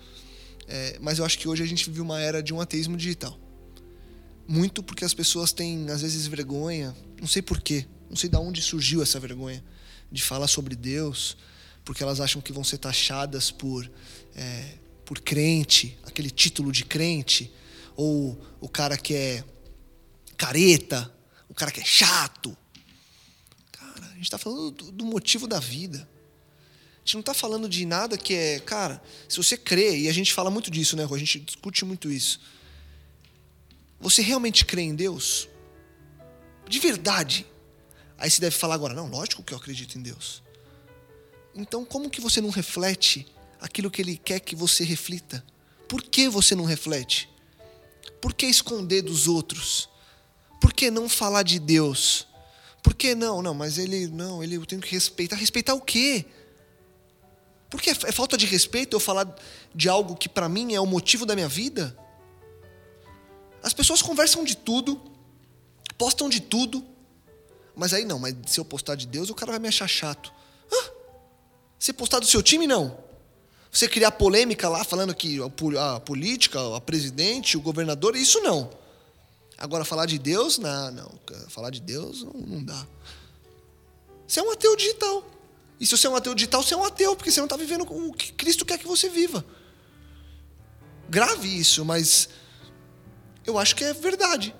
É, 0.66 0.98
mas 1.00 1.18
eu 1.18 1.24
acho 1.24 1.38
que 1.38 1.48
hoje 1.48 1.62
a 1.62 1.66
gente 1.66 1.86
vive 1.86 2.00
uma 2.00 2.20
era 2.20 2.42
de 2.42 2.52
um 2.52 2.60
ateísmo 2.60 2.96
digital. 2.96 3.38
Muito 4.46 4.82
porque 4.82 5.04
as 5.04 5.14
pessoas 5.14 5.52
têm, 5.52 5.88
às 5.90 6.02
vezes, 6.02 6.26
vergonha, 6.26 6.94
não 7.20 7.26
sei 7.26 7.40
porquê, 7.40 7.86
não 8.08 8.16
sei 8.16 8.28
de 8.28 8.36
onde 8.36 8.60
surgiu 8.60 9.02
essa 9.02 9.18
vergonha 9.18 9.64
de 10.10 10.22
falar 10.22 10.48
sobre 10.48 10.76
Deus, 10.76 11.36
porque 11.84 12.02
elas 12.02 12.20
acham 12.20 12.40
que 12.40 12.52
vão 12.52 12.62
ser 12.62 12.78
taxadas 12.78 13.50
por 13.50 13.90
é, 14.34 14.78
por 15.04 15.20
crente, 15.20 15.98
aquele 16.04 16.30
título 16.30 16.72
de 16.72 16.84
crente, 16.84 17.52
ou 17.94 18.40
o 18.60 18.68
cara 18.68 18.96
que 18.96 19.14
é 19.14 19.44
careta, 20.36 21.12
o 21.48 21.54
cara 21.54 21.70
que 21.70 21.80
é 21.80 21.84
chato. 21.84 22.56
Cara, 23.70 24.06
a 24.06 24.14
gente 24.14 24.24
está 24.24 24.38
falando 24.38 24.70
do, 24.70 24.92
do 24.92 25.04
motivo 25.04 25.46
da 25.46 25.60
vida. 25.60 26.08
Gente 27.05 27.14
não 27.14 27.20
está 27.20 27.34
falando 27.34 27.68
de 27.68 27.84
nada 27.84 28.16
que 28.16 28.32
é, 28.32 28.61
cara, 28.61 29.02
se 29.28 29.36
você 29.36 29.59
crê, 29.59 29.98
e 29.98 30.09
a 30.09 30.12
gente 30.12 30.32
fala 30.32 30.50
muito 30.50 30.70
disso, 30.70 30.96
né, 30.96 31.05
Rô? 31.05 31.14
A 31.14 31.18
gente 31.18 31.38
discute 31.38 31.84
muito 31.84 32.11
isso. 32.11 32.40
Você 34.00 34.22
realmente 34.22 34.64
crê 34.64 34.82
em 34.82 34.94
Deus? 34.94 35.46
De 36.66 36.78
verdade. 36.78 37.46
Aí 38.16 38.30
você 38.30 38.40
deve 38.40 38.57
falar 38.57 38.74
agora, 38.74 38.94
não, 38.94 39.09
lógico 39.09 39.42
que 39.42 39.52
eu 39.52 39.59
acredito 39.59 39.98
em 39.98 40.02
Deus. 40.02 40.42
Então, 41.55 41.84
como 41.84 42.09
que 42.09 42.22
você 42.22 42.40
não 42.40 42.48
reflete 42.48 43.26
aquilo 43.61 43.90
que 43.90 44.00
Ele 44.00 44.16
quer 44.16 44.40
que 44.40 44.57
você 44.57 44.82
reflita? 44.82 45.44
Por 45.86 46.02
que 46.02 46.26
você 46.28 46.55
não 46.55 46.64
reflete? 46.64 47.28
Por 48.20 48.32
que 48.32 48.46
esconder 48.46 49.02
dos 49.02 49.28
outros? 49.28 49.90
Por 50.59 50.72
que 50.72 50.90
não 50.90 51.07
falar 51.09 51.42
de 51.42 51.59
Deus? 51.59 52.26
Por 52.82 52.94
que 52.94 53.14
não? 53.14 53.42
Não, 53.42 53.52
mas 53.52 53.76
ele 53.76 54.07
não, 54.07 54.42
ele 54.42 54.57
eu 54.57 54.64
tenho 54.64 54.80
que 54.80 54.92
respeitar. 54.92 55.36
Respeitar 55.36 55.74
o 55.74 55.80
quê? 55.80 56.24
Porque 57.75 57.91
é 57.91 58.12
falta 58.12 58.37
de 58.37 58.47
respeito 58.47 58.95
eu 58.95 59.01
falar 59.01 59.35
de 59.75 59.89
algo 59.89 60.14
que 60.14 60.29
para 60.29 60.49
mim 60.49 60.75
é 60.75 60.81
o 60.81 60.87
motivo 60.87 61.27
da 61.27 61.35
minha 61.35 61.49
vida? 61.49 61.97
As 63.62 63.72
pessoas 63.72 64.01
conversam 64.01 64.45
de 64.45 64.57
tudo, 64.57 65.01
postam 65.99 66.29
de 66.29 66.41
tudo, 66.41 66.85
mas 67.75 67.93
aí 67.93 68.05
não, 68.05 68.18
mas 68.18 68.35
se 68.47 68.61
eu 68.61 68.64
postar 68.64 68.95
de 68.95 69.07
Deus, 69.07 69.29
o 69.29 69.35
cara 69.35 69.53
vai 69.53 69.59
me 69.59 69.66
achar 69.66 69.89
chato. 69.89 70.33
Hã? 70.72 70.91
Você 71.79 71.93
postar 71.93 72.20
do 72.20 72.27
seu 72.27 72.43
time, 72.43 72.66
não. 72.66 72.97
Você 73.72 73.89
criar 73.89 74.12
polêmica 74.12 74.68
lá, 74.68 74.85
falando 74.85 75.12
que 75.12 75.41
a 75.43 76.01
política, 76.01 76.77
a 76.77 76.81
presidente, 76.81 77.57
o 77.57 77.61
governador, 77.61 78.14
isso 78.14 78.41
não. 78.41 78.70
Agora, 79.59 79.85
falar 79.85 80.07
de 80.07 80.18
Deus, 80.18 80.59
não, 80.59 80.93
não. 80.93 81.12
Falar 81.49 81.70
de 81.70 81.81
Deus 81.81 82.22
não, 82.22 82.33
não 82.35 82.64
dá. 82.64 82.87
Você 84.29 84.39
é 84.39 84.43
um 84.45 84.53
ateu 84.53 84.77
digital. 84.77 85.34
E 85.81 85.87
se 85.87 85.97
você 85.97 86.07
é 86.07 86.11
um 86.11 86.16
ateu 86.16 86.35
digital, 86.35 86.62
você 86.62 86.75
é 86.75 86.77
um 86.77 86.85
ateu, 86.85 87.16
porque 87.16 87.31
você 87.31 87.41
não 87.41 87.47
está 87.47 87.57
vivendo 87.57 87.83
o 87.83 88.12
que 88.12 88.33
Cristo 88.33 88.64
quer 88.64 88.79
que 88.79 88.87
você 88.87 89.09
viva. 89.09 89.45
Grave 91.09 91.59
isso, 91.59 91.85
mas 91.85 92.29
eu 93.45 93.59
acho 93.59 93.77
que 93.77 93.85
é 93.85 93.93
verdade. 93.93 94.55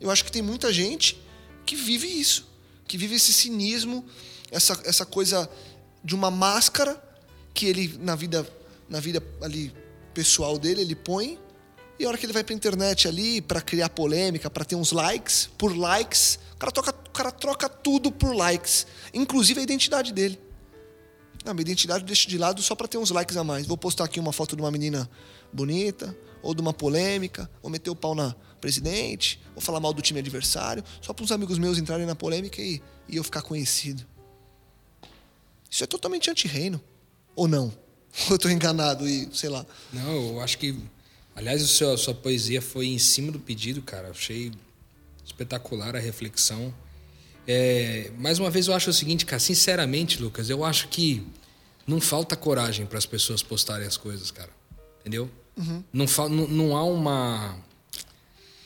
Eu 0.00 0.10
acho 0.10 0.24
que 0.24 0.32
tem 0.32 0.42
muita 0.42 0.72
gente 0.72 1.20
que 1.66 1.76
vive 1.76 2.06
isso, 2.06 2.48
que 2.86 2.96
vive 2.96 3.16
esse 3.16 3.32
cinismo, 3.32 4.04
essa, 4.50 4.80
essa 4.84 5.06
coisa 5.06 5.50
de 6.02 6.14
uma 6.14 6.30
máscara 6.30 7.02
que 7.52 7.66
ele 7.66 7.98
na 7.98 8.14
vida 8.14 8.46
na 8.88 9.00
vida 9.00 9.22
ali 9.42 9.72
pessoal 10.14 10.58
dele 10.58 10.80
ele 10.80 10.94
põe 10.94 11.38
e 11.98 12.04
a 12.04 12.08
hora 12.08 12.16
que 12.16 12.24
ele 12.24 12.32
vai 12.32 12.42
para 12.42 12.54
internet 12.54 13.06
ali 13.06 13.42
para 13.42 13.60
criar 13.60 13.90
polêmica, 13.90 14.48
para 14.48 14.64
ter 14.64 14.74
uns 14.74 14.90
likes, 14.90 15.50
por 15.58 15.76
likes, 15.76 16.38
o 16.54 16.56
cara, 16.56 16.72
troca, 16.72 16.90
o 16.90 17.10
cara 17.10 17.30
troca 17.30 17.68
tudo 17.68 18.10
por 18.10 18.34
likes, 18.34 18.86
inclusive 19.12 19.60
a 19.60 19.62
identidade 19.62 20.10
dele. 20.10 20.40
A 21.44 21.54
minha 21.54 21.62
identidade 21.62 22.02
eu 22.02 22.06
deixo 22.06 22.28
de 22.28 22.36
lado 22.36 22.62
só 22.62 22.74
para 22.74 22.86
ter 22.86 22.98
uns 22.98 23.10
likes 23.10 23.36
a 23.36 23.44
mais. 23.44 23.66
Vou 23.66 23.76
postar 23.76 24.04
aqui 24.04 24.20
uma 24.20 24.32
foto 24.32 24.54
de 24.54 24.62
uma 24.62 24.70
menina 24.70 25.10
bonita, 25.52 26.16
ou 26.42 26.54
de 26.54 26.60
uma 26.60 26.72
polêmica, 26.72 27.50
ou 27.62 27.70
meter 27.70 27.90
o 27.90 27.96
pau 27.96 28.14
na 28.14 28.34
presidente, 28.60 29.40
ou 29.54 29.60
falar 29.60 29.80
mal 29.80 29.92
do 29.92 30.02
time 30.02 30.20
adversário, 30.20 30.84
só 31.00 31.12
para 31.12 31.24
os 31.24 31.32
amigos 31.32 31.58
meus 31.58 31.78
entrarem 31.78 32.06
na 32.06 32.14
polêmica 32.14 32.60
e, 32.60 32.82
e 33.08 33.16
eu 33.16 33.24
ficar 33.24 33.42
conhecido. 33.42 34.04
Isso 35.70 35.84
é 35.84 35.86
totalmente 35.86 36.30
anti-reino. 36.30 36.80
Ou 37.34 37.48
não? 37.48 37.64
Ou 38.26 38.30
eu 38.30 38.36
estou 38.36 38.50
enganado 38.50 39.08
e 39.08 39.28
sei 39.32 39.48
lá. 39.48 39.64
Não, 39.92 40.32
eu 40.32 40.40
acho 40.40 40.58
que. 40.58 40.76
Aliás, 41.34 41.62
a 41.62 41.66
sua, 41.66 41.94
a 41.94 41.96
sua 41.96 42.14
poesia 42.14 42.60
foi 42.60 42.88
em 42.88 42.98
cima 42.98 43.30
do 43.30 43.38
pedido, 43.38 43.80
cara. 43.80 44.10
Achei 44.10 44.52
espetacular 45.24 45.94
a 45.94 46.00
reflexão. 46.00 46.74
É, 47.52 48.12
mais 48.16 48.38
uma 48.38 48.48
vez, 48.48 48.68
eu 48.68 48.74
acho 48.74 48.90
o 48.90 48.92
seguinte, 48.92 49.26
cara. 49.26 49.40
Sinceramente, 49.40 50.22
Lucas, 50.22 50.48
eu 50.48 50.64
acho 50.64 50.86
que 50.86 51.26
não 51.84 52.00
falta 52.00 52.36
coragem 52.36 52.86
para 52.86 52.96
as 52.96 53.06
pessoas 53.06 53.42
postarem 53.42 53.86
as 53.86 53.96
coisas, 53.96 54.30
cara. 54.30 54.50
Entendeu? 55.00 55.28
Uhum. 55.56 55.82
Não, 55.92 56.06
não, 56.28 56.46
não 56.46 56.76
há 56.76 56.84
uma 56.84 57.58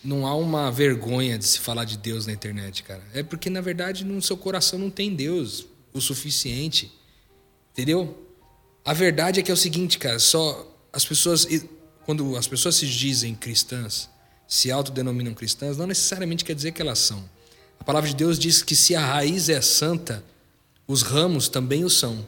não 0.03 0.26
há 0.26 0.35
uma 0.37 0.70
vergonha 0.70 1.39
de 1.39 1.47
se 1.47 1.59
falar 1.61 1.87
de 1.87 1.97
Deus 1.97 2.26
na 2.26 2.32
internet, 2.35 2.82
cara. 2.82 3.03
É 3.14 3.22
porque, 3.22 3.49
na 3.49 3.62
verdade, 3.62 4.05
no 4.05 4.20
seu 4.20 4.37
coração 4.37 4.78
não 4.78 4.91
tem 4.91 5.14
Deus 5.14 5.66
o 5.95 6.01
suficiente. 6.01 6.93
Entendeu? 7.72 8.28
A 8.85 8.93
verdade 8.93 9.41
é 9.41 9.43
que 9.43 9.51
é 9.51 9.55
o 9.55 9.57
seguinte, 9.57 9.99
cara, 9.99 10.18
só 10.18 10.70
as 10.93 11.07
pessoas 11.07 11.47
quando 12.05 12.37
as 12.37 12.47
pessoas 12.47 12.74
se 12.74 12.87
dizem 12.87 13.35
cristãs, 13.35 14.11
se 14.47 14.70
autodenominam 14.70 15.32
cristãs, 15.32 15.78
não 15.78 15.87
necessariamente 15.87 16.45
quer 16.45 16.55
dizer 16.55 16.72
que 16.72 16.82
elas 16.82 16.99
são. 16.99 17.24
A 17.85 17.87
palavra 17.87 18.09
de 18.09 18.16
Deus 18.16 18.39
diz 18.39 18.62
que 18.62 18.74
se 18.74 18.95
a 18.95 19.05
raiz 19.05 19.51
é 19.51 19.61
santa, 19.61 20.24
os 20.89 21.03
ramos 21.03 21.51
também 21.51 21.85
o 21.85 21.91
são. 21.91 22.26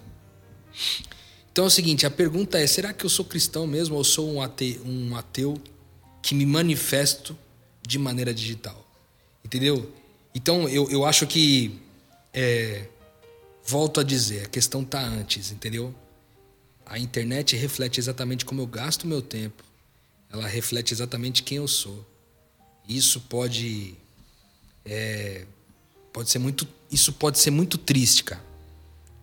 Então 1.50 1.64
é 1.64 1.68
o 1.68 1.70
seguinte, 1.70 2.04
a 2.04 2.10
pergunta 2.10 2.58
é: 2.58 2.66
será 2.66 2.92
que 2.92 3.06
eu 3.06 3.08
sou 3.08 3.24
cristão 3.24 3.66
mesmo 3.66 3.96
ou 3.96 4.04
sou 4.04 4.30
um 4.30 4.42
ateu, 4.42 4.82
um 4.84 5.16
ateu 5.16 5.58
que 6.20 6.34
me 6.34 6.44
manifesto 6.44 7.38
de 7.86 7.98
maneira 7.98 8.34
digital. 8.34 8.86
Entendeu? 9.44 9.90
Então 10.34 10.68
eu, 10.68 10.90
eu 10.90 11.06
acho 11.06 11.26
que. 11.26 11.80
É, 12.34 12.88
volto 13.64 13.98
a 13.98 14.02
dizer, 14.02 14.44
a 14.44 14.48
questão 14.48 14.82
está 14.82 15.00
antes, 15.00 15.50
entendeu? 15.50 15.94
A 16.84 16.98
internet 16.98 17.56
reflete 17.56 17.98
exatamente 17.98 18.44
como 18.44 18.60
eu 18.60 18.66
gasto 18.66 19.06
meu 19.06 19.22
tempo. 19.22 19.64
Ela 20.30 20.46
reflete 20.46 20.92
exatamente 20.92 21.42
quem 21.42 21.56
eu 21.56 21.66
sou. 21.66 22.04
Isso 22.86 23.20
pode. 23.22 23.94
É, 24.86 25.44
pode 26.12 26.30
ser 26.30 26.38
muito. 26.38 26.66
Isso 26.90 27.12
pode 27.12 27.38
ser 27.38 27.50
muito 27.50 27.76
triste, 27.76 28.24
cara. 28.24 28.42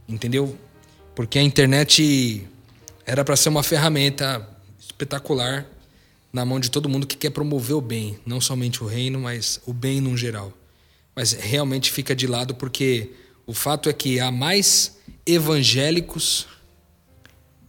Entendeu? 0.07 0.57
Porque 1.15 1.39
a 1.39 1.41
internet 1.41 2.47
era 3.05 3.23
para 3.23 3.35
ser 3.35 3.49
uma 3.49 3.63
ferramenta 3.63 4.47
espetacular 4.79 5.65
na 6.31 6.43
mão 6.43 6.59
de 6.59 6.69
todo 6.69 6.89
mundo 6.89 7.05
que 7.05 7.15
quer 7.15 7.29
promover 7.29 7.75
o 7.75 7.81
bem, 7.81 8.19
não 8.25 8.41
somente 8.41 8.83
o 8.83 8.87
reino, 8.87 9.19
mas 9.19 9.61
o 9.65 9.73
bem 9.73 10.01
no 10.01 10.17
geral. 10.17 10.51
Mas 11.15 11.31
realmente 11.31 11.91
fica 11.91 12.15
de 12.15 12.25
lado 12.25 12.55
porque 12.55 13.11
o 13.45 13.53
fato 13.53 13.87
é 13.87 13.93
que 13.93 14.19
há 14.19 14.31
mais 14.31 14.97
evangélicos, 15.25 16.47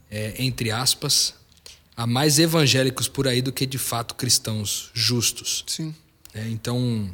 é, 0.09 0.33
entre 0.39 0.71
aspas, 0.71 1.35
há 1.95 2.07
mais 2.07 2.39
evangélicos 2.39 3.07
por 3.07 3.27
aí 3.27 3.41
do 3.41 3.51
que 3.51 3.65
de 3.65 3.77
fato 3.77 4.15
cristãos 4.15 4.89
justos. 4.93 5.63
Sim. 5.67 5.93
É, 6.33 6.47
então, 6.47 7.09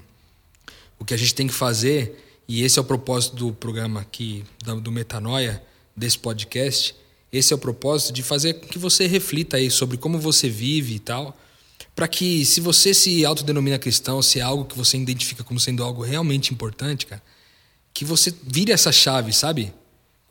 o 1.01 1.05
que 1.05 1.15
a 1.15 1.17
gente 1.17 1.33
tem 1.33 1.47
que 1.47 1.53
fazer, 1.53 2.15
e 2.47 2.61
esse 2.61 2.77
é 2.77 2.81
o 2.81 2.85
propósito 2.85 3.35
do 3.35 3.51
programa 3.51 4.01
aqui, 4.01 4.43
do 4.83 4.91
Metanoia, 4.91 5.63
desse 5.97 6.19
podcast, 6.19 6.95
esse 7.33 7.51
é 7.51 7.55
o 7.55 7.59
propósito 7.59 8.13
de 8.13 8.21
fazer 8.21 8.53
com 8.53 8.67
que 8.67 8.77
você 8.77 9.07
reflita 9.07 9.57
aí 9.57 9.71
sobre 9.71 9.97
como 9.97 10.19
você 10.19 10.47
vive 10.47 10.93
e 10.93 10.99
tal, 10.99 11.35
para 11.95 12.07
que 12.07 12.45
se 12.45 12.61
você 12.61 12.93
se 12.93 13.25
autodenomina 13.25 13.79
cristão, 13.79 14.21
se 14.21 14.37
é 14.37 14.43
algo 14.43 14.63
que 14.63 14.77
você 14.77 14.95
identifica 14.95 15.43
como 15.43 15.59
sendo 15.59 15.83
algo 15.83 16.03
realmente 16.03 16.53
importante, 16.53 17.07
cara, 17.07 17.23
que 17.91 18.05
você 18.05 18.31
vire 18.43 18.71
essa 18.71 18.91
chave, 18.91 19.33
sabe? 19.33 19.73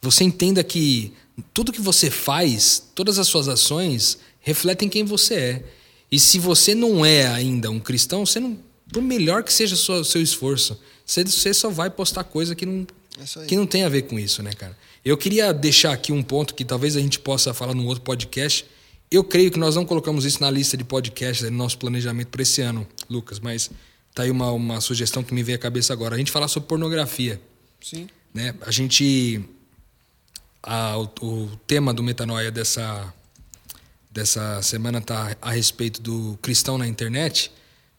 Você 0.01 0.23
entenda 0.23 0.63
que 0.63 1.13
tudo 1.53 1.73
que 1.73 1.81
você 1.81 2.13
faz, 2.13 2.81
todas 2.95 3.19
as 3.19 3.27
suas 3.27 3.49
ações 3.49 4.19
refletem 4.39 4.89
quem 4.89 5.03
você 5.03 5.35
é. 5.35 5.65
E 6.13 6.21
se 6.21 6.39
você 6.39 6.77
não 6.77 7.05
é 7.05 7.27
ainda 7.27 7.73
um 7.73 7.81
cristão, 7.81 8.25
você 8.25 8.39
não, 8.39 8.57
por 8.93 9.03
melhor 9.03 9.43
que 9.43 9.53
seja 9.53 9.75
o 9.75 10.05
seu 10.05 10.23
esforço, 10.23 10.79
você 11.07 11.55
só 11.55 11.71
vai 11.71 11.91
postar 11.91 12.25
coisa 12.25 12.55
que 12.55 12.65
não, 12.65 12.87
é 13.19 13.47
que 13.47 13.57
não 13.57 13.67
tem 13.67 13.85
a 13.85 13.89
ver 13.89 14.03
com 14.03 14.19
isso, 14.19 14.43
né, 14.43 14.53
cara? 14.53 14.77
Eu 15.05 15.17
queria 15.17 15.53
deixar 15.53 15.93
aqui 15.93 16.13
um 16.13 16.23
ponto 16.23 16.55
que 16.55 16.65
talvez 16.65 16.97
a 16.97 17.01
gente 17.01 17.19
possa 17.19 17.55
falar 17.55 17.75
num 17.75 17.87
outro 17.87 18.03
podcast. 18.03 18.67
Eu 19.11 19.25
creio 19.25 19.51
que 19.51 19.59
nós 19.59 19.75
não 19.75 19.85
colocamos 19.85 20.25
isso 20.25 20.41
na 20.41 20.51
lista 20.51 20.77
de 20.77 20.85
podcasts 20.85 21.49
no 21.51 21.57
nosso 21.57 21.79
planejamento 21.79 22.29
para 22.29 22.43
esse 22.43 22.61
ano, 22.61 22.87
Lucas, 23.09 23.41
mas 23.41 23.71
tá 24.15 24.25
aí 24.25 24.31
uma, 24.31 24.53
uma 24.53 24.81
sugestão 24.81 25.23
que 25.23 25.33
me 25.33 25.43
veio 25.43 25.57
à 25.57 25.61
cabeça 25.61 25.93
agora. 25.93 26.15
A 26.15 26.19
gente 26.19 26.31
falar 26.31 26.49
sobre 26.49 26.69
pornografia. 26.69 27.41
Sim. 27.81 28.09
Né? 28.33 28.55
A 28.61 28.71
gente. 28.71 29.43
A, 30.63 30.99
o, 30.99 31.11
o 31.23 31.57
tema 31.67 31.95
do 31.95 32.03
Metanoia 32.03 32.51
dessa, 32.51 33.13
dessa 34.11 34.61
semana 34.63 35.01
tá 35.01 35.35
a 35.41 35.53
respeito 35.53 36.03
do 36.03 36.39
cristão 36.43 36.77
na 36.77 36.87
internet. 36.87 37.51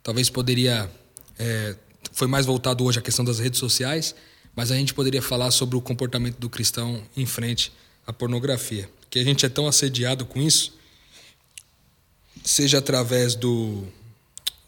Talvez 0.03 0.29
poderia. 0.29 0.89
É, 1.37 1.75
foi 2.11 2.27
mais 2.27 2.45
voltado 2.45 2.83
hoje 2.83 2.99
à 2.99 3.01
questão 3.01 3.23
das 3.23 3.39
redes 3.39 3.59
sociais 3.59 4.15
mas 4.55 4.71
a 4.71 4.75
gente 4.75 4.93
poderia 4.93 5.21
falar 5.21 5.51
sobre 5.51 5.75
o 5.75 5.81
comportamento 5.81 6.37
do 6.37 6.49
cristão 6.49 7.01
em 7.15 7.25
frente 7.25 7.71
à 8.05 8.11
pornografia. 8.11 8.89
Que 9.09 9.19
a 9.19 9.23
gente 9.23 9.45
é 9.45 9.49
tão 9.49 9.67
assediado 9.67 10.25
com 10.25 10.41
isso, 10.41 10.73
seja 12.43 12.79
através 12.79 13.35
do, 13.35 13.83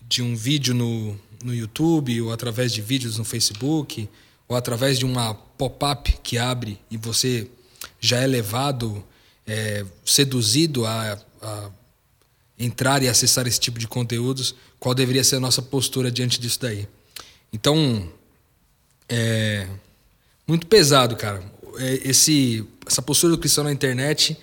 de 0.07 0.21
um 0.21 0.36
vídeo 0.36 0.73
no, 0.73 1.19
no 1.43 1.53
YouTube, 1.53 2.21
ou 2.21 2.31
através 2.31 2.71
de 2.71 2.81
vídeos 2.81 3.17
no 3.17 3.23
Facebook, 3.23 4.09
ou 4.47 4.55
através 4.55 4.99
de 4.99 5.05
uma 5.05 5.34
pop-up 5.34 6.17
que 6.23 6.38
abre 6.38 6.79
e 6.89 6.97
você 6.97 7.49
já 7.99 8.19
é 8.19 8.27
levado, 8.27 9.03
é, 9.47 9.86
seduzido 10.05 10.86
a, 10.86 11.19
a 11.41 11.69
entrar 12.57 13.01
e 13.01 13.09
acessar 13.09 13.47
esse 13.47 13.59
tipo 13.59 13.79
de 13.79 13.88
conteúdos, 13.88 14.55
qual 14.84 14.93
deveria 14.93 15.23
ser 15.23 15.38
a 15.38 15.39
nossa 15.39 15.61
postura 15.61 16.11
diante 16.11 16.38
disso 16.41 16.59
daí. 16.59 16.86
Então, 17.53 18.05
é 19.07 19.65
muito 20.45 20.67
pesado, 20.67 21.15
cara. 21.15 21.41
É, 21.77 22.09
esse, 22.09 22.65
essa 22.86 23.01
postura 23.01 23.31
do 23.31 23.39
cristão 23.39 23.63
na 23.63 23.71
internet, 23.71 24.38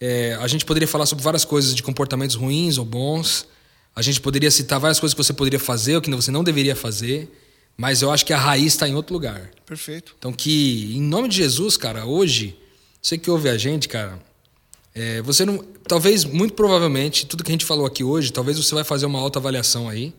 é, 0.00 0.36
a 0.40 0.48
gente 0.48 0.64
poderia 0.64 0.88
falar 0.88 1.06
sobre 1.06 1.22
várias 1.22 1.44
coisas 1.44 1.72
de 1.72 1.84
comportamentos 1.84 2.34
ruins 2.34 2.78
ou 2.78 2.84
bons. 2.84 3.46
A 3.94 4.02
gente 4.02 4.20
poderia 4.20 4.50
citar 4.50 4.80
várias 4.80 4.98
coisas 4.98 5.14
que 5.14 5.22
você 5.22 5.32
poderia 5.32 5.60
fazer 5.60 5.94
ou 5.94 6.02
que 6.02 6.10
você 6.10 6.32
não 6.32 6.42
deveria 6.42 6.74
fazer. 6.74 7.30
Mas 7.76 8.02
eu 8.02 8.10
acho 8.10 8.26
que 8.26 8.32
a 8.32 8.38
raiz 8.38 8.72
está 8.72 8.88
em 8.88 8.94
outro 8.96 9.14
lugar. 9.14 9.52
Perfeito. 9.64 10.16
Então, 10.18 10.32
que 10.32 10.96
em 10.96 11.00
nome 11.00 11.28
de 11.28 11.36
Jesus, 11.36 11.76
cara, 11.76 12.04
hoje, 12.04 12.58
você 13.00 13.16
que 13.16 13.30
ouve 13.30 13.48
a 13.48 13.56
gente, 13.56 13.88
cara, 13.88 14.18
é, 14.98 15.20
você 15.20 15.44
não. 15.44 15.62
Talvez, 15.86 16.24
muito 16.24 16.54
provavelmente, 16.54 17.26
tudo 17.26 17.44
que 17.44 17.50
a 17.50 17.52
gente 17.52 17.66
falou 17.66 17.84
aqui 17.84 18.02
hoje, 18.02 18.32
talvez 18.32 18.56
você 18.56 18.74
vai 18.74 18.82
fazer 18.82 19.04
uma 19.04 19.18
autoavaliação 19.18 19.90
aí. 19.90 20.14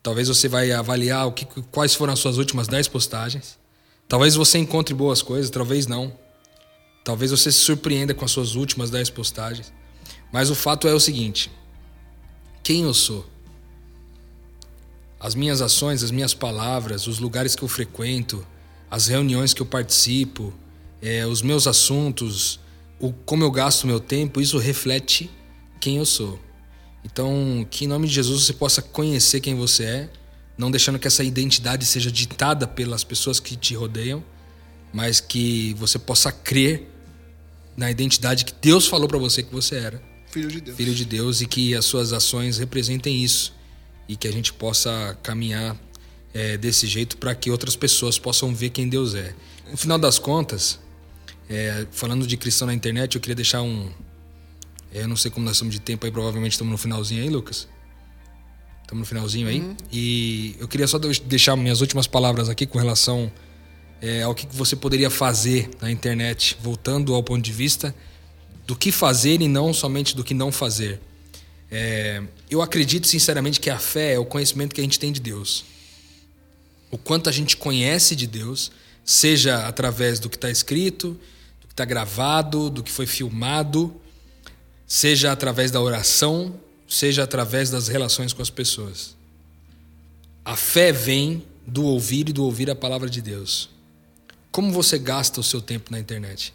Talvez 0.00 0.28
você 0.28 0.46
vai 0.46 0.70
avaliar 0.70 1.26
o 1.26 1.32
que, 1.32 1.44
quais 1.72 1.96
foram 1.96 2.12
as 2.12 2.20
suas 2.20 2.38
últimas 2.38 2.68
10 2.68 2.86
postagens. 2.86 3.58
Talvez 4.06 4.36
você 4.36 4.56
encontre 4.56 4.94
boas 4.94 5.20
coisas, 5.20 5.50
talvez 5.50 5.88
não. 5.88 6.16
Talvez 7.04 7.32
você 7.32 7.50
se 7.50 7.58
surpreenda 7.58 8.14
com 8.14 8.24
as 8.24 8.30
suas 8.30 8.54
últimas 8.54 8.88
10 8.88 9.10
postagens. 9.10 9.72
Mas 10.32 10.48
o 10.48 10.54
fato 10.54 10.86
é 10.86 10.94
o 10.94 11.00
seguinte: 11.00 11.50
quem 12.62 12.82
eu 12.84 12.94
sou? 12.94 13.26
As 15.18 15.34
minhas 15.34 15.60
ações, 15.60 16.04
as 16.04 16.12
minhas 16.12 16.34
palavras, 16.34 17.08
os 17.08 17.18
lugares 17.18 17.56
que 17.56 17.64
eu 17.64 17.68
frequento, 17.68 18.46
as 18.88 19.08
reuniões 19.08 19.52
que 19.52 19.60
eu 19.60 19.66
participo, 19.66 20.54
é, 21.02 21.26
os 21.26 21.42
meus 21.42 21.66
assuntos, 21.66 22.60
o, 23.00 23.12
como 23.12 23.44
eu 23.44 23.50
gasto 23.50 23.86
meu 23.86 24.00
tempo, 24.00 24.40
isso 24.40 24.58
reflete 24.58 25.30
quem 25.80 25.98
eu 25.98 26.06
sou. 26.06 26.38
Então, 27.04 27.66
que 27.70 27.84
em 27.84 27.88
nome 27.88 28.06
de 28.08 28.14
Jesus 28.14 28.44
você 28.44 28.52
possa 28.52 28.82
conhecer 28.82 29.40
quem 29.40 29.54
você 29.54 29.84
é, 29.84 30.10
não 30.56 30.70
deixando 30.70 30.98
que 30.98 31.06
essa 31.06 31.22
identidade 31.22 31.86
seja 31.86 32.10
ditada 32.10 32.66
pelas 32.66 33.04
pessoas 33.04 33.38
que 33.38 33.56
te 33.56 33.74
rodeiam, 33.74 34.22
mas 34.92 35.20
que 35.20 35.74
você 35.74 35.98
possa 35.98 36.32
crer 36.32 36.88
na 37.76 37.90
identidade 37.90 38.44
que 38.44 38.52
Deus 38.60 38.86
falou 38.88 39.06
para 39.06 39.18
você 39.18 39.42
que 39.42 39.52
você 39.52 39.76
era. 39.76 40.02
Filho 40.30 40.50
de 40.50 40.60
Deus. 40.60 40.76
Filho 40.76 40.94
de 40.94 41.04
Deus 41.04 41.40
e 41.40 41.46
que 41.46 41.74
as 41.74 41.84
suas 41.84 42.12
ações 42.12 42.58
representem 42.58 43.22
isso 43.22 43.54
e 44.08 44.16
que 44.16 44.26
a 44.26 44.32
gente 44.32 44.52
possa 44.52 45.16
caminhar 45.22 45.76
é, 46.34 46.56
desse 46.56 46.86
jeito 46.86 47.16
para 47.16 47.34
que 47.34 47.50
outras 47.50 47.76
pessoas 47.76 48.18
possam 48.18 48.54
ver 48.54 48.70
quem 48.70 48.88
Deus 48.88 49.14
é. 49.14 49.34
No 49.70 49.76
final 49.76 49.98
das 49.98 50.18
contas, 50.18 50.80
é, 51.48 51.86
falando 51.90 52.26
de 52.26 52.36
cristão 52.36 52.66
na 52.66 52.74
internet, 52.74 53.14
eu 53.14 53.20
queria 53.20 53.34
deixar 53.34 53.62
um. 53.62 53.90
É, 54.92 55.02
eu 55.02 55.08
não 55.08 55.16
sei 55.16 55.30
como 55.30 55.44
nós 55.44 55.56
estamos 55.56 55.74
de 55.74 55.80
tempo 55.80 56.04
aí, 56.04 56.12
provavelmente 56.12 56.52
estamos 56.52 56.70
no 56.70 56.78
finalzinho 56.78 57.22
aí, 57.22 57.28
Lucas. 57.28 57.68
Estamos 58.82 59.00
no 59.00 59.06
finalzinho 59.06 59.48
aí. 59.48 59.60
Uhum. 59.60 59.76
E 59.92 60.56
eu 60.58 60.66
queria 60.66 60.86
só 60.86 60.98
deixar 60.98 61.56
minhas 61.56 61.80
últimas 61.80 62.06
palavras 62.06 62.48
aqui 62.48 62.66
com 62.66 62.78
relação 62.78 63.30
é, 64.00 64.22
ao 64.22 64.34
que 64.34 64.46
você 64.50 64.76
poderia 64.76 65.10
fazer 65.10 65.68
na 65.80 65.90
internet, 65.90 66.56
voltando 66.62 67.14
ao 67.14 67.22
ponto 67.22 67.42
de 67.42 67.52
vista 67.52 67.94
do 68.66 68.76
que 68.76 68.92
fazer 68.92 69.40
e 69.40 69.48
não 69.48 69.72
somente 69.72 70.14
do 70.14 70.24
que 70.24 70.34
não 70.34 70.52
fazer. 70.52 71.00
É, 71.70 72.22
eu 72.50 72.62
acredito 72.62 73.06
sinceramente 73.06 73.60
que 73.60 73.68
a 73.68 73.78
fé 73.78 74.14
é 74.14 74.18
o 74.18 74.24
conhecimento 74.24 74.74
que 74.74 74.80
a 74.80 74.84
gente 74.84 74.98
tem 74.98 75.12
de 75.12 75.20
Deus. 75.20 75.64
O 76.90 76.96
quanto 76.96 77.28
a 77.28 77.32
gente 77.32 77.56
conhece 77.56 78.16
de 78.16 78.26
Deus, 78.26 78.70
seja 79.04 79.66
através 79.66 80.18
do 80.18 80.30
que 80.30 80.36
está 80.36 80.50
escrito, 80.50 81.18
está 81.78 81.84
gravado, 81.84 82.70
do 82.70 82.82
que 82.82 82.90
foi 82.90 83.06
filmado, 83.06 83.94
seja 84.86 85.32
através 85.32 85.70
da 85.70 85.80
oração, 85.80 86.54
seja 86.86 87.22
através 87.22 87.70
das 87.70 87.88
relações 87.88 88.32
com 88.32 88.42
as 88.42 88.50
pessoas. 88.50 89.16
A 90.44 90.56
fé 90.56 90.92
vem 90.92 91.44
do 91.66 91.84
ouvir 91.84 92.28
e 92.28 92.32
do 92.32 92.44
ouvir 92.44 92.70
a 92.70 92.74
palavra 92.74 93.08
de 93.08 93.20
Deus. 93.20 93.68
Como 94.50 94.72
você 94.72 94.98
gasta 94.98 95.40
o 95.40 95.44
seu 95.44 95.60
tempo 95.60 95.90
na 95.92 95.98
internet? 95.98 96.54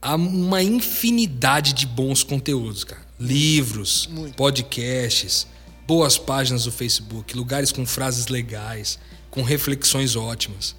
Há 0.00 0.14
uma 0.14 0.62
infinidade 0.62 1.72
de 1.72 1.86
bons 1.86 2.22
conteúdos, 2.22 2.84
cara 2.84 3.08
livros, 3.18 4.06
Muito. 4.10 4.34
podcasts, 4.36 5.46
boas 5.86 6.16
páginas 6.16 6.64
do 6.64 6.72
Facebook, 6.72 7.36
lugares 7.36 7.72
com 7.72 7.84
frases 7.84 8.28
legais, 8.28 8.98
com 9.30 9.42
reflexões 9.42 10.14
ótimas. 10.14 10.76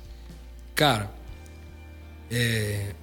Cara, 0.74 1.12
é, 2.32 2.94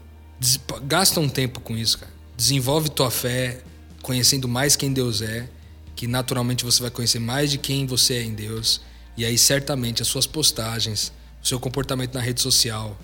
gasta 0.84 1.20
um 1.20 1.28
tempo 1.28 1.60
com 1.60 1.76
isso, 1.76 1.98
cara. 1.98 2.12
Desenvolve 2.36 2.90
tua 2.90 3.10
fé, 3.10 3.60
conhecendo 4.02 4.46
mais 4.46 4.76
quem 4.76 4.92
Deus 4.92 5.22
é, 5.22 5.48
que 5.94 6.06
naturalmente 6.06 6.64
você 6.64 6.82
vai 6.82 6.90
conhecer 6.90 7.18
mais 7.18 7.50
de 7.50 7.58
quem 7.58 7.86
você 7.86 8.14
é 8.14 8.22
em 8.22 8.34
Deus. 8.34 8.80
E 9.16 9.24
aí, 9.24 9.38
certamente, 9.38 10.02
as 10.02 10.08
suas 10.08 10.26
postagens, 10.26 11.12
o 11.42 11.46
seu 11.46 11.58
comportamento 11.58 12.14
na 12.14 12.20
rede 12.20 12.40
social, 12.40 12.98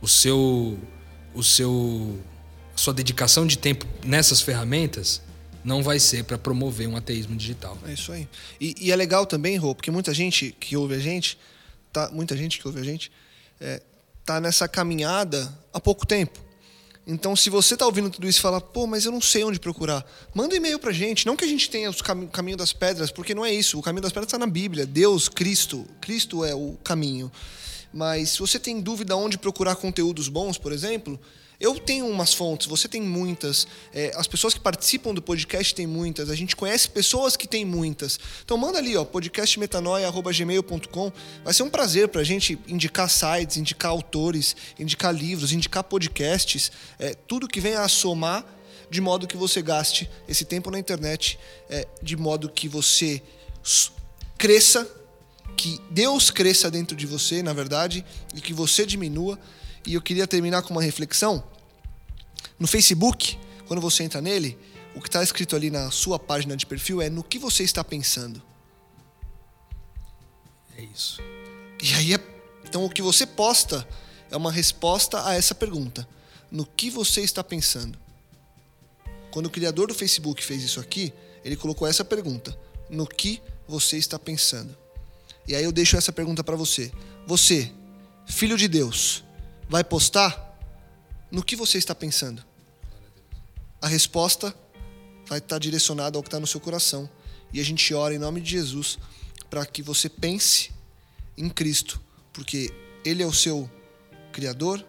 o 0.00 0.08
seu, 0.08 0.78
o 1.32 1.42
seu, 1.42 2.18
a 2.74 2.78
sua 2.78 2.92
dedicação 2.92 3.46
de 3.46 3.56
tempo 3.56 3.86
nessas 4.04 4.40
ferramentas 4.40 5.22
não 5.64 5.82
vai 5.82 5.98
ser 5.98 6.24
para 6.24 6.36
promover 6.36 6.86
um 6.86 6.96
ateísmo 6.96 7.34
digital. 7.34 7.78
É 7.86 7.92
isso 7.92 8.12
aí. 8.12 8.28
E, 8.60 8.74
e, 8.78 8.92
é 8.92 8.96
legal 8.96 9.24
também, 9.24 9.56
Rô, 9.56 9.74
porque 9.74 9.90
muita 9.90 10.12
gente 10.12 10.54
que 10.60 10.76
ouve 10.76 10.94
a 10.94 10.98
gente, 10.98 11.38
tá, 11.92 12.10
muita 12.12 12.36
gente 12.36 12.58
que 12.58 12.66
ouve 12.66 12.80
a 12.80 12.84
gente, 12.84 13.10
é, 13.60 13.80
tá 14.24 14.40
nessa 14.40 14.68
caminhada 14.68 15.50
há 15.72 15.80
pouco 15.80 16.04
tempo. 16.04 16.43
Então, 17.06 17.36
se 17.36 17.50
você 17.50 17.74
está 17.74 17.84
ouvindo 17.84 18.08
tudo 18.08 18.26
isso 18.26 18.38
e 18.38 18.42
fala, 18.42 18.60
pô, 18.60 18.86
mas 18.86 19.04
eu 19.04 19.12
não 19.12 19.20
sei 19.20 19.44
onde 19.44 19.60
procurar, 19.60 20.04
manda 20.34 20.54
um 20.54 20.56
e-mail 20.56 20.78
para 20.78 20.90
gente. 20.90 21.26
Não 21.26 21.36
que 21.36 21.44
a 21.44 21.48
gente 21.48 21.68
tenha 21.68 21.90
o 21.90 21.94
cam 21.94 22.26
caminho 22.28 22.56
das 22.56 22.72
pedras, 22.72 23.10
porque 23.10 23.34
não 23.34 23.44
é 23.44 23.52
isso. 23.52 23.78
O 23.78 23.82
caminho 23.82 24.02
das 24.02 24.12
pedras 24.12 24.28
está 24.28 24.38
na 24.38 24.46
Bíblia. 24.46 24.86
Deus, 24.86 25.28
Cristo, 25.28 25.86
Cristo 26.00 26.44
é 26.44 26.54
o 26.54 26.78
caminho. 26.82 27.30
Mas 27.92 28.30
se 28.30 28.38
você 28.38 28.58
tem 28.58 28.80
dúvida 28.80 29.14
onde 29.16 29.36
procurar 29.36 29.76
conteúdos 29.76 30.28
bons, 30.28 30.56
por 30.56 30.72
exemplo, 30.72 31.20
eu 31.60 31.78
tenho 31.78 32.06
umas 32.06 32.34
fontes, 32.34 32.66
você 32.66 32.88
tem 32.88 33.00
muitas. 33.00 33.66
É, 33.92 34.12
as 34.16 34.26
pessoas 34.26 34.54
que 34.54 34.60
participam 34.60 35.14
do 35.14 35.22
podcast 35.22 35.74
têm 35.74 35.86
muitas. 35.86 36.28
A 36.28 36.34
gente 36.34 36.56
conhece 36.56 36.88
pessoas 36.88 37.36
que 37.36 37.46
têm 37.46 37.64
muitas. 37.64 38.18
Então 38.44 38.56
manda 38.56 38.78
ali, 38.78 38.96
ó, 38.96 39.04
podcastmetanoia.gmail.com. 39.04 41.12
Vai 41.44 41.54
ser 41.54 41.62
um 41.62 41.70
prazer 41.70 42.08
para 42.08 42.20
a 42.20 42.24
gente 42.24 42.58
indicar 42.66 43.08
sites, 43.08 43.56
indicar 43.56 43.90
autores, 43.90 44.56
indicar 44.78 45.14
livros, 45.14 45.52
indicar 45.52 45.84
podcasts, 45.84 46.72
é, 46.98 47.14
tudo 47.14 47.48
que 47.48 47.60
venha 47.60 47.80
a 47.80 47.88
somar 47.88 48.44
de 48.90 49.00
modo 49.00 49.26
que 49.26 49.36
você 49.36 49.62
gaste 49.62 50.08
esse 50.28 50.44
tempo 50.44 50.70
na 50.70 50.78
internet, 50.78 51.38
é, 51.68 51.86
de 52.02 52.16
modo 52.16 52.48
que 52.48 52.68
você 52.68 53.22
cresça, 54.38 54.88
que 55.56 55.80
Deus 55.90 56.30
cresça 56.30 56.70
dentro 56.70 56.96
de 56.96 57.06
você, 57.06 57.42
na 57.42 57.52
verdade, 57.52 58.04
e 58.34 58.40
que 58.40 58.52
você 58.52 58.84
diminua. 58.84 59.38
E 59.86 59.94
eu 59.94 60.02
queria 60.02 60.26
terminar 60.26 60.62
com 60.62 60.70
uma 60.70 60.82
reflexão 60.82 61.44
no 62.58 62.66
Facebook, 62.66 63.38
quando 63.66 63.80
você 63.80 64.04
entra 64.04 64.20
nele, 64.20 64.56
o 64.94 65.00
que 65.00 65.08
está 65.08 65.22
escrito 65.22 65.56
ali 65.56 65.70
na 65.70 65.90
sua 65.90 66.18
página 66.18 66.56
de 66.56 66.64
perfil 66.64 67.02
é 67.02 67.10
no 67.10 67.24
que 67.24 67.38
você 67.38 67.64
está 67.64 67.82
pensando. 67.82 68.40
É 70.76 70.82
isso. 70.82 71.20
E 71.82 71.92
aí, 71.94 72.14
é... 72.14 72.20
então 72.64 72.84
o 72.84 72.90
que 72.90 73.02
você 73.02 73.26
posta 73.26 73.86
é 74.30 74.36
uma 74.36 74.52
resposta 74.52 75.26
a 75.26 75.34
essa 75.34 75.54
pergunta: 75.54 76.08
no 76.50 76.64
que 76.64 76.90
você 76.90 77.22
está 77.22 77.42
pensando? 77.42 77.98
Quando 79.30 79.46
o 79.46 79.50
criador 79.50 79.88
do 79.88 79.94
Facebook 79.94 80.44
fez 80.44 80.62
isso 80.62 80.78
aqui, 80.78 81.12
ele 81.44 81.56
colocou 81.56 81.88
essa 81.88 82.04
pergunta: 82.04 82.56
no 82.88 83.06
que 83.06 83.42
você 83.66 83.96
está 83.96 84.18
pensando? 84.18 84.76
E 85.46 85.54
aí 85.54 85.64
eu 85.64 85.72
deixo 85.72 85.96
essa 85.96 86.12
pergunta 86.12 86.44
para 86.44 86.56
você. 86.56 86.92
Você, 87.26 87.70
filho 88.26 88.56
de 88.56 88.68
Deus, 88.68 89.24
vai 89.74 89.82
postar? 89.82 90.54
no 91.32 91.42
que 91.42 91.56
você 91.56 91.78
está 91.78 91.96
pensando? 91.96 92.44
A 93.82 93.88
resposta 93.88 94.54
vai 95.26 95.38
estar 95.38 95.58
direcionada 95.58 96.16
ao 96.16 96.22
que 96.22 96.28
está 96.28 96.38
no 96.38 96.46
seu 96.46 96.60
coração. 96.60 97.10
E 97.52 97.58
a 97.58 97.64
gente 97.64 97.92
ora 97.92 98.14
em 98.14 98.18
nome 98.18 98.40
de 98.40 98.52
Jesus 98.52 99.00
para 99.50 99.66
que 99.66 99.82
você 99.82 100.08
pense 100.08 100.70
em 101.36 101.48
Cristo, 101.48 102.00
porque 102.32 102.72
Ele 103.04 103.20
é 103.20 103.26
o 103.26 103.32
seu 103.32 103.68
Criador, 104.32 104.86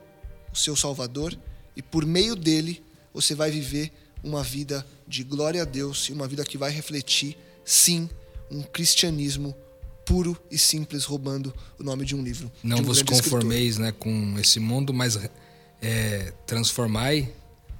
o 0.53 0.55
seu 0.55 0.75
Salvador, 0.75 1.35
e 1.75 1.81
por 1.81 2.05
meio 2.05 2.35
dele 2.35 2.83
você 3.11 3.33
vai 3.33 3.49
viver 3.49 3.91
uma 4.23 4.43
vida 4.43 4.85
de 5.07 5.23
glória 5.23 5.63
a 5.63 5.65
Deus 5.65 6.09
e 6.09 6.13
uma 6.13 6.27
vida 6.27 6.45
que 6.45 6.59
vai 6.59 6.69
refletir, 6.69 7.35
sim, 7.65 8.07
um 8.51 8.61
cristianismo 8.61 9.55
puro 10.05 10.37
e 10.51 10.57
simples, 10.57 11.03
roubando 11.03 11.53
o 11.79 11.83
nome 11.83 12.05
de 12.05 12.15
um 12.15 12.23
livro. 12.23 12.51
Não 12.63 12.77
um 12.77 12.83
vos 12.83 13.01
conformeis 13.01 13.77
né, 13.77 13.91
com 13.91 14.37
esse 14.39 14.59
mundo, 14.59 14.93
mas 14.93 15.19
é, 15.81 16.33
transformai 16.45 17.33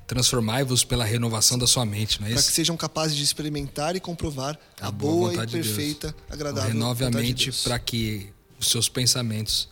transformai-vos 0.08 0.84
pela 0.84 1.04
renovação 1.04 1.58
da 1.58 1.66
sua 1.66 1.84
mente, 1.84 2.22
não 2.22 2.28
é 2.28 2.32
isso? 2.32 2.40
Para 2.40 2.48
que 2.48 2.56
sejam 2.56 2.78
capazes 2.78 3.18
de 3.18 3.24
experimentar 3.24 3.96
e 3.96 4.00
comprovar 4.00 4.56
a, 4.80 4.88
a 4.88 4.92
boa, 4.92 5.32
boa 5.32 5.44
e 5.44 5.48
perfeita, 5.48 6.10
de 6.10 6.34
agradável 6.34 6.70
então, 6.70 6.80
Renove 6.80 7.06
a 7.06 7.10
mente 7.10 7.50
de 7.50 7.58
para 7.64 7.80
que 7.80 8.32
os 8.60 8.70
seus 8.70 8.88
pensamentos 8.88 9.68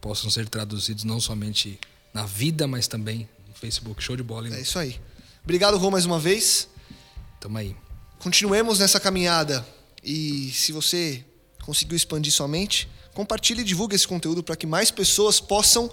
possam 0.00 0.28
ser 0.28 0.48
traduzidos 0.48 1.04
não 1.04 1.20
somente 1.20 1.78
na 2.12 2.24
vida, 2.24 2.66
mas 2.66 2.88
também 2.88 3.28
no 3.46 3.54
Facebook. 3.54 4.02
Show 4.02 4.16
de 4.16 4.22
bola, 4.22 4.48
hein? 4.48 4.54
É 4.54 4.60
isso 4.60 4.78
aí. 4.78 5.00
Obrigado, 5.44 5.76
Rô, 5.78 5.90
mais 5.90 6.04
uma 6.04 6.18
vez. 6.18 6.68
Tamo 7.40 7.58
aí. 7.58 7.76
continuemos 8.18 8.80
nessa 8.80 8.98
caminhada. 8.98 9.64
E 10.02 10.50
se 10.52 10.72
você 10.72 11.24
conseguiu 11.66 11.96
expandir 11.96 12.32
sua 12.32 12.46
mente, 12.46 12.88
compartilhe 13.12 13.62
e 13.62 13.64
divulgue 13.64 13.96
esse 13.96 14.06
conteúdo 14.06 14.40
para 14.40 14.54
que 14.54 14.66
mais 14.66 14.92
pessoas 14.92 15.40
possam 15.40 15.90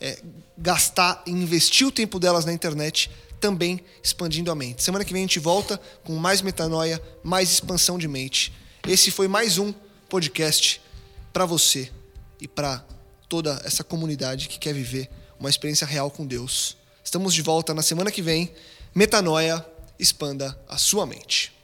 é, 0.00 0.22
gastar 0.56 1.20
e 1.26 1.32
investir 1.32 1.84
o 1.84 1.90
tempo 1.90 2.20
delas 2.20 2.44
na 2.44 2.52
internet 2.52 3.10
também 3.40 3.80
expandindo 4.02 4.52
a 4.52 4.54
mente. 4.54 4.84
Semana 4.84 5.04
que 5.04 5.12
vem 5.12 5.22
a 5.22 5.26
gente 5.26 5.40
volta 5.40 5.80
com 6.04 6.14
mais 6.14 6.40
metanoia, 6.40 7.02
mais 7.24 7.50
expansão 7.50 7.98
de 7.98 8.06
mente. 8.06 8.52
Esse 8.86 9.10
foi 9.10 9.26
mais 9.26 9.58
um 9.58 9.74
podcast 10.08 10.80
para 11.32 11.44
você 11.44 11.90
e 12.40 12.46
para 12.46 12.86
toda 13.28 13.60
essa 13.64 13.82
comunidade 13.82 14.48
que 14.48 14.60
quer 14.60 14.72
viver 14.72 15.10
uma 15.40 15.50
experiência 15.50 15.86
real 15.86 16.08
com 16.08 16.24
Deus. 16.24 16.76
Estamos 17.02 17.34
de 17.34 17.42
volta 17.42 17.74
na 17.74 17.82
semana 17.82 18.12
que 18.12 18.22
vem. 18.22 18.54
Metanoia, 18.94 19.64
expanda 19.98 20.56
a 20.68 20.78
sua 20.78 21.04
mente. 21.04 21.55